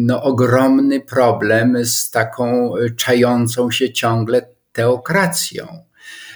no, 0.00 0.22
ogromny 0.22 1.00
problem 1.00 1.84
z 1.84 2.10
taką 2.10 2.74
czającą 2.96 3.70
się 3.70 3.92
ciągle 3.92 4.46
teokracją 4.72 5.66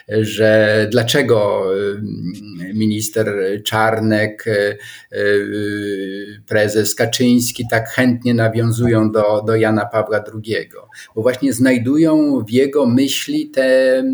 że 0.09 0.87
dlaczego 0.91 1.65
y, 1.77 2.75
minister 2.75 3.35
Czarnek, 3.65 4.47
y, 4.47 4.79
y, 5.13 6.43
prezes 6.47 6.95
Kaczyński 6.95 7.65
tak 7.71 7.89
chętnie 7.89 8.35
nawiązują 8.35 9.13
do, 9.13 9.43
do 9.47 9.57
Jana 9.57 9.87
Pawła 9.87 10.25
II, 10.35 10.69
bo 11.15 11.23
właśnie 11.23 11.53
znajdują 11.53 12.45
w 12.45 12.51
jego 12.51 12.87
myśli 12.87 13.51
te 13.51 14.05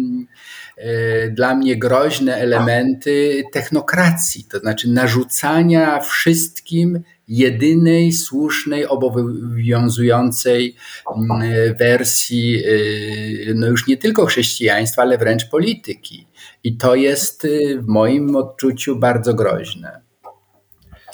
dla 1.31 1.55
mnie 1.55 1.77
groźne 1.77 2.37
elementy 2.37 3.43
technokracji, 3.53 4.45
to 4.45 4.59
znaczy 4.59 4.89
narzucania 4.89 6.01
wszystkim 6.01 7.03
jedynej 7.31 8.13
słusznej, 8.13 8.87
obowiązującej 8.87 10.77
mm, 11.17 11.77
wersji, 11.79 12.63
y, 12.67 13.53
no 13.57 13.67
już 13.67 13.87
nie 13.87 13.97
tylko 13.97 14.27
chrześcijaństwa, 14.27 15.03
ale 15.03 15.19
wręcz 15.19 15.49
polityki. 15.49 16.27
I 16.65 16.77
to 16.77 16.95
jest 16.95 17.45
y, 17.45 17.79
w 17.83 17.87
moim 17.87 18.37
odczuciu 18.37 18.97
bardzo 18.97 19.35
groźne. 19.35 20.01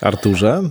Arturze? 0.02 0.70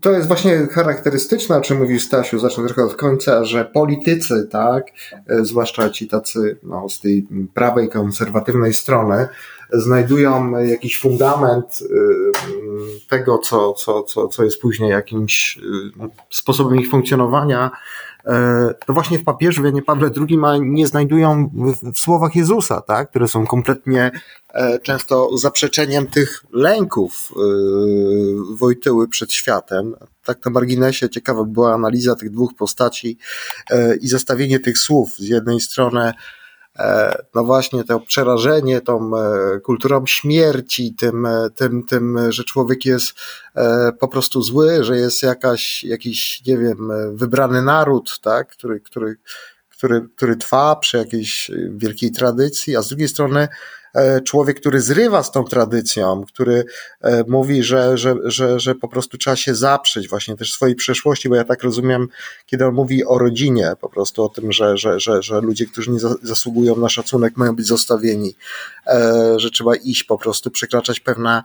To 0.00 0.12
jest 0.12 0.28
właśnie 0.28 0.66
charakterystyczne, 0.66 1.56
o 1.56 1.60
czym 1.60 1.78
mówił 1.78 2.00
Stasiu, 2.00 2.38
zacznę 2.38 2.66
trochę 2.66 2.82
od 2.82 2.96
końca, 2.96 3.44
że 3.44 3.64
politycy, 3.64 4.48
tak, 4.50 4.86
e, 5.26 5.44
zwłaszcza 5.44 5.90
ci 5.90 6.08
tacy 6.08 6.58
no, 6.62 6.88
z 6.88 7.00
tej 7.00 7.26
prawej, 7.54 7.88
konserwatywnej 7.88 8.74
strony, 8.74 9.28
znajdują 9.72 10.58
jakiś 10.58 11.00
fundament 11.00 11.78
y, 11.82 11.86
tego, 13.08 13.38
co, 13.38 13.72
co, 13.72 14.02
co, 14.02 14.28
co 14.28 14.44
jest 14.44 14.60
później 14.60 14.90
jakimś 14.90 15.56
y, 15.56 15.60
sposobem 16.30 16.80
ich 16.80 16.90
funkcjonowania, 16.90 17.70
e, 18.26 18.74
to 18.86 18.92
właśnie 18.92 19.18
w 19.18 19.24
papieżu, 19.24 19.62
w 19.62 19.64
Janie 19.64 19.82
Pawle 19.82 20.10
II 20.28 20.38
nie 20.60 20.86
znajdują 20.86 21.50
w, 21.54 21.92
w 21.92 21.98
słowach 21.98 22.36
Jezusa, 22.36 22.80
tak, 22.80 23.10
które 23.10 23.28
są 23.28 23.46
kompletnie 23.46 24.10
e, 24.54 24.78
często 24.78 25.38
zaprzeczeniem 25.38 26.06
tych 26.06 26.44
lęków 26.52 27.32
e, 27.32 27.40
Wojtyły 28.54 29.08
przed 29.08 29.32
światem. 29.32 29.94
Tak 30.24 30.44
na 30.44 30.50
marginesie 30.50 31.08
ciekawa 31.08 31.44
była 31.44 31.74
analiza 31.74 32.14
tych 32.14 32.30
dwóch 32.30 32.54
postaci 32.54 33.18
i 34.00 34.08
zestawienie 34.08 34.60
tych 34.60 34.78
słów. 34.78 35.10
Z 35.18 35.28
jednej 35.28 35.60
strony 35.60 36.12
no 37.34 37.44
właśnie 37.44 37.84
to 37.84 38.00
przerażenie 38.00 38.80
tą 38.80 39.10
kulturą 39.62 40.06
śmierci, 40.06 40.94
tym, 40.94 41.28
tym, 41.54 41.82
tym, 41.82 42.32
że 42.32 42.44
człowiek 42.44 42.84
jest 42.86 43.12
po 44.00 44.08
prostu 44.08 44.42
zły, 44.42 44.84
że 44.84 44.96
jest 44.96 45.22
jakaś, 45.22 45.84
jakiś, 45.84 46.42
nie 46.46 46.58
wiem, 46.58 46.88
wybrany 47.12 47.62
naród, 47.62 48.20
tak, 48.22 48.48
który, 48.48 48.80
który, 48.80 49.16
który, 49.70 50.08
który 50.16 50.36
trwa 50.36 50.76
przy 50.76 50.96
jakiejś 50.96 51.50
wielkiej 51.70 52.12
tradycji, 52.12 52.76
a 52.76 52.82
z 52.82 52.88
drugiej 52.88 53.08
strony 53.08 53.48
E, 53.48 53.48
człowiek, 54.24 54.60
który 54.60 54.80
zrywa 54.80 55.22
z 55.22 55.30
tą 55.30 55.44
tradycją, 55.44 56.24
który 56.24 56.64
e, 57.00 57.24
mówi, 57.28 57.62
że, 57.62 57.98
że, 57.98 58.14
że, 58.24 58.60
że 58.60 58.74
po 58.74 58.88
prostu 58.88 59.18
trzeba 59.18 59.36
się 59.36 59.54
zaprzeć 59.54 60.08
właśnie 60.08 60.36
też 60.36 60.52
swojej 60.52 60.74
przeszłości, 60.74 61.28
bo 61.28 61.34
ja 61.34 61.44
tak 61.44 61.62
rozumiem, 61.62 62.08
kiedy 62.46 62.66
on 62.66 62.74
mówi 62.74 63.04
o 63.04 63.18
rodzinie, 63.18 63.72
po 63.80 63.88
prostu 63.88 64.24
o 64.24 64.28
tym, 64.28 64.52
że, 64.52 64.76
że, 64.76 65.00
że, 65.00 65.22
że 65.22 65.40
ludzie, 65.40 65.66
którzy 65.66 65.90
nie 65.90 66.00
zasługują 66.22 66.76
na 66.76 66.88
szacunek, 66.88 67.36
mają 67.36 67.56
być 67.56 67.66
zostawieni, 67.66 68.34
e, 68.86 69.34
że 69.36 69.50
trzeba 69.50 69.76
iść 69.76 70.04
po 70.04 70.18
prostu, 70.18 70.50
przekraczać 70.50 71.00
pewne 71.00 71.42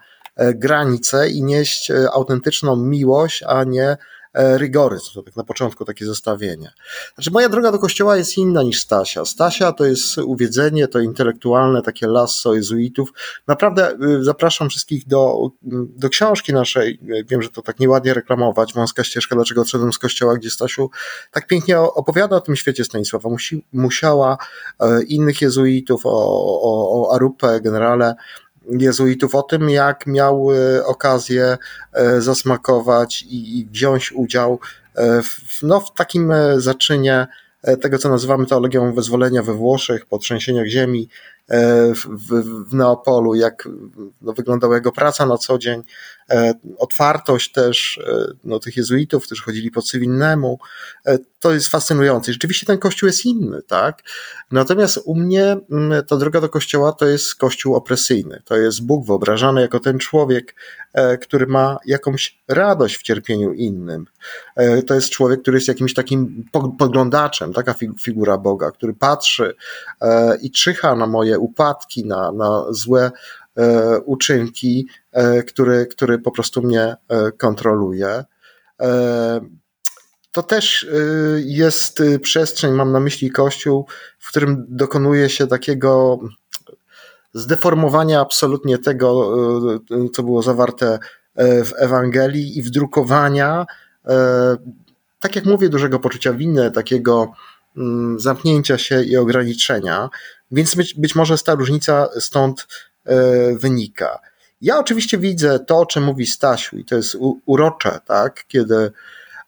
granice 0.55 1.29
i 1.29 1.43
nieść 1.43 1.91
autentyczną 2.13 2.75
miłość, 2.75 3.43
a 3.47 3.63
nie 3.63 3.87
E, 3.91 3.97
rygoryzm, 4.35 5.13
to 5.13 5.23
tak 5.23 5.35
na 5.35 5.43
początku 5.43 5.85
takie 5.85 6.05
zestawienie. 6.05 6.71
Znaczy 7.15 7.31
moja 7.31 7.49
droga 7.49 7.71
do 7.71 7.79
kościoła 7.79 8.17
jest 8.17 8.37
inna 8.37 8.63
niż 8.63 8.81
Stasia. 8.81 9.25
Stasia 9.25 9.71
to 9.71 9.85
jest 9.85 10.17
uwiedzenie, 10.17 10.87
to 10.87 10.99
intelektualne, 10.99 11.81
takie 11.81 12.07
lasso 12.07 12.53
jezuitów. 12.53 13.09
Naprawdę 13.47 13.97
y, 14.19 14.23
zapraszam 14.23 14.69
wszystkich 14.69 15.07
do, 15.07 15.49
do 15.97 16.09
książki 16.09 16.53
naszej, 16.53 16.99
wiem, 17.29 17.41
że 17.41 17.49
to 17.49 17.61
tak 17.61 17.79
nieładnie 17.79 18.13
reklamować, 18.13 18.73
Wąska 18.73 19.03
ścieżka, 19.03 19.35
dlaczego 19.35 19.61
odszedłem 19.61 19.93
z 19.93 19.99
kościoła, 19.99 20.35
gdzie 20.35 20.49
Stasiu 20.49 20.89
tak 21.31 21.47
pięknie 21.47 21.79
opowiada 21.79 22.35
o 22.35 22.41
tym 22.41 22.55
świecie 22.55 22.83
Stanisława 22.83 23.29
Musi, 23.29 23.65
Musiała, 23.73 24.37
e, 24.79 25.03
innych 25.03 25.41
jezuitów, 25.41 26.01
o, 26.05 26.09
o, 26.61 27.01
o 27.01 27.15
Arupę, 27.15 27.61
generale, 27.61 28.15
jezuitów 28.69 29.35
o 29.35 29.41
tym, 29.43 29.69
jak 29.69 30.07
miał 30.07 30.49
e, 30.51 30.85
okazję 30.85 31.57
e, 31.93 32.21
zasmakować 32.21 33.25
i 33.29 33.67
wziąć 33.71 34.11
udział 34.11 34.59
e, 34.95 35.21
w, 35.21 35.63
no, 35.63 35.79
w 35.79 35.93
takim 35.93 36.33
zaczynie 36.57 37.27
tego, 37.81 37.97
co 37.97 38.09
nazywamy 38.09 38.45
teologią 38.45 38.93
wyzwolenia 38.93 39.43
we 39.43 39.53
Włoszech, 39.53 40.05
po 40.05 40.17
trzęsieniach 40.17 40.67
ziemi 40.67 41.09
w, 41.95 42.05
w, 42.05 42.43
w 42.69 42.73
Neapolu, 42.73 43.35
jak 43.35 43.67
no, 44.21 44.33
wyglądała 44.33 44.75
jego 44.75 44.91
praca 44.91 45.25
na 45.25 45.37
co 45.37 45.57
dzień, 45.57 45.83
otwartość 46.77 47.51
też 47.51 47.99
e, 48.07 48.25
no, 48.43 48.59
tych 48.59 48.77
jezuitów, 48.77 49.25
którzy 49.25 49.43
chodzili 49.43 49.71
po 49.71 49.81
cywilnemu, 49.81 50.59
e, 51.05 51.17
to 51.39 51.53
jest 51.53 51.67
fascynujące. 51.67 52.33
Rzeczywiście 52.33 52.65
ten 52.65 52.77
kościół 52.77 53.07
jest 53.07 53.25
inny, 53.25 53.61
tak? 53.61 54.03
Natomiast 54.51 54.99
u 55.05 55.15
mnie 55.15 55.57
mm, 55.71 56.05
ta 56.05 56.17
droga 56.17 56.41
do 56.41 56.49
kościoła 56.49 56.91
to 56.91 57.05
jest 57.05 57.35
kościół 57.35 57.75
opresyjny. 57.75 58.41
To 58.45 58.57
jest 58.57 58.85
Bóg 58.85 59.07
wyobrażany 59.07 59.61
jako 59.61 59.79
ten 59.79 59.99
człowiek, 59.99 60.55
który 61.21 61.47
ma 61.47 61.77
jakąś 61.85 62.41
radość 62.47 62.97
w 62.97 63.03
cierpieniu 63.03 63.53
innym. 63.53 64.05
To 64.87 64.93
jest 64.93 65.09
człowiek, 65.09 65.41
który 65.41 65.57
jest 65.57 65.67
jakimś 65.67 65.93
takim 65.93 66.45
poglądaczem, 66.79 67.53
taka 67.53 67.75
figura 68.01 68.37
Boga, 68.37 68.71
który 68.71 68.93
patrzy 68.93 69.55
i 70.41 70.51
czyha 70.51 70.95
na 70.95 71.07
moje 71.07 71.39
upadki, 71.39 72.05
na, 72.05 72.31
na 72.31 72.65
złe 72.69 73.11
E, 73.44 73.44
uczynki, 74.05 74.87
e, 75.11 75.43
który, 75.43 75.85
który 75.85 76.19
po 76.19 76.31
prostu 76.31 76.61
mnie 76.61 76.95
e, 77.09 77.31
kontroluje. 77.31 78.23
To 80.31 80.43
też 80.43 80.87
jest 81.45 82.03
przestrzeń, 82.21 82.73
mam 82.73 82.91
na 82.91 82.99
myśli 82.99 83.31
Kościół, 83.31 83.87
w 84.19 84.29
którym 84.29 84.65
dokonuje 84.69 85.29
się 85.29 85.47
takiego 85.47 86.19
zdeformowania 87.33 88.19
absolutnie 88.19 88.77
tego, 88.77 89.33
co 90.13 90.23
było 90.23 90.41
zawarte 90.41 90.99
w 91.37 91.71
Ewangelii 91.77 92.57
i 92.57 92.61
wdrukowania, 92.61 93.65
tak 95.19 95.35
jak 95.35 95.45
mówię, 95.45 95.69
dużego 95.69 95.99
poczucia 95.99 96.33
winy, 96.33 96.71
takiego 96.71 97.31
mm, 97.77 98.19
zamknięcia 98.19 98.77
się 98.77 99.03
i 99.03 99.17
ograniczenia. 99.17 100.09
Więc 100.51 100.75
być, 100.75 101.15
może 101.15 101.37
ta 101.37 101.55
różnica 101.55 102.07
stąd 102.19 102.67
E, 102.67 102.94
wynika. 103.55 104.19
Ja 104.61 104.79
oczywiście 104.79 105.17
widzę 105.17 105.59
to, 105.59 105.77
o 105.77 105.85
czym 105.85 106.03
mówi 106.03 106.25
Stasiu, 106.25 106.77
i 106.77 106.85
to 106.85 106.95
jest 106.95 107.17
urocze, 107.45 107.99
tak, 108.05 108.45
kiedy 108.47 108.91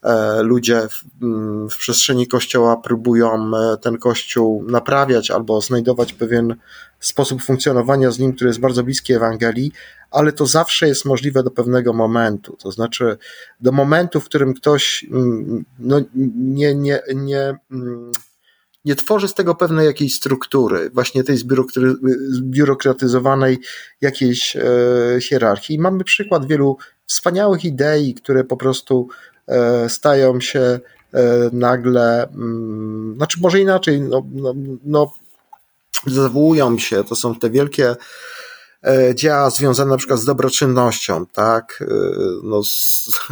e, 0.04 0.42
ludzie 0.44 0.82
w, 0.90 1.24
mm, 1.24 1.70
w, 1.70 1.78
przestrzeni 1.78 2.28
kościoła 2.28 2.78
próbują 2.78 3.52
e, 3.56 3.78
ten 3.78 3.98
kościół 3.98 4.64
naprawiać 4.68 5.32
albo 5.32 5.62
znajdować 5.62 6.14
pewien 6.14 6.56
sposób 7.00 7.42
funkcjonowania 7.42 8.12
z 8.12 8.20
nim, 8.20 8.34
który 8.34 8.48
jest 8.48 8.60
bardzo 8.60 8.84
bliski 8.84 9.14
Ewangelii, 9.14 9.72
ale 10.12 10.32
to 10.32 10.46
zawsze 10.46 10.88
jest 10.88 11.06
możliwe 11.06 11.44
do 11.44 11.52
pewnego 11.52 11.94
momentu. 11.94 12.58
To 12.64 12.72
znaczy, 12.72 13.18
do 13.62 13.72
momentu, 13.72 14.20
w 14.20 14.26
którym 14.26 14.54
ktoś 14.54 15.06
mm, 15.12 15.66
no, 15.80 16.02
nie, 16.36 16.76
nie, 16.76 17.00
nie, 17.16 17.56
mm, 17.72 18.12
nie 18.88 18.96
tworzy 18.96 19.28
z 19.28 19.34
tego 19.34 19.56
pewnej 19.56 19.86
jakiejś 19.86 20.16
struktury, 20.16 20.90
właśnie 20.94 21.24
tej 21.24 21.38
zbiurokratyzowanej 22.30 23.60
jakiejś 24.02 24.56
e, 24.56 24.62
hierarchii. 25.22 25.80
Mamy 25.80 26.04
przykład 26.04 26.46
wielu 26.46 26.78
wspaniałych 27.06 27.66
idei, 27.66 28.14
które 28.14 28.44
po 28.44 28.58
prostu 28.58 29.08
e, 29.48 29.90
stają 29.90 30.42
się 30.42 30.60
e, 30.60 30.80
nagle, 31.52 32.28
mm, 32.30 33.16
znaczy 33.18 33.38
może 33.42 33.60
inaczej, 33.60 34.02
no, 34.02 34.26
no, 34.32 34.54
no 34.84 35.14
zawołują 36.06 36.78
się, 36.78 37.04
to 37.04 37.16
są 37.16 37.36
te 37.36 37.50
wielkie 37.50 37.96
e, 38.84 39.16
dzieła 39.16 39.50
związane 39.50 39.92
na 39.92 39.98
przykład 39.98 40.20
z 40.20 40.26
dobroczynnością, 40.26 41.26
tak? 41.26 41.80
E, 41.82 41.86
no, 42.44 42.62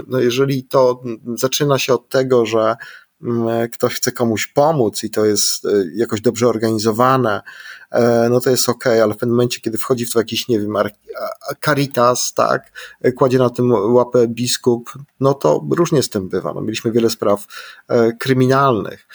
no 0.08 0.20
jeżeli 0.20 0.64
to 0.64 1.04
zaczyna 1.36 1.78
się 1.78 1.94
od 1.94 2.10
tego, 2.10 2.46
że 2.46 2.76
ktoś 3.72 3.94
chce 3.94 4.12
komuś 4.12 4.48
pomóc 4.48 5.04
i 5.04 5.10
to 5.10 5.26
jest 5.26 5.66
e, 5.66 5.70
jakoś 5.94 6.22
dobrze 6.22 6.48
organizowane, 6.48 7.42
E, 7.85 7.85
no 8.30 8.40
to 8.40 8.50
jest 8.50 8.70
ok, 8.70 8.88
ale 8.88 9.14
w 9.14 9.18
pewnym 9.18 9.36
momencie, 9.36 9.62
kiedy 9.62 9.78
wchodzi 9.78 10.06
w 10.06 10.14
to 10.14 10.20
jakiś, 10.20 10.48
nie 10.48 10.60
wiem, 10.60 10.78
caritas, 11.66 12.34
tak, 12.34 12.72
e, 13.02 13.12
kładzie 13.12 13.38
na 13.38 13.50
tym 13.50 13.72
łapę 13.72 14.28
biskup, 14.28 14.94
no 15.20 15.34
to 15.34 15.66
różnie 15.72 16.04
z 16.04 16.10
tym 16.10 16.30
bywa. 16.30 16.54
No, 16.54 16.62
mieliśmy 16.62 16.92
wiele 16.92 17.10
spraw 17.10 17.46
e, 17.88 18.14
kryminalnych. 18.14 19.08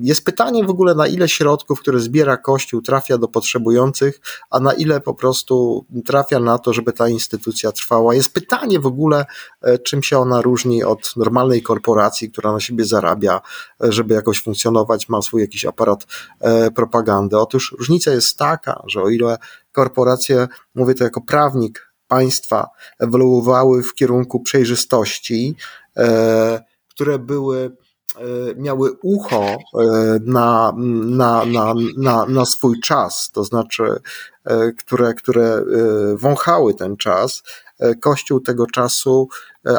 Jest 0.00 0.24
pytanie 0.24 0.64
w 0.64 0.70
ogóle, 0.70 0.94
na 0.94 1.06
ile 1.06 1.28
środków, 1.28 1.80
które 1.80 2.00
zbiera 2.00 2.36
Kościół, 2.36 2.82
trafia 2.82 3.18
do 3.18 3.28
potrzebujących, 3.28 4.20
a 4.50 4.60
na 4.60 4.72
ile 4.72 5.00
po 5.00 5.14
prostu 5.14 5.84
trafia 6.06 6.40
na 6.40 6.58
to, 6.58 6.72
żeby 6.72 6.92
ta 6.92 7.08
instytucja 7.08 7.72
trwała. 7.72 8.14
Jest 8.14 8.34
pytanie 8.34 8.80
w 8.80 8.86
ogóle, 8.86 9.24
czym 9.84 10.02
się 10.02 10.18
ona 10.18 10.42
różni 10.42 10.84
od 10.84 11.16
normalnej 11.16 11.62
korporacji, 11.62 12.30
która 12.30 12.52
na 12.52 12.60
siebie 12.60 12.84
zarabia, 12.84 13.40
żeby 13.80 14.14
jakoś 14.14 14.42
funkcjonować, 14.42 15.08
ma 15.08 15.22
swój 15.22 15.40
jakiś 15.40 15.64
aparat 15.64 16.06
propagandy. 16.74 17.38
Otóż 17.38 17.74
różnica 17.78 18.09
jest 18.14 18.38
taka, 18.38 18.82
że 18.86 19.02
o 19.02 19.08
ile 19.08 19.36
korporacje, 19.72 20.48
mówię 20.74 20.94
to 20.94 21.04
jako 21.04 21.20
prawnik 21.20 21.90
państwa, 22.08 22.68
ewoluowały 22.98 23.82
w 23.82 23.94
kierunku 23.94 24.40
przejrzystości, 24.40 25.56
e, 25.96 26.64
które 26.88 27.18
były 27.18 27.76
e, 28.16 28.20
miały 28.56 28.92
ucho 29.02 29.42
e, 29.42 29.58
na, 30.24 30.72
na, 31.06 31.44
na, 31.44 31.74
na, 31.96 32.26
na 32.26 32.44
swój 32.46 32.80
czas, 32.80 33.30
to 33.32 33.44
znaczy, 33.44 33.84
które, 34.78 35.14
które 35.14 35.64
wąchały 36.14 36.74
ten 36.74 36.96
czas. 36.96 37.42
Kościół 38.00 38.40
tego 38.40 38.66
czasu 38.66 39.28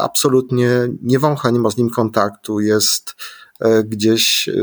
absolutnie 0.02 0.70
nie 1.02 1.20
wącha, 1.20 1.50
nie 1.50 1.60
ma 1.60 1.70
z 1.70 1.78
nim 1.78 1.90
kontaktu, 1.90 2.60
jest 2.60 3.16
E, 3.16 3.41
gdzieś 3.84 4.50
e, 4.50 4.54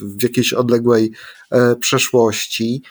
w 0.00 0.22
jakiejś 0.22 0.52
odległej 0.52 1.12
e, 1.50 1.76
przeszłości. 1.76 2.82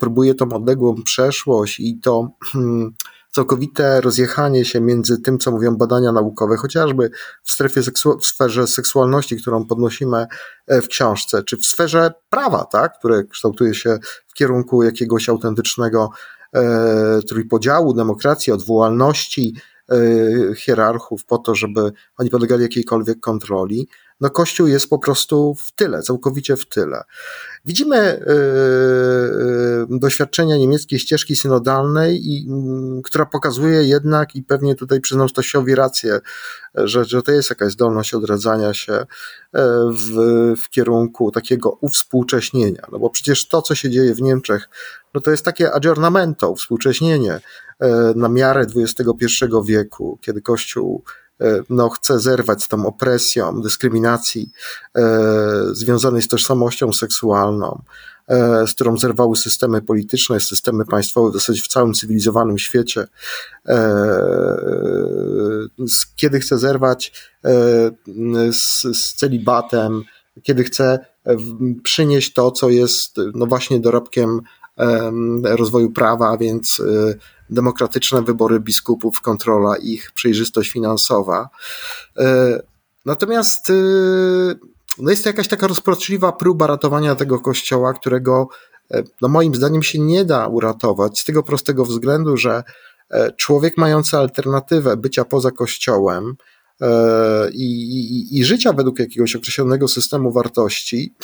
Próbuje 0.00 0.34
tą 0.34 0.52
odległą 0.52 1.02
przeszłość 1.02 1.80
i 1.80 2.00
to 2.02 2.30
hmm, 2.52 2.92
całkowite 3.30 4.00
rozjechanie 4.00 4.64
się 4.64 4.80
między 4.80 5.18
tym, 5.18 5.38
co 5.38 5.50
mówią 5.50 5.76
badania 5.76 6.12
naukowe, 6.12 6.56
chociażby 6.56 7.10
w, 7.42 7.50
strefie 7.50 7.80
seksu- 7.80 8.18
w 8.20 8.26
sferze 8.26 8.66
seksualności, 8.66 9.36
którą 9.36 9.66
podnosimy 9.66 10.26
w 10.68 10.86
książce, 10.86 11.42
czy 11.42 11.56
w 11.56 11.66
sferze 11.66 12.12
prawa, 12.30 12.64
tak, 12.64 12.98
które 12.98 13.24
kształtuje 13.24 13.74
się 13.74 13.98
w 14.28 14.34
kierunku 14.34 14.82
jakiegoś 14.82 15.28
autentycznego 15.28 16.10
e, 16.54 17.20
trójpodziału, 17.28 17.94
demokracji, 17.94 18.52
odwołalności 18.52 19.54
e, 19.90 19.96
hierarchów 20.56 21.24
po 21.24 21.38
to, 21.38 21.54
żeby 21.54 21.92
oni 22.18 22.30
podlegali 22.30 22.62
jakiejkolwiek 22.62 23.20
kontroli. 23.20 23.88
No 24.20 24.30
Kościół 24.30 24.66
jest 24.66 24.90
po 24.90 24.98
prostu 24.98 25.54
w 25.54 25.72
tyle, 25.72 26.02
całkowicie 26.02 26.56
w 26.56 26.66
tyle. 26.66 27.02
Widzimy 27.64 28.24
yy, 29.90 29.98
doświadczenia 29.98 30.56
niemieckiej 30.56 30.98
ścieżki 30.98 31.36
synodalnej, 31.36 32.26
i, 32.26 32.46
yy, 32.46 33.02
która 33.04 33.26
pokazuje 33.26 33.84
jednak, 33.84 34.36
i 34.36 34.42
pewnie 34.42 34.74
tutaj 34.74 35.00
przyznam 35.00 35.28
Stasiowi 35.28 35.74
rację, 35.74 36.20
że, 36.74 37.04
że 37.04 37.22
to 37.22 37.32
jest 37.32 37.50
jakaś 37.50 37.72
zdolność 37.72 38.14
odradzania 38.14 38.74
się 38.74 38.92
e, 38.92 39.06
w, 39.92 40.14
w 40.62 40.70
kierunku 40.70 41.30
takiego 41.30 41.78
uwspółcześnienia. 41.80 42.86
No 42.92 42.98
bo 42.98 43.10
przecież 43.10 43.48
to, 43.48 43.62
co 43.62 43.74
się 43.74 43.90
dzieje 43.90 44.14
w 44.14 44.22
Niemczech, 44.22 44.68
no 45.14 45.20
to 45.20 45.30
jest 45.30 45.44
takie 45.44 45.72
aggiornamento, 45.72 46.54
współcześnienie 46.54 47.40
na 48.14 48.28
miarę 48.28 48.66
XXI 48.76 49.26
wieku, 49.64 50.18
kiedy 50.22 50.42
Kościół 50.42 51.04
no, 51.70 51.88
chce 51.88 52.20
zerwać 52.20 52.62
z 52.62 52.68
tą 52.68 52.86
opresją, 52.86 53.62
dyskryminacji 53.62 54.50
e, 54.96 55.64
związanej 55.72 56.22
z 56.22 56.28
tożsamością 56.28 56.92
seksualną, 56.92 57.82
e, 58.28 58.66
z 58.66 58.74
którą 58.74 58.98
zerwały 58.98 59.36
systemy 59.36 59.82
polityczne, 59.82 60.40
systemy 60.40 60.84
państwowe 60.84 61.30
w 61.30 61.34
zasadzie 61.34 61.62
w 61.62 61.68
całym 61.68 61.94
cywilizowanym 61.94 62.58
świecie. 62.58 63.06
Kiedy 66.16 66.40
chce 66.40 66.58
zerwać 66.58 67.12
z, 68.52 68.82
z 68.82 69.14
celibatem, 69.14 70.02
kiedy 70.42 70.64
chce 70.64 70.98
przynieść 71.82 72.32
to, 72.32 72.50
co 72.50 72.70
jest 72.70 73.16
no 73.34 73.46
właśnie 73.46 73.80
dorobkiem 73.80 74.40
rozwoju 75.42 75.90
prawa, 75.90 76.30
a 76.30 76.36
więc 76.36 76.82
demokratyczne 77.50 78.22
wybory 78.22 78.60
biskupów, 78.60 79.20
kontrola 79.20 79.76
ich, 79.76 80.12
przejrzystość 80.12 80.70
finansowa. 80.70 81.48
E, 82.16 82.62
natomiast 83.06 83.70
e, 83.70 83.74
no 84.98 85.10
jest 85.10 85.24
to 85.24 85.28
jakaś 85.28 85.48
taka 85.48 85.66
rozpaczliwa 85.66 86.32
próba 86.32 86.66
ratowania 86.66 87.14
tego 87.14 87.40
kościoła, 87.40 87.92
którego 87.92 88.48
e, 88.90 89.02
no 89.22 89.28
moim 89.28 89.54
zdaniem 89.54 89.82
się 89.82 89.98
nie 89.98 90.24
da 90.24 90.46
uratować 90.46 91.20
z 91.20 91.24
tego 91.24 91.42
prostego 91.42 91.84
względu, 91.84 92.36
że 92.36 92.62
człowiek 93.36 93.76
mający 93.76 94.16
alternatywę 94.16 94.96
bycia 94.96 95.24
poza 95.24 95.50
kościołem 95.50 96.36
i, 97.52 97.64
i, 97.64 98.38
i 98.38 98.44
życia 98.44 98.72
według 98.72 98.98
jakiegoś 98.98 99.36
określonego 99.36 99.88
systemu 99.88 100.32
wartości 100.32 101.14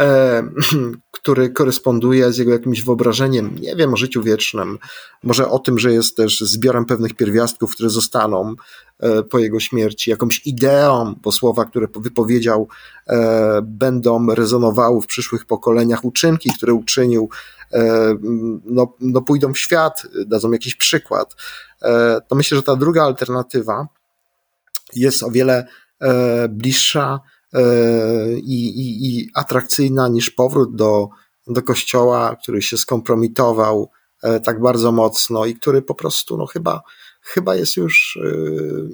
E, 0.00 0.42
który 1.12 1.50
koresponduje 1.50 2.32
z 2.32 2.38
jego 2.38 2.52
jakimś 2.52 2.82
wyobrażeniem, 2.82 3.58
nie 3.60 3.76
wiem, 3.76 3.92
o 3.94 3.96
życiu 3.96 4.22
wiecznym, 4.22 4.78
może 5.22 5.48
o 5.48 5.58
tym, 5.58 5.78
że 5.78 5.92
jest 5.92 6.16
też 6.16 6.40
zbiorem 6.40 6.84
pewnych 6.84 7.14
pierwiastków, 7.14 7.74
które 7.74 7.90
zostaną 7.90 8.54
e, 9.00 9.22
po 9.22 9.38
jego 9.38 9.60
śmierci, 9.60 10.10
jakąś 10.10 10.46
ideą, 10.46 11.14
bo 11.22 11.32
słowa, 11.32 11.64
które 11.64 11.86
wypowiedział, 11.96 12.68
e, 13.06 13.60
będą 13.62 14.34
rezonowały 14.34 15.02
w 15.02 15.06
przyszłych 15.06 15.44
pokoleniach, 15.44 16.04
uczynki, 16.04 16.50
które 16.56 16.74
uczynił, 16.74 17.28
no, 18.64 18.94
no 19.00 19.22
pójdą 19.22 19.52
w 19.52 19.58
świat, 19.58 20.06
dadzą 20.26 20.52
jakiś 20.52 20.74
przykład. 20.74 21.36
To 22.28 22.34
myślę, 22.36 22.56
że 22.56 22.62
ta 22.62 22.76
druga 22.76 23.02
alternatywa 23.04 23.88
jest 24.94 25.22
o 25.22 25.30
wiele 25.30 25.66
bliższa 26.48 27.20
E, 27.24 27.39
i, 28.36 28.68
i, 28.68 29.18
i 29.18 29.28
atrakcyjna 29.34 30.08
niż 30.08 30.30
powrót 30.30 30.76
do, 30.76 31.08
do 31.46 31.62
kościoła, 31.62 32.36
który 32.42 32.62
się 32.62 32.78
skompromitował 32.78 33.90
e, 34.22 34.40
tak 34.40 34.60
bardzo 34.60 34.92
mocno 34.92 35.46
i 35.46 35.54
który 35.54 35.82
po 35.82 35.94
prostu, 35.94 36.36
no 36.36 36.46
chyba, 36.46 36.82
chyba 37.22 37.54
jest 37.54 37.76
już 37.76 38.18
e, 38.22 38.30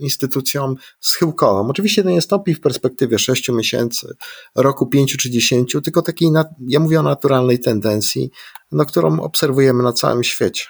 instytucją 0.00 0.74
schyłkową. 1.00 1.70
Oczywiście 1.70 2.02
to 2.02 2.10
nie 2.10 2.22
stopi 2.22 2.54
w 2.54 2.60
perspektywie 2.60 3.18
6 3.18 3.48
miesięcy, 3.48 4.16
roku 4.54 4.86
5 4.86 5.16
czy 5.16 5.30
10, 5.30 5.76
tylko 5.84 6.02
takiej, 6.02 6.28
ja 6.68 6.80
mówię 6.80 7.00
o 7.00 7.02
naturalnej 7.02 7.60
tendencji, 7.60 8.30
no, 8.72 8.86
którą 8.86 9.20
obserwujemy 9.20 9.82
na 9.82 9.92
całym 9.92 10.24
świecie. 10.24 10.64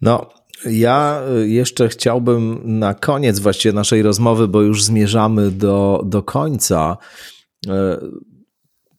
No, 0.00 0.30
ja 0.70 1.22
y, 1.42 1.48
jeszcze 1.48 1.88
chciałbym 1.88 2.60
na 2.78 2.94
koniec 2.94 3.38
właściwie 3.38 3.72
naszej 3.72 4.02
rozmowy, 4.02 4.48
bo 4.48 4.62
już 4.62 4.84
zmierzamy 4.84 5.50
do, 5.50 6.02
do 6.06 6.22
końca. 6.22 6.96
Y, 7.66 7.70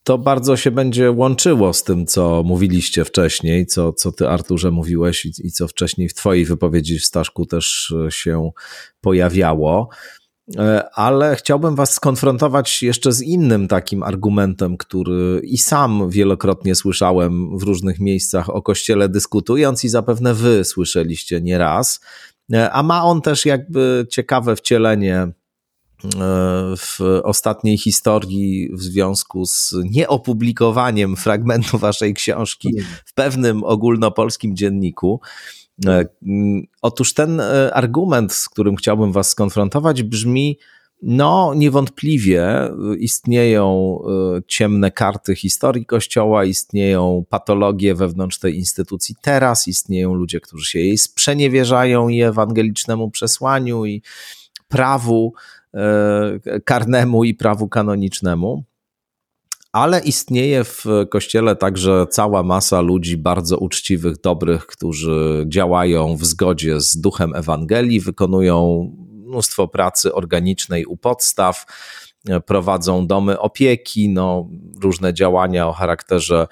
to 0.03 0.17
bardzo 0.17 0.57
się 0.57 0.71
będzie 0.71 1.11
łączyło 1.11 1.73
z 1.73 1.83
tym, 1.83 2.05
co 2.05 2.43
mówiliście 2.45 3.05
wcześniej, 3.05 3.65
co, 3.65 3.93
co 3.93 4.11
ty, 4.11 4.27
Arturze, 4.27 4.71
mówiłeś 4.71 5.25
i, 5.25 5.31
i 5.43 5.51
co 5.51 5.67
wcześniej 5.67 6.09
w 6.09 6.13
twojej 6.13 6.45
wypowiedzi, 6.45 6.99
Staszku, 6.99 7.45
też 7.45 7.93
y, 8.07 8.11
się 8.11 8.51
pojawiało. 9.01 9.89
E, 10.57 10.89
ale 10.93 11.35
chciałbym 11.35 11.75
Was 11.75 11.93
skonfrontować 11.93 12.83
jeszcze 12.83 13.11
z 13.11 13.21
innym 13.21 13.67
takim 13.67 14.03
argumentem, 14.03 14.77
który 14.77 15.41
i 15.43 15.57
sam 15.57 16.09
wielokrotnie 16.09 16.75
słyszałem 16.75 17.57
w 17.57 17.63
różnych 17.63 17.99
miejscach 17.99 18.49
o 18.49 18.61
Kościele 18.61 19.09
dyskutując, 19.09 19.83
i 19.83 19.89
zapewne 19.89 20.33
Wy 20.33 20.63
słyszeliście 20.63 21.41
nieraz. 21.41 21.99
E, 22.53 22.71
a 22.71 22.83
ma 22.83 23.03
on 23.03 23.21
też 23.21 23.45
jakby 23.45 24.07
ciekawe 24.09 24.55
wcielenie 24.55 25.15
e, 25.15 25.31
w 26.77 26.99
ostatniej 27.23 27.77
historii 27.77 28.69
w 28.73 28.81
związku 28.81 29.45
z 29.45 29.73
nieopublikowaniem 29.91 31.15
fragmentu 31.15 31.77
Waszej 31.77 32.13
książki 32.13 32.69
w 33.05 33.13
pewnym 33.13 33.63
ogólnopolskim 33.63 34.55
dzienniku. 34.55 35.21
E, 35.85 36.05
otóż 36.81 37.13
ten 37.13 37.39
e, 37.39 37.73
argument, 37.73 38.33
z 38.33 38.49
którym 38.49 38.75
chciałbym 38.75 39.11
Was 39.11 39.29
skonfrontować, 39.29 40.03
brzmi: 40.03 40.59
no, 41.01 41.53
niewątpliwie 41.55 42.69
istnieją 42.99 43.99
e, 44.37 44.41
ciemne 44.47 44.91
karty 44.91 45.35
historii 45.35 45.85
Kościoła, 45.85 46.45
istnieją 46.45 47.25
patologie 47.29 47.95
wewnątrz 47.95 48.39
tej 48.39 48.57
instytucji 48.57 49.15
teraz, 49.21 49.67
istnieją 49.67 50.13
ludzie, 50.13 50.39
którzy 50.39 50.71
się 50.71 50.79
jej 50.79 50.97
sprzeniewierzają 50.97 52.09
i 52.09 52.21
ewangelicznemu 52.21 53.11
przesłaniu, 53.11 53.85
i 53.85 54.01
prawu 54.67 55.33
karnemu, 56.65 57.23
i 57.23 57.33
prawu 57.33 57.67
kanonicznemu 57.67 58.63
ale 59.73 59.99
istnieje 59.99 60.63
w 60.63 60.85
kościele 61.09 61.55
także 61.55 62.05
cała 62.09 62.43
masa 62.43 62.81
ludzi 62.81 63.17
bardzo 63.17 63.57
uczciwych, 63.57 64.21
dobrych, 64.21 64.65
którzy 64.65 65.45
działają 65.47 66.17
w 66.17 66.25
zgodzie 66.25 66.79
z 66.79 66.97
duchem 66.97 67.35
Ewangelii, 67.35 67.99
wykonują 67.99 68.89
mnóstwo 69.27 69.67
pracy 69.67 70.13
organicznej 70.13 70.85
u 70.85 70.97
podstaw, 70.97 71.65
prowadzą 72.45 73.07
domy 73.07 73.39
opieki, 73.39 74.09
no, 74.09 74.49
różne 74.81 75.13
działania 75.13 75.67
o 75.67 75.73
charakterze 75.73 76.47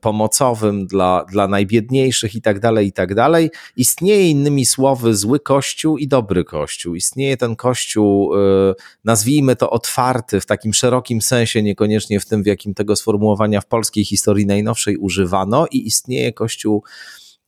pomocowym 0.00 0.86
dla, 0.86 1.24
dla 1.32 1.48
najbiedniejszych 1.48 2.34
i 2.34 2.42
tak 2.42 2.60
dalej, 2.60 2.86
i 2.86 2.92
tak 2.92 3.14
dalej. 3.14 3.50
Istnieje 3.76 4.30
innymi 4.30 4.66
słowy 4.66 5.14
zły 5.14 5.40
kościół 5.40 5.98
i 5.98 6.08
dobry 6.08 6.44
kościół. 6.44 6.94
Istnieje 6.94 7.36
ten 7.36 7.56
kościół, 7.56 8.34
y, 8.34 8.74
nazwijmy 9.04 9.56
to 9.56 9.70
otwarty 9.70 10.40
w 10.40 10.46
takim 10.46 10.74
szerokim 10.74 11.22
sensie, 11.22 11.62
niekoniecznie 11.62 12.20
w 12.20 12.26
tym, 12.26 12.42
w 12.42 12.46
jakim 12.46 12.74
tego 12.74 12.96
sformułowania 12.96 13.60
w 13.60 13.66
polskiej 13.66 14.04
historii 14.04 14.46
najnowszej 14.46 14.96
używano 14.96 15.66
i 15.70 15.86
istnieje 15.86 16.32
kościół 16.32 16.84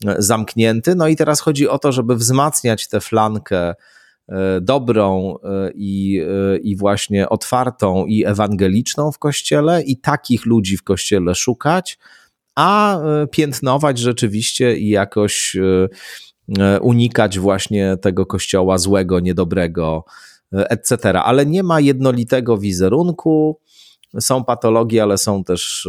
y, 0.05 0.15
zamknięty. 0.19 0.95
No 0.95 1.09
i 1.09 1.17
teraz 1.17 1.41
chodzi 1.41 1.69
o 1.69 1.79
to, 1.79 1.93
żeby 1.93 2.17
wzmacniać 2.17 2.89
tę 2.89 3.01
flankę 3.01 3.75
dobrą 4.61 5.37
i, 5.75 6.23
i 6.63 6.77
właśnie 6.77 7.29
otwartą 7.29 8.07
i 8.07 8.25
ewangeliczną 8.25 9.13
w 9.13 9.19
kościele 9.19 9.83
i 9.83 9.97
takich 9.97 10.47
ludzi 10.47 10.77
w 10.77 10.83
kościele 10.83 11.35
szukać, 11.35 11.99
a 12.55 13.01
e, 13.01 13.27
piętnować 13.27 13.99
rzeczywiście 13.99 14.77
i 14.77 14.89
jakoś 14.89 15.57
e, 15.57 15.89
e, 16.63 16.81
unikać 16.81 17.39
właśnie 17.39 17.97
tego 18.03 18.27
kościoła 18.27 18.79
złego, 18.79 19.21
niedobrego, 19.21 20.05
etc. 20.53 20.97
Ale 21.23 21.47
nie 21.47 21.63
ma 21.63 21.81
jednolitego 21.81 22.59
wizerunku. 22.59 23.61
Są 24.21 24.45
patologie, 24.45 25.03
ale 25.03 25.19
są 25.19 25.45
też 25.45 25.89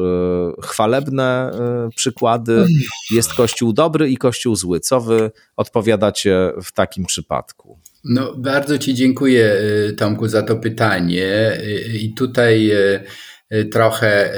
chwalebne 0.64 1.51
przykłady. 1.95 2.66
Jest 3.11 3.34
kościół 3.34 3.74
dobry 3.74 4.09
i 4.09 4.18
kościół 4.18 4.55
zły. 4.55 4.80
Co 4.80 5.01
wy 5.01 5.32
odpowiadacie 5.55 6.51
w 6.64 6.72
takim 6.72 7.05
przypadku? 7.05 7.80
No, 8.03 8.34
bardzo 8.38 8.78
Ci 8.78 8.93
dziękuję, 8.93 9.55
Tomku, 9.97 10.28
za 10.28 10.43
to 10.43 10.55
pytanie. 10.55 11.57
I 11.93 12.14
tutaj 12.14 12.72
trochę 13.72 14.34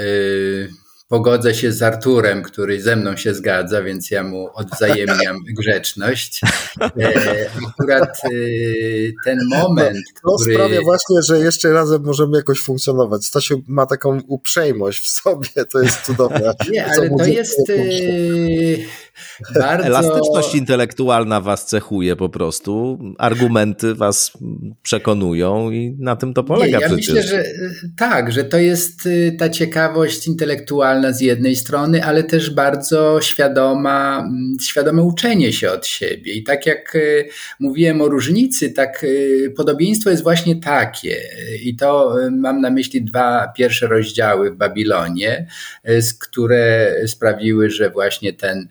pogodzę 1.08 1.56
się 1.56 1.72
z 1.72 1.84
Arturem, 1.84 2.44
który 2.44 2.82
ze 2.82 2.96
mną 2.96 3.16
się 3.16 3.34
zgadza, 3.34 3.84
więc 3.84 4.12
ja 4.12 4.24
mu 4.24 4.50
odwzajemniam 4.54 5.38
grzeczność. 5.60 6.42
E, 6.82 7.50
akurat 7.70 8.22
e, 8.26 8.30
ten 9.26 9.40
moment. 9.50 9.98
No, 10.24 10.32
to 10.32 10.38
który... 10.38 10.54
sprawia 10.54 10.82
właśnie, 10.82 11.22
że 11.22 11.40
jeszcze 11.40 11.72
razem 11.72 12.04
możemy 12.04 12.38
jakoś 12.38 12.60
funkcjonować. 12.60 13.26
Stasiu 13.26 13.62
ma 13.68 13.86
taką 13.86 14.20
uprzejmość 14.28 15.00
w 15.00 15.08
sobie, 15.08 15.66
to 15.72 15.80
jest 15.80 16.02
cudowne. 16.02 16.54
Nie, 16.72 16.86
ale 16.86 17.10
to 17.10 17.26
jest. 17.26 17.72
bardzo... 19.60 19.86
Elastyczność 19.86 20.56
intelektualna 20.56 21.42
was 21.42 21.66
cechuje 21.66 22.16
po 22.16 22.30
prostu, 22.30 23.00
argumenty 23.18 23.96
was 23.96 24.32
przekonują 24.82 25.72
i 25.72 25.96
na 26.00 26.16
tym 26.16 26.34
to 26.34 26.44
polega 26.44 26.78
Nie, 26.78 26.84
ja 26.84 26.90
przecież. 26.90 27.16
myślę, 27.16 27.24
że 27.24 27.46
tak, 27.98 28.32
że 28.32 28.44
to 28.44 28.58
jest 28.58 29.06
y, 29.06 29.36
ta 29.40 29.50
ciekawość 29.50 30.28
intelektualna 30.28 31.12
z 31.12 31.22
jednej 31.22 31.56
strony, 31.56 32.04
ale 32.04 32.24
też 32.24 32.50
bardzo 32.50 33.22
świadoma, 33.22 34.20
mm, 34.20 34.58
świadome 34.62 35.04
uczenie 35.04 35.54
się 35.54 35.72
od 35.72 35.88
siebie. 35.88 36.34
I 36.34 36.44
tak 36.44 36.66
jak 36.66 36.96
y, 36.96 37.30
mówiłem 37.60 38.02
o 38.02 38.08
różnicy, 38.08 38.72
tak 38.72 39.04
y, 39.04 39.54
podobieństwo 39.58 40.10
jest 40.10 40.24
właśnie 40.24 40.56
takie. 40.56 41.18
I 41.64 41.76
to 41.76 42.16
mam 42.32 42.62
na 42.62 42.70
myśli 42.70 43.04
dwa 43.04 43.48
pierwsze 43.58 43.88
rozdziały 43.88 44.52
w 44.52 44.56
Babilonie, 44.56 45.48
które 46.20 46.96
sprawiły, 47.08 47.70
że 47.70 47.90
właśnie 47.90 48.34
ten 48.34 48.68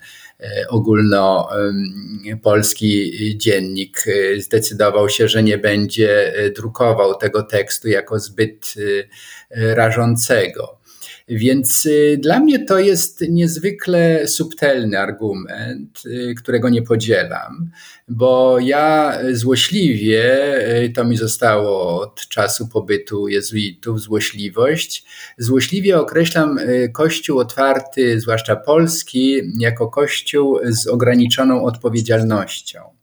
ogólnopolski 0.69 3.13
dziennik 3.37 4.05
e, 4.07 4.41
zdecydował 4.41 5.09
się, 5.09 5.29
że 5.29 5.43
nie 5.43 5.59
będzie 5.59 6.35
e, 6.35 6.51
drukował 6.51 7.15
tego 7.15 7.43
tekstu 7.43 7.89
jako 7.89 8.19
zbyt 8.19 8.75
rażącego. 9.51 10.84
Więc 11.29 11.87
y, 11.87 12.19
dla 12.23 12.41
mnie 12.41 12.65
to 12.65 12.79
jest 12.79 13.21
niezwykle 13.29 14.29
subtelny 14.29 14.99
argument, 14.99 16.03
y, 16.07 16.35
którego 16.39 16.69
nie 16.69 16.83
podzielam, 16.83 17.71
bo 18.09 18.59
ja 18.59 19.19
złośliwie, 19.33 20.25
y, 20.85 20.93
to 20.93 21.05
mi 21.05 21.17
zostało 21.17 22.01
od 22.01 22.29
czasu 22.29 22.69
pobytu 22.69 23.29
jezuitów, 23.29 24.01
złośliwość, 24.01 25.05
złośliwie 25.39 25.99
określam 25.99 26.59
Kościół 26.93 27.39
otwarty, 27.39 28.21
zwłaszcza 28.21 28.57
polski, 28.57 29.41
jako 29.59 29.89
Kościół 29.89 30.59
z 30.65 30.87
ograniczoną 30.87 31.65
odpowiedzialnością. 31.65 32.94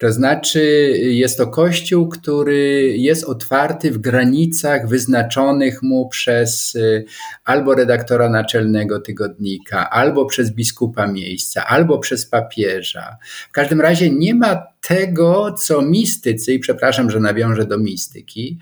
To 0.00 0.12
znaczy, 0.12 0.60
jest 0.98 1.38
to 1.38 1.46
kościół, 1.46 2.08
który 2.08 2.94
jest 2.96 3.24
otwarty 3.24 3.90
w 3.90 3.98
granicach 3.98 4.88
wyznaczonych 4.88 5.82
mu 5.82 6.08
przez 6.08 6.74
y, 6.74 7.04
albo 7.44 7.74
redaktora 7.74 8.28
naczelnego 8.28 9.00
tygodnika, 9.00 9.90
albo 9.90 10.26
przez 10.26 10.50
biskupa 10.50 11.06
miejsca, 11.06 11.66
albo 11.66 11.98
przez 11.98 12.26
papieża. 12.26 13.16
W 13.48 13.52
każdym 13.52 13.80
razie 13.80 14.10
nie 14.10 14.34
ma 14.34 14.62
tego, 14.80 15.52
co 15.52 15.82
mistycy, 15.82 16.52
i 16.54 16.58
przepraszam, 16.58 17.10
że 17.10 17.20
nawiążę 17.20 17.64
do 17.66 17.78
mistyki, 17.78 18.58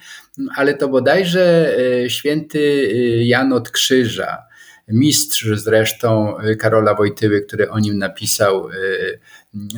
ale 0.57 0.75
to 0.75 0.89
bodajże 0.89 1.77
y, 2.05 2.11
święty 2.11 2.59
y, 2.59 3.25
Jan 3.25 3.53
od 3.53 3.71
Krzyża, 3.71 4.49
mistrz 4.89 5.47
zresztą 5.55 6.35
Karola 6.59 6.95
Wojtyły, 6.95 7.41
który 7.41 7.71
o 7.71 7.79
nim 7.79 7.99
napisał 7.99 8.69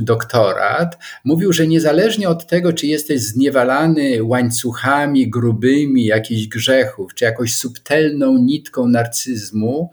doktorat, 0.03 0.99
mówił, 1.25 1.53
że 1.53 1.67
niezależnie 1.67 2.29
od 2.29 2.47
tego, 2.47 2.73
czy 2.73 2.87
jesteś 2.87 3.21
zniewalany 3.21 4.25
łańcuchami 4.25 5.31
grubymi 5.31 6.05
jakichś 6.05 6.47
grzechów, 6.47 7.15
czy 7.15 7.25
jakąś 7.25 7.57
subtelną 7.57 8.39
nitką 8.39 8.89
narcyzmu, 8.89 9.91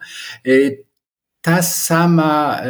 y, 0.48 0.84
ta 1.42 1.62
sama 1.62 2.62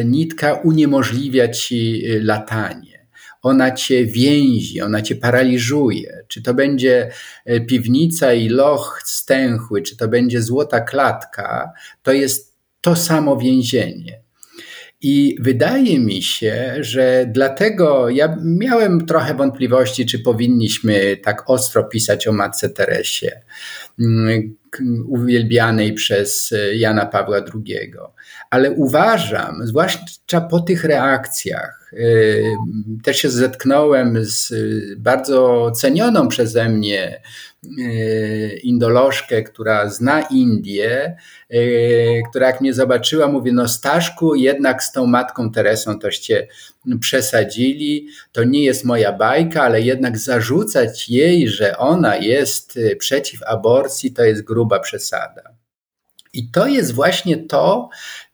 y, 0.00 0.04
nitka 0.04 0.52
uniemożliwia 0.52 1.48
ci 1.48 2.10
y, 2.10 2.22
latanie 2.22 2.96
ona 3.42 3.70
cię 3.70 4.06
więzi, 4.06 4.80
ona 4.80 5.02
cię 5.02 5.16
paraliżuje. 5.16 6.24
Czy 6.28 6.42
to 6.42 6.54
będzie 6.54 7.10
piwnica 7.68 8.32
i 8.32 8.48
loch 8.48 9.02
stęchły, 9.04 9.82
czy 9.82 9.96
to 9.96 10.08
będzie 10.08 10.42
złota 10.42 10.80
klatka, 10.80 11.72
to 12.02 12.12
jest 12.12 12.56
to 12.80 12.96
samo 12.96 13.36
więzienie. 13.36 14.25
I 15.08 15.36
wydaje 15.40 16.00
mi 16.00 16.22
się, 16.22 16.76
że 16.80 17.26
dlatego 17.32 18.08
ja 18.08 18.36
miałem 18.44 19.06
trochę 19.06 19.34
wątpliwości, 19.34 20.06
czy 20.06 20.18
powinniśmy 20.18 21.16
tak 21.16 21.50
ostro 21.50 21.84
pisać 21.84 22.28
o 22.28 22.32
Matce 22.32 22.68
Teresie, 22.68 23.40
mm, 24.00 24.56
uwielbianej 25.08 25.92
przez 25.92 26.54
Jana 26.74 27.06
Pawła 27.06 27.36
II. 27.36 27.92
Ale 28.50 28.70
uważam, 28.70 29.66
zwłaszcza 29.66 30.40
po 30.40 30.60
tych 30.60 30.84
reakcjach, 30.84 31.75
y, 31.92 32.56
też 33.02 33.16
się 33.16 33.30
zetknąłem 33.30 34.24
z 34.24 34.54
bardzo 34.98 35.70
cenioną 35.70 36.28
przeze 36.28 36.68
mnie 36.68 37.22
y, 37.78 38.60
indolożkę, 38.62 39.42
która 39.42 39.88
zna 39.88 40.20
Indię, 40.20 41.16
która 42.30 42.46
jak 42.46 42.60
mnie 42.60 42.74
zobaczyła, 42.74 43.28
mówi, 43.28 43.52
no 43.52 43.68
Staszku, 43.68 44.34
jednak 44.34 44.82
z 44.82 44.92
tą 44.92 45.06
matką 45.06 45.50
Teresą 45.50 45.98
toście 45.98 46.48
przesadzili, 47.00 48.08
to 48.32 48.44
nie 48.44 48.64
jest 48.64 48.84
moja 48.84 49.12
bajka, 49.12 49.62
ale 49.62 49.80
jednak 49.80 50.18
zarzucać 50.18 51.08
jej, 51.08 51.48
że 51.48 51.78
ona 51.78 52.16
jest 52.16 52.78
przeciw 52.98 53.42
aborcji, 53.42 54.12
to 54.12 54.24
jest 54.24 54.42
gruba 54.42 54.80
przesada. 54.80 55.56
I 56.36 56.50
to 56.50 56.66
jest 56.66 56.92
właśnie 56.92 57.36
to, 57.36 57.88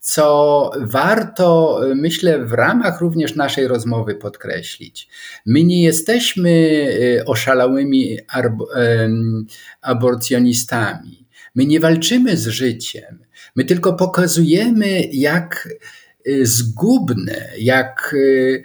co 0.05 0.71
warto, 0.81 1.81
myślę, 1.95 2.45
w 2.45 2.53
ramach 2.53 3.01
również 3.01 3.37
naszej 3.37 3.69
rozmowy 3.69 4.15
podkreślić. 4.15 5.09
My 5.47 5.65
nie 5.65 5.83
jesteśmy 5.83 6.51
y, 6.51 7.25
oszalałymi 7.27 8.19
aborcjonistami. 9.83 11.27
My 11.55 11.67
nie 11.67 11.81
walczymy 11.81 12.37
z 12.37 12.47
życiem. 12.47 13.19
My 13.57 13.65
tylko 13.65 13.93
pokazujemy, 13.93 15.03
jak 15.13 15.69
y, 16.29 16.47
zgubne, 16.47 17.51
jak 17.59 18.15
y, 18.15 18.65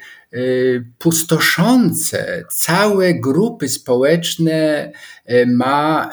pustoszące 0.97 2.45
całe 2.51 3.13
grupy 3.13 3.69
społeczne 3.69 4.91
ma 5.47 6.09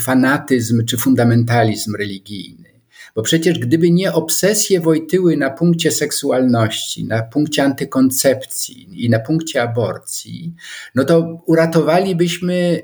fanatyzm 0.00 0.84
czy 0.84 0.96
fundamentalizm 0.96 1.94
religijny. 1.96 2.69
Bo 3.16 3.22
przecież 3.22 3.58
gdyby 3.58 3.90
nie 3.90 4.12
obsesje 4.12 4.80
Wojtyły 4.80 5.36
na 5.36 5.50
punkcie 5.50 5.90
seksualności, 5.90 7.04
na 7.04 7.22
punkcie 7.22 7.62
antykoncepcji 7.62 9.04
i 9.04 9.10
na 9.10 9.18
punkcie 9.18 9.62
aborcji, 9.62 10.54
no 10.94 11.04
to 11.04 11.42
uratowalibyśmy 11.46 12.82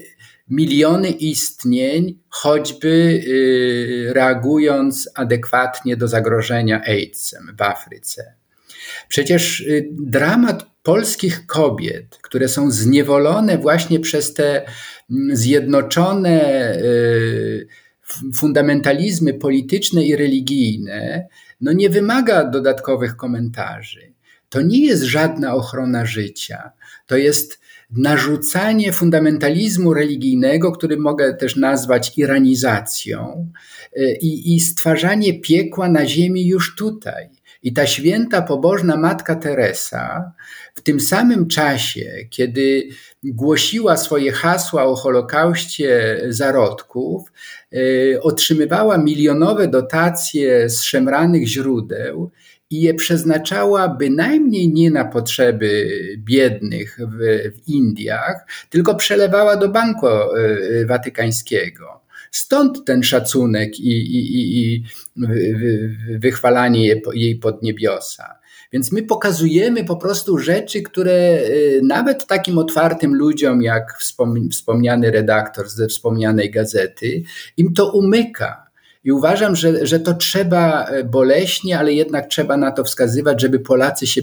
miliony 0.49 1.11
istnień, 1.11 2.19
choćby 2.29 2.89
y, 2.89 4.13
reagując 4.15 5.11
adekwatnie 5.15 5.97
do 5.97 6.09
zagrożenia 6.09 6.83
AIDS-em 6.87 7.57
w 7.59 7.63
Afryce. 7.63 8.35
Przecież 9.09 9.61
y, 9.61 9.89
dramat 9.93 10.67
polskich 10.83 11.47
kobiet, 11.47 12.19
które 12.23 12.49
są 12.49 12.71
zniewolone 12.71 13.59
właśnie 13.59 14.01
przez 14.01 14.35
te 14.35 14.67
mm, 15.11 15.37
zjednoczone 15.37 16.73
y, 16.75 17.67
fundamentalizmy 18.35 19.35
polityczne 19.35 20.05
i 20.05 20.17
religijne, 20.17 21.27
no 21.61 21.73
nie 21.73 21.91
wymaga 21.91 22.45
dodatkowych 22.45 23.17
komentarzy. 23.17 24.13
To 24.49 24.63
nie 24.63 24.87
jest 24.87 25.03
żadna 25.03 25.55
ochrona 25.55 26.07
życia. 26.07 26.71
To 27.07 27.17
jest 27.17 27.61
narzucanie 27.91 28.93
fundamentalizmu 28.93 29.95
religijnego, 29.95 30.73
który 30.73 30.97
mogę 30.97 31.35
też 31.35 31.57
nazwać 31.57 32.13
iranizacją, 32.19 33.51
y, 33.97 34.19
i, 34.21 34.55
i 34.55 34.61
stwarzanie 34.61 35.41
piekła 35.41 35.89
na 35.89 36.07
ziemi 36.07 36.47
już 36.47 36.75
tutaj. 36.77 37.29
I 37.63 37.73
ta 37.73 37.87
święta, 37.87 38.43
pobożna 38.43 38.97
matka 38.97 39.35
Teresa 39.35 40.33
w 40.77 40.83
tym 40.83 41.01
samym 41.01 41.49
czasie, 41.49 42.13
kiedy 42.31 42.89
głosiła 43.25 43.97
swoje 43.97 44.33
hasła 44.33 44.85
o 44.85 44.95
Holokauście 44.95 46.21
zarodków, 46.29 47.33
y, 47.75 48.19
otrzymywała 48.23 48.99
milionowe 48.99 49.69
dotacje 49.69 50.71
z 50.71 50.83
szemranych 50.83 51.49
źródeł 51.49 52.31
i 52.71 52.81
je 52.81 52.95
przeznaczała 52.95 53.89
bynajmniej 53.89 54.73
nie 54.73 54.91
na 54.91 55.05
potrzeby 55.05 55.89
biednych 56.19 56.99
w, 56.99 57.51
w 57.57 57.69
Indiach, 57.69 58.47
tylko 58.71 58.95
przelewała 58.95 59.57
do 59.57 59.69
Banku 59.69 60.07
y, 60.07 60.87
Watykańskiego. 60.87 62.01
Stąd 62.31 62.85
ten 62.85 63.03
szacunek 63.03 63.81
i, 63.81 63.91
i, 63.91 64.61
i 64.61 64.85
wychwalanie 66.19 67.01
jej 67.15 67.37
pod 67.37 67.63
niebiosa. 67.63 68.36
Więc 68.73 68.93
my 68.93 69.03
pokazujemy 69.03 69.85
po 69.85 69.97
prostu 69.97 70.39
rzeczy, 70.39 70.83
które 70.83 71.39
y, 71.39 71.81
nawet 71.85 72.27
takim 72.27 72.59
otwartym 72.59 73.15
ludziom, 73.15 73.63
jak 73.63 73.99
wspomniany 74.51 75.11
redaktor 75.11 75.69
ze 75.69 75.87
wspomnianej 75.87 76.51
gazety, 76.51 77.23
im 77.57 77.75
to 77.75 77.93
umyka. 77.93 78.67
I 79.05 79.13
uważam, 79.13 79.57
że, 79.57 79.87
że 79.87 80.01
to 80.01 80.15
trzeba 80.15 80.85
e, 80.85 81.05
boleśnie, 81.05 81.79
ale 81.79 81.93
jednak 81.93 82.27
trzeba 82.27 82.57
na 82.57 82.71
to 82.71 82.85
wskazywać, 82.85 83.41
żeby 83.41 83.61
Polacy 83.61 84.07
się 84.07 84.23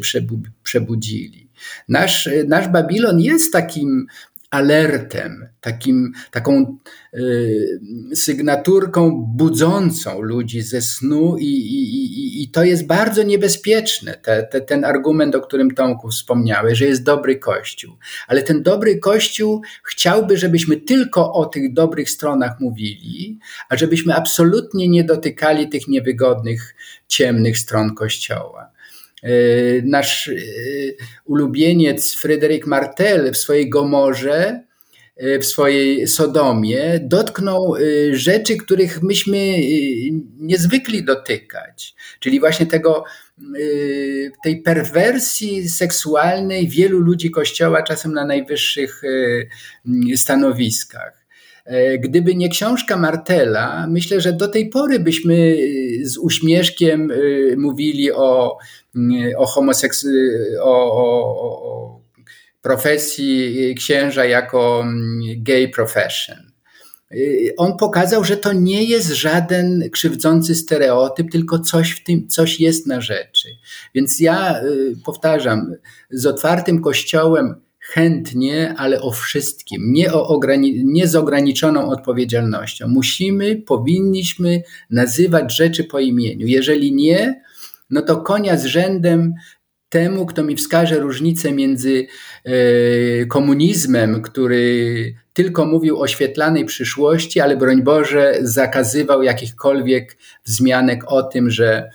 przebudzili. 0.63 1.49
Nasz, 1.89 2.29
nasz 2.47 2.67
Babilon 2.67 3.19
jest 3.19 3.53
takim 3.53 4.07
alertem, 4.54 5.49
takim, 5.62 6.12
taką 6.32 6.78
y, 7.14 7.80
sygnaturką 8.16 9.26
budzącą 9.38 10.22
ludzi 10.22 10.62
ze 10.62 10.82
snu, 10.82 11.38
i, 11.38 11.45
i, 11.45 12.43
i 12.43 12.49
to 12.49 12.64
jest 12.64 12.88
bardzo 12.88 13.24
niebezpieczne. 13.24 14.14
Te, 14.14 14.43
te, 14.43 14.62
ten 14.62 14.86
argument, 14.86 15.36
o 15.36 15.41
którym 15.41 15.72
Tomku 15.72 16.10
wspomniałeś, 16.10 16.78
że 16.78 16.86
jest 16.86 17.04
dobry 17.04 17.39
Kościół. 17.39 17.97
Ale 18.28 18.43
ten 18.43 18.64
dobry 18.64 18.99
Kościół 18.99 19.62
chciałby, 19.84 20.38
żebyśmy 20.38 20.78
tylko 20.78 21.34
o 21.34 21.45
tych 21.45 21.74
dobrych 21.74 22.10
stronach 22.10 22.60
mówili, 22.60 23.39
a 23.70 23.78
żebyśmy 23.78 24.16
absolutnie 24.16 24.88
nie 24.88 25.04
dotykali 25.04 25.70
tych 25.70 25.88
niewygodnych, 25.88 26.76
ciemnych 27.08 27.58
stron 27.58 27.95
Kościoła. 27.95 28.72
E, 29.24 29.82
nasz 29.84 30.28
e, 30.28 30.34
ulubieniec 31.26 32.13
Fryderyk 32.13 32.67
Martel 32.67 33.32
w 33.32 33.38
swojej 33.38 33.69
Gomorze, 33.69 34.63
e, 35.17 35.39
w 35.39 35.45
swojej 35.45 36.07
Sodomie 36.07 36.99
dotknął 37.03 37.76
rzeczy, 38.11 38.57
których 38.57 39.01
myśmy 39.01 39.57
niezwykli 40.38 41.03
dotykać. 41.03 41.95
Czyli 42.19 42.39
właśnie 42.39 42.65
tego, 42.65 43.03
tej 44.43 44.61
perwersji 44.61 45.69
seksualnej 45.69 46.67
wielu 46.67 46.99
ludzi 46.99 47.32
Kościoła, 47.32 47.84
czasem 47.84 48.13
na 48.13 48.26
najwyższych 48.26 49.01
stanowiskach. 50.15 51.26
Gdyby 51.99 52.36
nie 52.36 52.49
książka 52.49 52.97
Martela, 52.97 53.88
myślę, 53.89 54.21
że 54.21 54.34
do 54.34 54.47
tej 54.47 54.69
pory 54.69 54.99
byśmy 54.99 55.57
z 56.03 56.17
uśmieszkiem 56.17 57.11
mówili 57.57 58.11
o 58.11 58.57
o 59.37 59.45
homoseksu, 59.45 60.07
o, 60.61 60.93
o, 60.93 61.03
o 61.41 62.01
profesji 62.61 63.75
księża 63.75 64.25
jako 64.25 64.81
mm, 64.81 65.21
gay 65.43 65.69
profession. 65.69 66.53
Y, 67.11 67.53
on 67.57 67.77
pokazał, 67.77 68.23
że 68.23 68.37
to 68.37 68.53
nie 68.53 68.83
jest 68.83 69.07
żaden 69.07 69.89
krzywdzący 69.91 70.55
stereotyp, 70.55 71.31
tylko 71.31 71.59
coś 71.59 71.91
w 71.91 72.03
tym, 72.03 72.27
coś 72.27 72.59
jest 72.59 72.87
na 72.87 73.01
rzeczy. 73.01 73.49
Więc 73.95 74.19
ja 74.19 74.63
y, 74.63 74.95
powtarzam, 75.05 75.75
z 76.09 76.25
otwartym 76.25 76.81
kościołem 76.81 77.55
chętnie, 77.79 78.73
ale 78.77 79.01
o 79.01 79.11
wszystkim, 79.11 79.93
nie, 79.93 80.13
o 80.13 80.39
ograni- 80.39 80.81
nie 80.83 81.07
z 81.07 81.15
ograniczoną 81.15 81.89
odpowiedzialnością. 81.89 82.87
Musimy, 82.87 83.55
powinniśmy 83.55 84.63
nazywać 84.89 85.55
rzeczy 85.55 85.83
po 85.83 85.99
imieniu. 85.99 86.47
Jeżeli 86.47 86.93
nie, 86.93 87.43
no 87.93 88.01
to 88.01 88.17
konia 88.17 88.57
z 88.57 88.65
rzędem 88.65 89.33
temu, 89.89 90.25
kto 90.25 90.43
mi 90.43 90.55
wskaże 90.55 90.99
różnicę 90.99 91.51
między 91.51 92.07
e, 92.45 92.51
komunizmem, 93.25 94.21
który 94.21 95.15
tylko 95.33 95.65
mówił 95.65 96.01
o 96.01 96.07
świetlanej 96.07 96.65
przyszłości, 96.65 97.39
ale 97.39 97.57
broń 97.57 97.83
Boże 97.83 98.37
zakazywał 98.41 99.23
jakichkolwiek 99.23 100.17
wzmianek 100.45 101.03
o 101.07 101.23
tym, 101.23 101.49
że, 101.49 101.89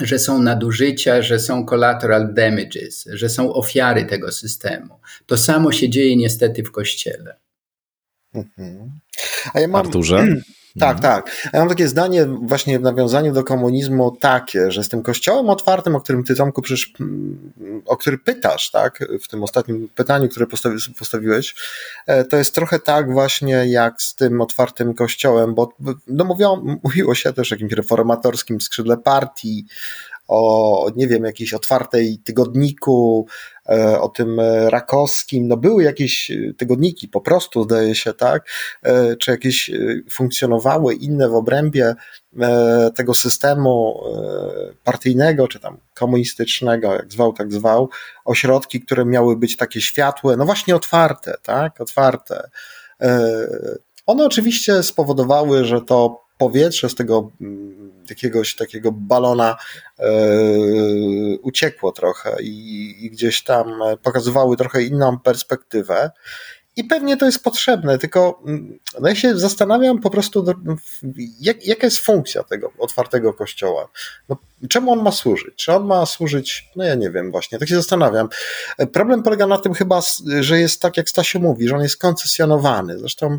że 0.00 0.18
są 0.18 0.42
nadużycia, 0.42 1.22
że 1.22 1.38
są 1.38 1.66
collateral 1.66 2.34
damages, 2.34 3.08
że 3.12 3.28
są 3.28 3.54
ofiary 3.54 4.04
tego 4.04 4.32
systemu. 4.32 4.94
To 5.26 5.36
samo 5.36 5.72
się 5.72 5.88
dzieje 5.88 6.16
niestety 6.16 6.62
w 6.62 6.70
Kościele. 6.70 7.36
Mhm. 8.34 8.90
A 9.54 9.60
ja 9.60 9.68
mam, 9.68 9.86
Arturze? 9.86 10.26
Tak, 10.78 10.96
mhm. 10.96 11.14
tak. 11.14 11.50
Ja 11.52 11.58
mam 11.58 11.68
takie 11.68 11.88
zdanie 11.88 12.26
właśnie 12.26 12.78
w 12.78 12.82
nawiązaniu 12.82 13.32
do 13.32 13.44
komunizmu 13.44 14.10
takie, 14.10 14.70
że 14.70 14.84
z 14.84 14.88
tym 14.88 15.02
kościołem 15.02 15.50
otwartym, 15.50 15.96
o 15.96 16.00
którym 16.00 16.24
ty 16.24 16.34
Tomku 16.34 16.62
przecież, 16.62 16.92
o 17.86 17.96
który 17.96 18.18
pytasz, 18.18 18.70
tak, 18.70 18.98
w 19.22 19.28
tym 19.28 19.42
ostatnim 19.42 19.88
pytaniu, 19.94 20.28
które 20.28 20.46
postawi, 20.46 20.76
postawiłeś, 20.98 21.54
e, 22.06 22.24
to 22.24 22.36
jest 22.36 22.54
trochę 22.54 22.78
tak 22.78 23.12
właśnie 23.12 23.66
jak 23.66 24.02
z 24.02 24.14
tym 24.14 24.40
otwartym 24.40 24.94
kościołem, 24.94 25.54
bo 25.54 25.72
no 26.06 26.36
mówiło 26.82 27.14
się 27.14 27.32
też 27.32 27.52
o 27.52 27.54
jakimś 27.54 27.72
reformatorskim 27.72 28.60
skrzydle 28.60 28.96
partii, 28.96 29.66
o, 30.28 30.90
nie 30.96 31.06
wiem, 31.08 31.24
jakiejś 31.24 31.54
otwartej 31.54 32.18
tygodniku, 32.18 33.26
e, 33.68 34.00
o 34.00 34.08
tym 34.08 34.40
e, 34.40 34.70
rakowskim, 34.70 35.48
no 35.48 35.56
były 35.56 35.82
jakieś 35.82 36.30
e, 36.30 36.54
tygodniki, 36.56 37.08
po 37.08 37.20
prostu 37.20 37.62
zdaje 37.62 37.94
się, 37.94 38.14
tak, 38.14 38.48
czy 39.18 39.30
jakieś 39.30 39.70
funkcjonowały 40.10 40.94
inne 40.94 41.28
w 41.28 41.34
obrębie 41.34 41.94
tego 42.94 43.14
systemu 43.14 44.00
partyjnego, 44.84 45.48
czy 45.48 45.60
tam 45.60 45.78
komunistycznego, 45.94 46.92
jak 46.92 47.12
zwał, 47.12 47.32
tak 47.32 47.52
zwał, 47.52 47.88
ośrodki, 48.24 48.80
które 48.80 49.04
miały 49.04 49.36
być 49.36 49.56
takie 49.56 49.80
światłe, 49.80 50.36
no 50.36 50.44
właśnie 50.44 50.76
otwarte, 50.76 51.34
tak, 51.42 51.80
otwarte. 51.80 52.50
One 54.06 54.24
oczywiście 54.24 54.82
spowodowały, 54.82 55.64
że 55.64 55.80
to 55.80 56.25
powietrze 56.38 56.88
z 56.88 56.94
tego 56.94 57.30
mm, 57.40 57.92
jakiegoś 58.10 58.56
takiego 58.56 58.92
balona 58.92 59.56
e, 59.98 60.06
uciekło 61.42 61.92
trochę 61.92 62.42
i, 62.42 62.94
i, 63.04 63.10
gdzieś 63.10 63.44
tam 63.44 63.80
pokazywały 64.02 64.56
trochę 64.56 64.82
inną 64.82 65.18
perspektywę. 65.18 66.10
I 66.78 66.84
pewnie 66.84 67.16
to 67.16 67.26
jest 67.26 67.44
potrzebne, 67.44 67.98
tylko 67.98 68.42
mm, 68.46 68.78
no 69.00 69.08
ja 69.08 69.14
się 69.14 69.38
zastanawiam 69.38 70.00
po 70.00 70.10
prostu, 70.10 70.44
jak, 71.40 71.66
jaka 71.66 71.86
jest 71.86 71.98
funkcja 71.98 72.42
tego 72.42 72.72
otwartego 72.78 73.32
kościoła. 73.32 73.88
No, 74.28 74.36
czemu 74.68 74.92
on 74.92 75.02
ma 75.02 75.12
służyć? 75.12 75.54
Czy 75.56 75.72
on 75.72 75.86
ma 75.86 76.06
służyć, 76.06 76.70
no 76.76 76.84
ja 76.84 76.94
nie 76.94 77.10
wiem 77.10 77.30
właśnie, 77.30 77.58
tak 77.58 77.68
się 77.68 77.76
zastanawiam. 77.76 78.28
Problem 78.92 79.22
polega 79.22 79.46
na 79.46 79.58
tym 79.58 79.74
chyba, 79.74 80.00
że 80.40 80.60
jest 80.60 80.80
tak, 80.80 80.96
jak 80.96 81.08
Stasiu 81.08 81.40
mówi, 81.40 81.68
że 81.68 81.76
on 81.76 81.82
jest 81.82 81.96
koncesjonowany. 81.96 82.98
Zresztą 82.98 83.38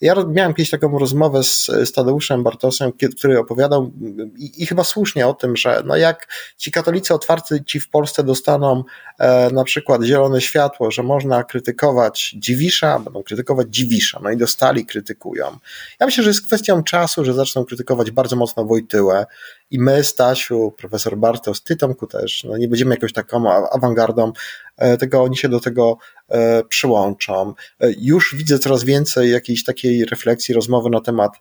ja 0.00 0.14
miałem 0.28 0.54
kiedyś 0.54 0.70
taką 0.70 0.98
rozmowę 0.98 1.44
z, 1.44 1.66
z 1.66 1.92
Tadeuszem 1.92 2.42
Bartosem, 2.42 2.92
który 3.16 3.38
opowiadał 3.38 3.90
i, 4.36 4.62
i, 4.62 4.66
chyba 4.66 4.84
słusznie 4.84 5.26
o 5.26 5.34
tym, 5.34 5.56
że 5.56 5.82
no 5.86 5.96
jak 5.96 6.28
ci 6.56 6.70
katolicy 6.70 7.14
otwarci 7.14 7.54
ci 7.66 7.80
w 7.80 7.90
Polsce 7.90 8.24
dostaną 8.24 8.84
e, 9.18 9.50
na 9.50 9.64
przykład 9.64 10.02
zielone 10.02 10.40
światło, 10.40 10.90
że 10.90 11.02
można 11.02 11.44
krytykować 11.44 12.34
Dziwisza, 12.38 12.98
będą 12.98 13.22
krytykować 13.22 13.68
Dziwisza, 13.70 14.20
no 14.22 14.30
i 14.30 14.36
dostali, 14.36 14.86
krytykują. 14.86 15.58
Ja 16.00 16.06
myślę, 16.06 16.24
że 16.24 16.30
jest 16.30 16.46
kwestią 16.46 16.82
czasu, 16.82 17.24
że 17.24 17.34
zaczną 17.34 17.64
krytykować 17.64 18.10
bardzo 18.10 18.36
mocno 18.36 18.64
Wojtyłę 18.64 19.26
i 19.74 19.78
my, 19.78 20.04
Stasiu, 20.04 20.72
profesor 20.76 21.16
Bartos, 21.16 21.62
ty 21.62 21.76
Tomku 21.76 22.06
też, 22.06 22.44
no 22.44 22.56
nie 22.56 22.68
będziemy 22.68 22.94
jakąś 22.94 23.12
taką 23.12 23.50
awangardą, 23.72 24.32
e, 24.76 24.96
tylko 24.96 25.22
oni 25.22 25.36
się 25.36 25.48
do 25.48 25.60
tego 25.60 25.98
e, 26.28 26.64
przyłączą. 26.64 27.54
E, 27.80 27.88
już 27.98 28.34
widzę 28.34 28.58
coraz 28.58 28.84
więcej 28.84 29.30
jakiejś 29.30 29.64
takiej 29.64 30.04
refleksji, 30.04 30.54
rozmowy 30.54 30.90
na 30.90 31.00
temat, 31.00 31.32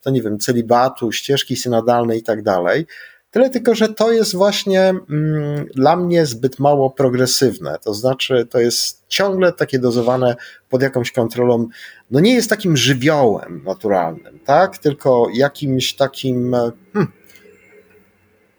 to 0.00 0.10
nie 0.10 0.22
wiem, 0.22 0.38
celibatu, 0.38 1.12
ścieżki 1.12 1.56
synodalnej 1.56 2.18
i 2.18 2.22
tak 2.22 2.42
dalej. 2.42 2.86
Tyle 3.30 3.50
tylko, 3.50 3.74
że 3.74 3.88
to 3.88 4.12
jest 4.12 4.36
właśnie 4.36 4.80
mm, 4.80 5.66
dla 5.74 5.96
mnie 5.96 6.26
zbyt 6.26 6.58
mało 6.58 6.90
progresywne. 6.90 7.78
To 7.84 7.94
znaczy, 7.94 8.46
to 8.50 8.60
jest 8.60 9.04
ciągle 9.08 9.52
takie 9.52 9.78
dozowane 9.78 10.36
pod 10.68 10.82
jakąś 10.82 11.12
kontrolą. 11.12 11.68
No 12.10 12.20
nie 12.20 12.34
jest 12.34 12.50
takim 12.50 12.76
żywiołem 12.76 13.62
naturalnym, 13.64 14.38
tak? 14.44 14.78
Tylko 14.78 15.28
jakimś 15.34 15.94
takim. 15.94 16.52
Hmm, 16.92 17.17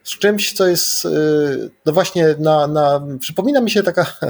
z 0.09 0.19
czymś, 0.19 0.53
co 0.53 0.67
jest, 0.67 1.05
y, 1.05 1.69
no 1.85 1.93
właśnie, 1.93 2.35
na, 2.39 2.67
na, 2.67 3.01
przypomina 3.19 3.61
mi 3.61 3.71
się 3.71 3.83
taka 3.83 4.05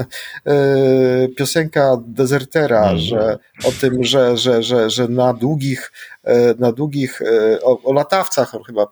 y, 0.48 1.28
piosenka 1.36 1.96
Desertera, 2.06 2.84
mm. 2.84 2.98
że 2.98 3.38
o 3.64 3.72
tym, 3.80 4.04
że, 4.04 4.36
że, 4.36 4.62
że, 4.62 4.90
że 4.90 5.08
na 5.08 5.32
długich, 5.34 5.92
y, 6.28 6.30
na 6.58 6.72
długich, 6.72 7.22
o, 7.62 7.82
o 7.82 7.92
latawcach, 7.92 8.52
chyba 8.66 8.86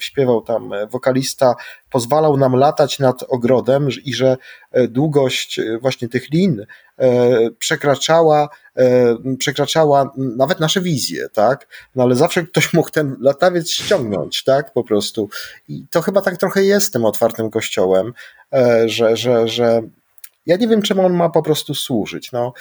śpiewał 0.00 0.42
tam 0.42 0.70
wokalista, 0.90 1.54
pozwalał 1.90 2.36
nam 2.36 2.56
latać 2.56 2.98
nad 2.98 3.24
ogrodem 3.28 3.88
i 4.04 4.14
że 4.14 4.36
e, 4.72 4.88
długość 4.88 5.58
e, 5.58 5.78
właśnie 5.78 6.08
tych 6.08 6.30
lin 6.30 6.66
e, 6.98 7.50
przekraczała, 7.50 8.48
przekraczała 9.38 10.12
nawet 10.16 10.60
nasze 10.60 10.80
wizje, 10.80 11.28
tak? 11.28 11.66
No 11.94 12.02
ale 12.02 12.14
zawsze 12.14 12.42
ktoś 12.42 12.72
mógł 12.72 12.90
ten 12.90 13.16
latawiec 13.20 13.70
ściągnąć, 13.70 14.44
tak? 14.44 14.72
Po 14.72 14.84
prostu. 14.84 15.28
I 15.68 15.86
to 15.90 16.02
chyba 16.02 16.20
tak 16.20 16.36
trochę 16.36 16.64
jest 16.64 16.92
tym 16.92 17.04
otwartym 17.04 17.50
kościołem, 17.50 18.12
że, 18.86 19.16
że, 19.16 19.48
że 19.48 19.82
ja 20.46 20.56
nie 20.56 20.68
wiem, 20.68 20.82
czemu 20.82 21.06
on 21.06 21.12
ma 21.12 21.30
po 21.30 21.42
prostu 21.42 21.74
służyć. 21.74 22.32
No, 22.32 22.52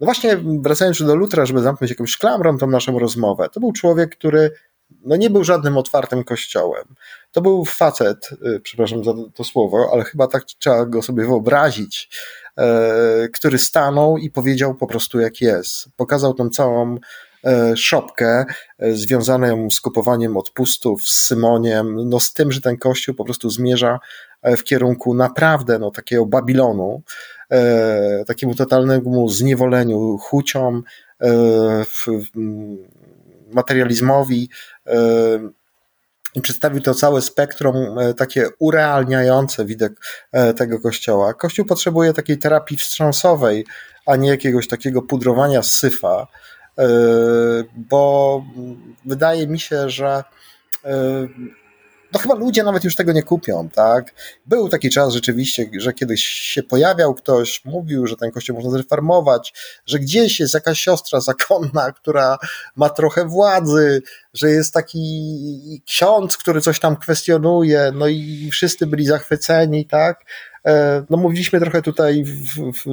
no 0.00 0.04
właśnie, 0.04 0.36
wracając 0.60 1.02
do 1.02 1.16
Lutra, 1.16 1.46
żeby 1.46 1.60
zamknąć 1.60 1.90
jakąś 1.90 2.16
klamrą 2.16 2.58
tą 2.58 2.66
naszą 2.66 2.98
rozmowę, 2.98 3.48
to 3.52 3.60
był 3.60 3.72
człowiek, 3.72 4.16
który 4.16 4.50
no 5.04 5.16
nie 5.16 5.30
był 5.30 5.44
żadnym 5.44 5.78
otwartym 5.78 6.24
kościołem. 6.24 6.84
To 7.32 7.40
był 7.40 7.64
facet, 7.64 8.30
y, 8.46 8.60
przepraszam 8.60 9.04
za 9.04 9.12
to 9.34 9.44
słowo, 9.44 9.90
ale 9.92 10.04
chyba 10.04 10.26
tak 10.26 10.44
trzeba 10.44 10.86
go 10.86 11.02
sobie 11.02 11.24
wyobrazić, 11.24 12.10
e, 12.56 13.28
który 13.28 13.58
stanął 13.58 14.18
i 14.18 14.30
powiedział 14.30 14.74
po 14.74 14.86
prostu 14.86 15.20
jak 15.20 15.40
jest. 15.40 15.88
Pokazał 15.96 16.34
tą 16.34 16.50
całą 16.50 16.98
e, 17.44 17.76
szopkę 17.76 18.44
e, 18.78 18.92
związaną 18.92 19.70
z 19.70 19.80
kupowaniem 19.80 20.36
odpustów, 20.36 21.04
z 21.04 21.26
Symoniem, 21.26 22.08
no 22.08 22.20
z 22.20 22.32
tym, 22.32 22.52
że 22.52 22.60
ten 22.60 22.76
kościół 22.76 23.14
po 23.14 23.24
prostu 23.24 23.50
zmierza 23.50 23.98
w 24.42 24.62
kierunku 24.62 25.14
naprawdę 25.14 25.78
no, 25.78 25.90
takiego 25.90 26.26
Babilonu, 26.26 27.02
takiemu 28.26 28.54
totalnemu 28.54 29.28
zniewoleniu, 29.28 30.18
chuciom, 30.18 30.82
materializmowi 33.52 34.48
i 36.34 36.40
przedstawił 36.40 36.80
to 36.80 36.94
całe 36.94 37.22
spektrum 37.22 37.98
e, 37.98 38.14
takie 38.14 38.48
urealniające 38.58 39.64
widok 39.64 39.92
e, 40.32 40.54
tego 40.54 40.80
kościoła. 40.80 41.34
Kościół 41.34 41.66
potrzebuje 41.66 42.12
takiej 42.12 42.38
terapii 42.38 42.76
wstrząsowej, 42.76 43.66
a 44.06 44.16
nie 44.16 44.28
jakiegoś 44.28 44.68
takiego 44.68 45.02
pudrowania 45.02 45.62
syfa, 45.62 46.26
e, 46.78 46.86
bo 47.76 48.44
wydaje 49.04 49.46
mi 49.46 49.60
się, 49.60 49.90
że 49.90 50.24
no 52.12 52.20
chyba 52.20 52.34
ludzie 52.34 52.62
nawet 52.62 52.84
już 52.84 52.96
tego 52.96 53.12
nie 53.12 53.22
kupią, 53.22 53.68
tak? 53.68 54.14
Był 54.46 54.68
taki 54.68 54.90
czas 54.90 55.14
rzeczywiście, 55.14 55.70
że 55.78 55.92
kiedyś 55.92 56.24
się 56.24 56.62
pojawiał 56.62 57.14
ktoś, 57.14 57.64
mówił, 57.64 58.06
że 58.06 58.16
ten 58.16 58.30
kościół 58.30 58.56
można 58.56 58.70
zreformować, 58.70 59.54
że 59.86 59.98
gdzieś 59.98 60.40
jest 60.40 60.54
jakaś 60.54 60.80
siostra 60.80 61.20
zakonna, 61.20 61.92
która 61.92 62.38
ma 62.76 62.88
trochę 62.88 63.24
władzy, 63.24 64.02
że 64.34 64.50
jest 64.50 64.74
taki 64.74 65.82
ksiądz, 65.86 66.36
który 66.36 66.60
coś 66.60 66.80
tam 66.80 66.96
kwestionuje, 66.96 67.92
no 67.94 68.08
i 68.08 68.48
wszyscy 68.52 68.86
byli 68.86 69.06
zachwyceni, 69.06 69.86
tak? 69.86 70.24
E, 70.66 71.04
no 71.10 71.16
mówiliśmy 71.16 71.60
trochę 71.60 71.82
tutaj, 71.82 72.24
w, 72.24 72.72
w, 72.72 72.84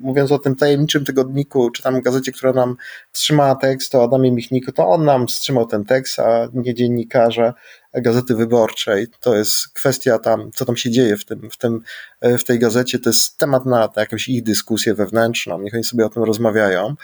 mówiąc 0.00 0.32
o 0.32 0.38
tym 0.38 0.56
tajemniczym 0.56 1.04
tygodniku, 1.04 1.70
czy 1.70 1.82
tam 1.82 2.00
gazecie, 2.00 2.32
która 2.32 2.52
nam 2.52 2.76
wstrzymała 3.12 3.54
tekst, 3.54 3.94
o 3.94 4.04
Adamie 4.04 4.32
Michniku, 4.32 4.72
to 4.72 4.88
on 4.88 5.04
nam 5.04 5.26
wstrzymał 5.26 5.66
ten 5.66 5.84
tekst, 5.84 6.18
a 6.18 6.48
nie 6.54 6.74
dziennikarze 6.74 7.52
Gazety 7.94 8.34
Wyborczej. 8.34 9.06
To 9.20 9.36
jest 9.36 9.68
kwestia 9.68 10.18
tam, 10.18 10.50
co 10.54 10.64
tam 10.64 10.76
się 10.76 10.90
dzieje 10.90 11.16
w, 11.16 11.24
tym, 11.24 11.50
w, 11.50 11.56
tym, 11.56 11.80
e, 12.20 12.38
w 12.38 12.44
tej 12.44 12.58
gazecie, 12.58 12.98
to 12.98 13.10
jest 13.10 13.38
temat 13.38 13.66
na 13.66 13.88
jakąś 13.96 14.28
ich 14.28 14.42
dyskusję 14.42 14.94
wewnętrzną, 14.94 15.60
niech 15.60 15.74
oni 15.74 15.84
sobie 15.84 16.06
o 16.06 16.08
tym 16.08 16.22
rozmawiają. 16.22 16.94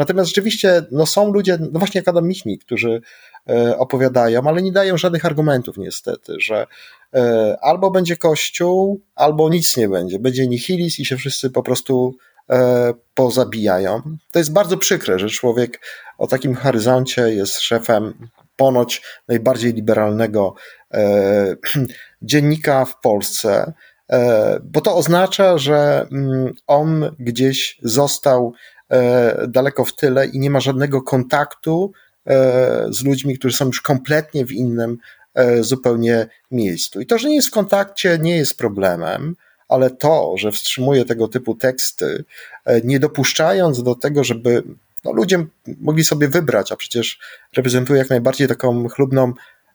Natomiast 0.00 0.28
rzeczywiście 0.28 0.82
no 0.90 1.06
są 1.06 1.32
ludzie, 1.32 1.58
no 1.72 1.78
właśnie 1.78 1.98
jak 1.98 2.08
Adam 2.08 2.28
Michnik, 2.28 2.64
którzy 2.64 3.00
e, 3.50 3.78
opowiadają, 3.78 4.42
ale 4.46 4.62
nie 4.62 4.72
dają 4.72 4.96
żadnych 4.96 5.24
argumentów 5.24 5.78
niestety, 5.78 6.34
że 6.38 6.66
e, 7.14 7.56
albo 7.60 7.90
będzie 7.90 8.16
kościół, 8.16 9.00
albo 9.14 9.48
nic 9.48 9.76
nie 9.76 9.88
będzie. 9.88 10.18
Będzie 10.18 10.48
nihilizm 10.48 11.02
i 11.02 11.04
się 11.04 11.16
wszyscy 11.16 11.50
po 11.50 11.62
prostu 11.62 12.16
e, 12.50 12.94
pozabijają. 13.14 14.02
To 14.30 14.38
jest 14.38 14.52
bardzo 14.52 14.76
przykre, 14.76 15.18
że 15.18 15.28
człowiek 15.28 15.80
o 16.18 16.26
takim 16.26 16.54
horyzoncie 16.54 17.22
jest 17.22 17.60
szefem 17.60 18.28
ponoć 18.56 19.02
najbardziej 19.28 19.72
liberalnego 19.72 20.54
dziennika 22.22 22.84
w 22.84 23.00
Polsce, 23.00 23.72
bo 24.62 24.80
to 24.80 24.96
oznacza, 24.96 25.58
że 25.58 26.06
mm, 26.12 26.52
on 26.66 27.16
gdzieś 27.18 27.78
został 27.82 28.52
E, 28.52 28.79
daleko 29.48 29.84
w 29.84 29.94
tyle 29.94 30.26
i 30.26 30.38
nie 30.38 30.50
ma 30.50 30.60
żadnego 30.60 31.02
kontaktu 31.02 31.92
e, 32.26 32.86
z 32.90 33.04
ludźmi, 33.04 33.38
którzy 33.38 33.56
są 33.56 33.66
już 33.66 33.80
kompletnie 33.80 34.46
w 34.46 34.52
innym 34.52 34.98
e, 35.34 35.62
zupełnie 35.62 36.26
miejscu. 36.50 37.00
I 37.00 37.06
to, 37.06 37.18
że 37.18 37.28
nie 37.28 37.34
jest 37.34 37.48
w 37.48 37.52
kontakcie, 37.52 38.18
nie 38.22 38.36
jest 38.36 38.58
problemem, 38.58 39.36
ale 39.68 39.90
to, 39.90 40.34
że 40.36 40.52
wstrzymuje 40.52 41.04
tego 41.04 41.28
typu 41.28 41.54
teksty, 41.54 42.24
nie 42.84 43.00
dopuszczając 43.00 43.82
do 43.82 43.94
tego, 43.94 44.24
żeby 44.24 44.62
no, 45.04 45.12
ludzie 45.12 45.46
mogli 45.80 46.04
sobie 46.04 46.28
wybrać, 46.28 46.72
a 46.72 46.76
przecież 46.76 47.18
reprezentuje 47.56 47.98
jak 47.98 48.10
najbardziej 48.10 48.48
taką 48.48 48.88
chlubną, 48.88 49.32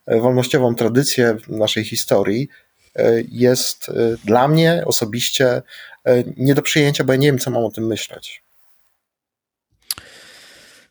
wolnościową 0.08 0.76
tradycję 0.76 1.38
naszej 1.48 1.84
historii, 1.84 2.50
jest 3.32 3.92
dla 4.26 4.48
mnie 4.48 4.84
osobiście 4.86 5.62
nie 6.38 6.56
do 6.56 6.62
przyjęcia, 6.62 7.04
bo 7.04 7.14
ja 7.14 7.20
nie 7.20 7.28
wiem, 7.28 7.40
co 7.40 7.52
mam 7.52 7.66
o 7.66 7.72
tym 7.72 7.88
myśleć. 7.88 8.45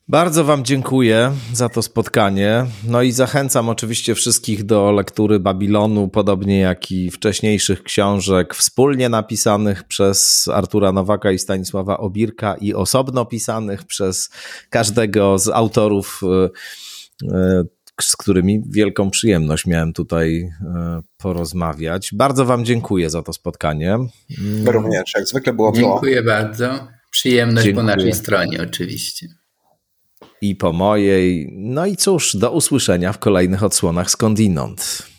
Bardzo 0.08 0.44
Wam 0.44 0.64
dziękuję 0.64 1.32
za 1.52 1.68
to 1.68 1.82
spotkanie. 1.82 2.66
No 2.86 3.02
i 3.02 3.12
zachęcam 3.12 3.68
oczywiście 3.68 4.14
wszystkich 4.14 4.64
do 4.64 4.92
lektury 4.92 5.40
Babilonu, 5.40 6.08
podobnie 6.08 6.58
jak 6.58 6.92
i 6.92 7.10
wcześniejszych 7.10 7.82
książek 7.82 8.54
wspólnie 8.54 9.08
napisanych 9.08 9.84
przez 9.84 10.48
Artura 10.48 10.92
Nowaka 10.92 11.32
i 11.32 11.38
Stanisława 11.38 11.98
Obirka 11.98 12.54
i 12.54 12.74
osobno 12.74 13.26
pisanych 13.26 13.84
przez 13.84 14.30
każdego 14.70 15.38
z 15.38 15.48
autorów, 15.48 16.20
e, 16.22 17.36
e, 17.36 17.64
z 18.00 18.16
którymi 18.16 18.62
wielką 18.70 19.10
przyjemność 19.10 19.66
miałem 19.66 19.92
tutaj 19.92 20.40
e, 20.40 21.00
porozmawiać. 21.16 22.10
Bardzo 22.12 22.44
Wam 22.44 22.64
dziękuję 22.64 23.10
za 23.10 23.22
to 23.22 23.32
spotkanie. 23.32 23.98
Również, 24.64 25.12
jak 25.14 25.26
zwykle 25.26 25.52
było 25.52 25.72
Dziękuję 25.72 26.22
bardzo. 26.22 26.88
Przyjemność 27.10 27.66
dziękuję. 27.66 27.86
po 27.86 27.96
naszej 27.96 28.12
stronie 28.12 28.62
oczywiście 28.62 29.43
i 30.48 30.56
po 30.56 30.72
mojej. 30.72 31.48
No 31.52 31.86
i 31.86 31.96
cóż, 31.96 32.36
do 32.36 32.50
usłyszenia 32.50 33.12
w 33.12 33.18
kolejnych 33.18 33.62
odsłonach 33.62 34.10
skądinąd. 34.10 35.13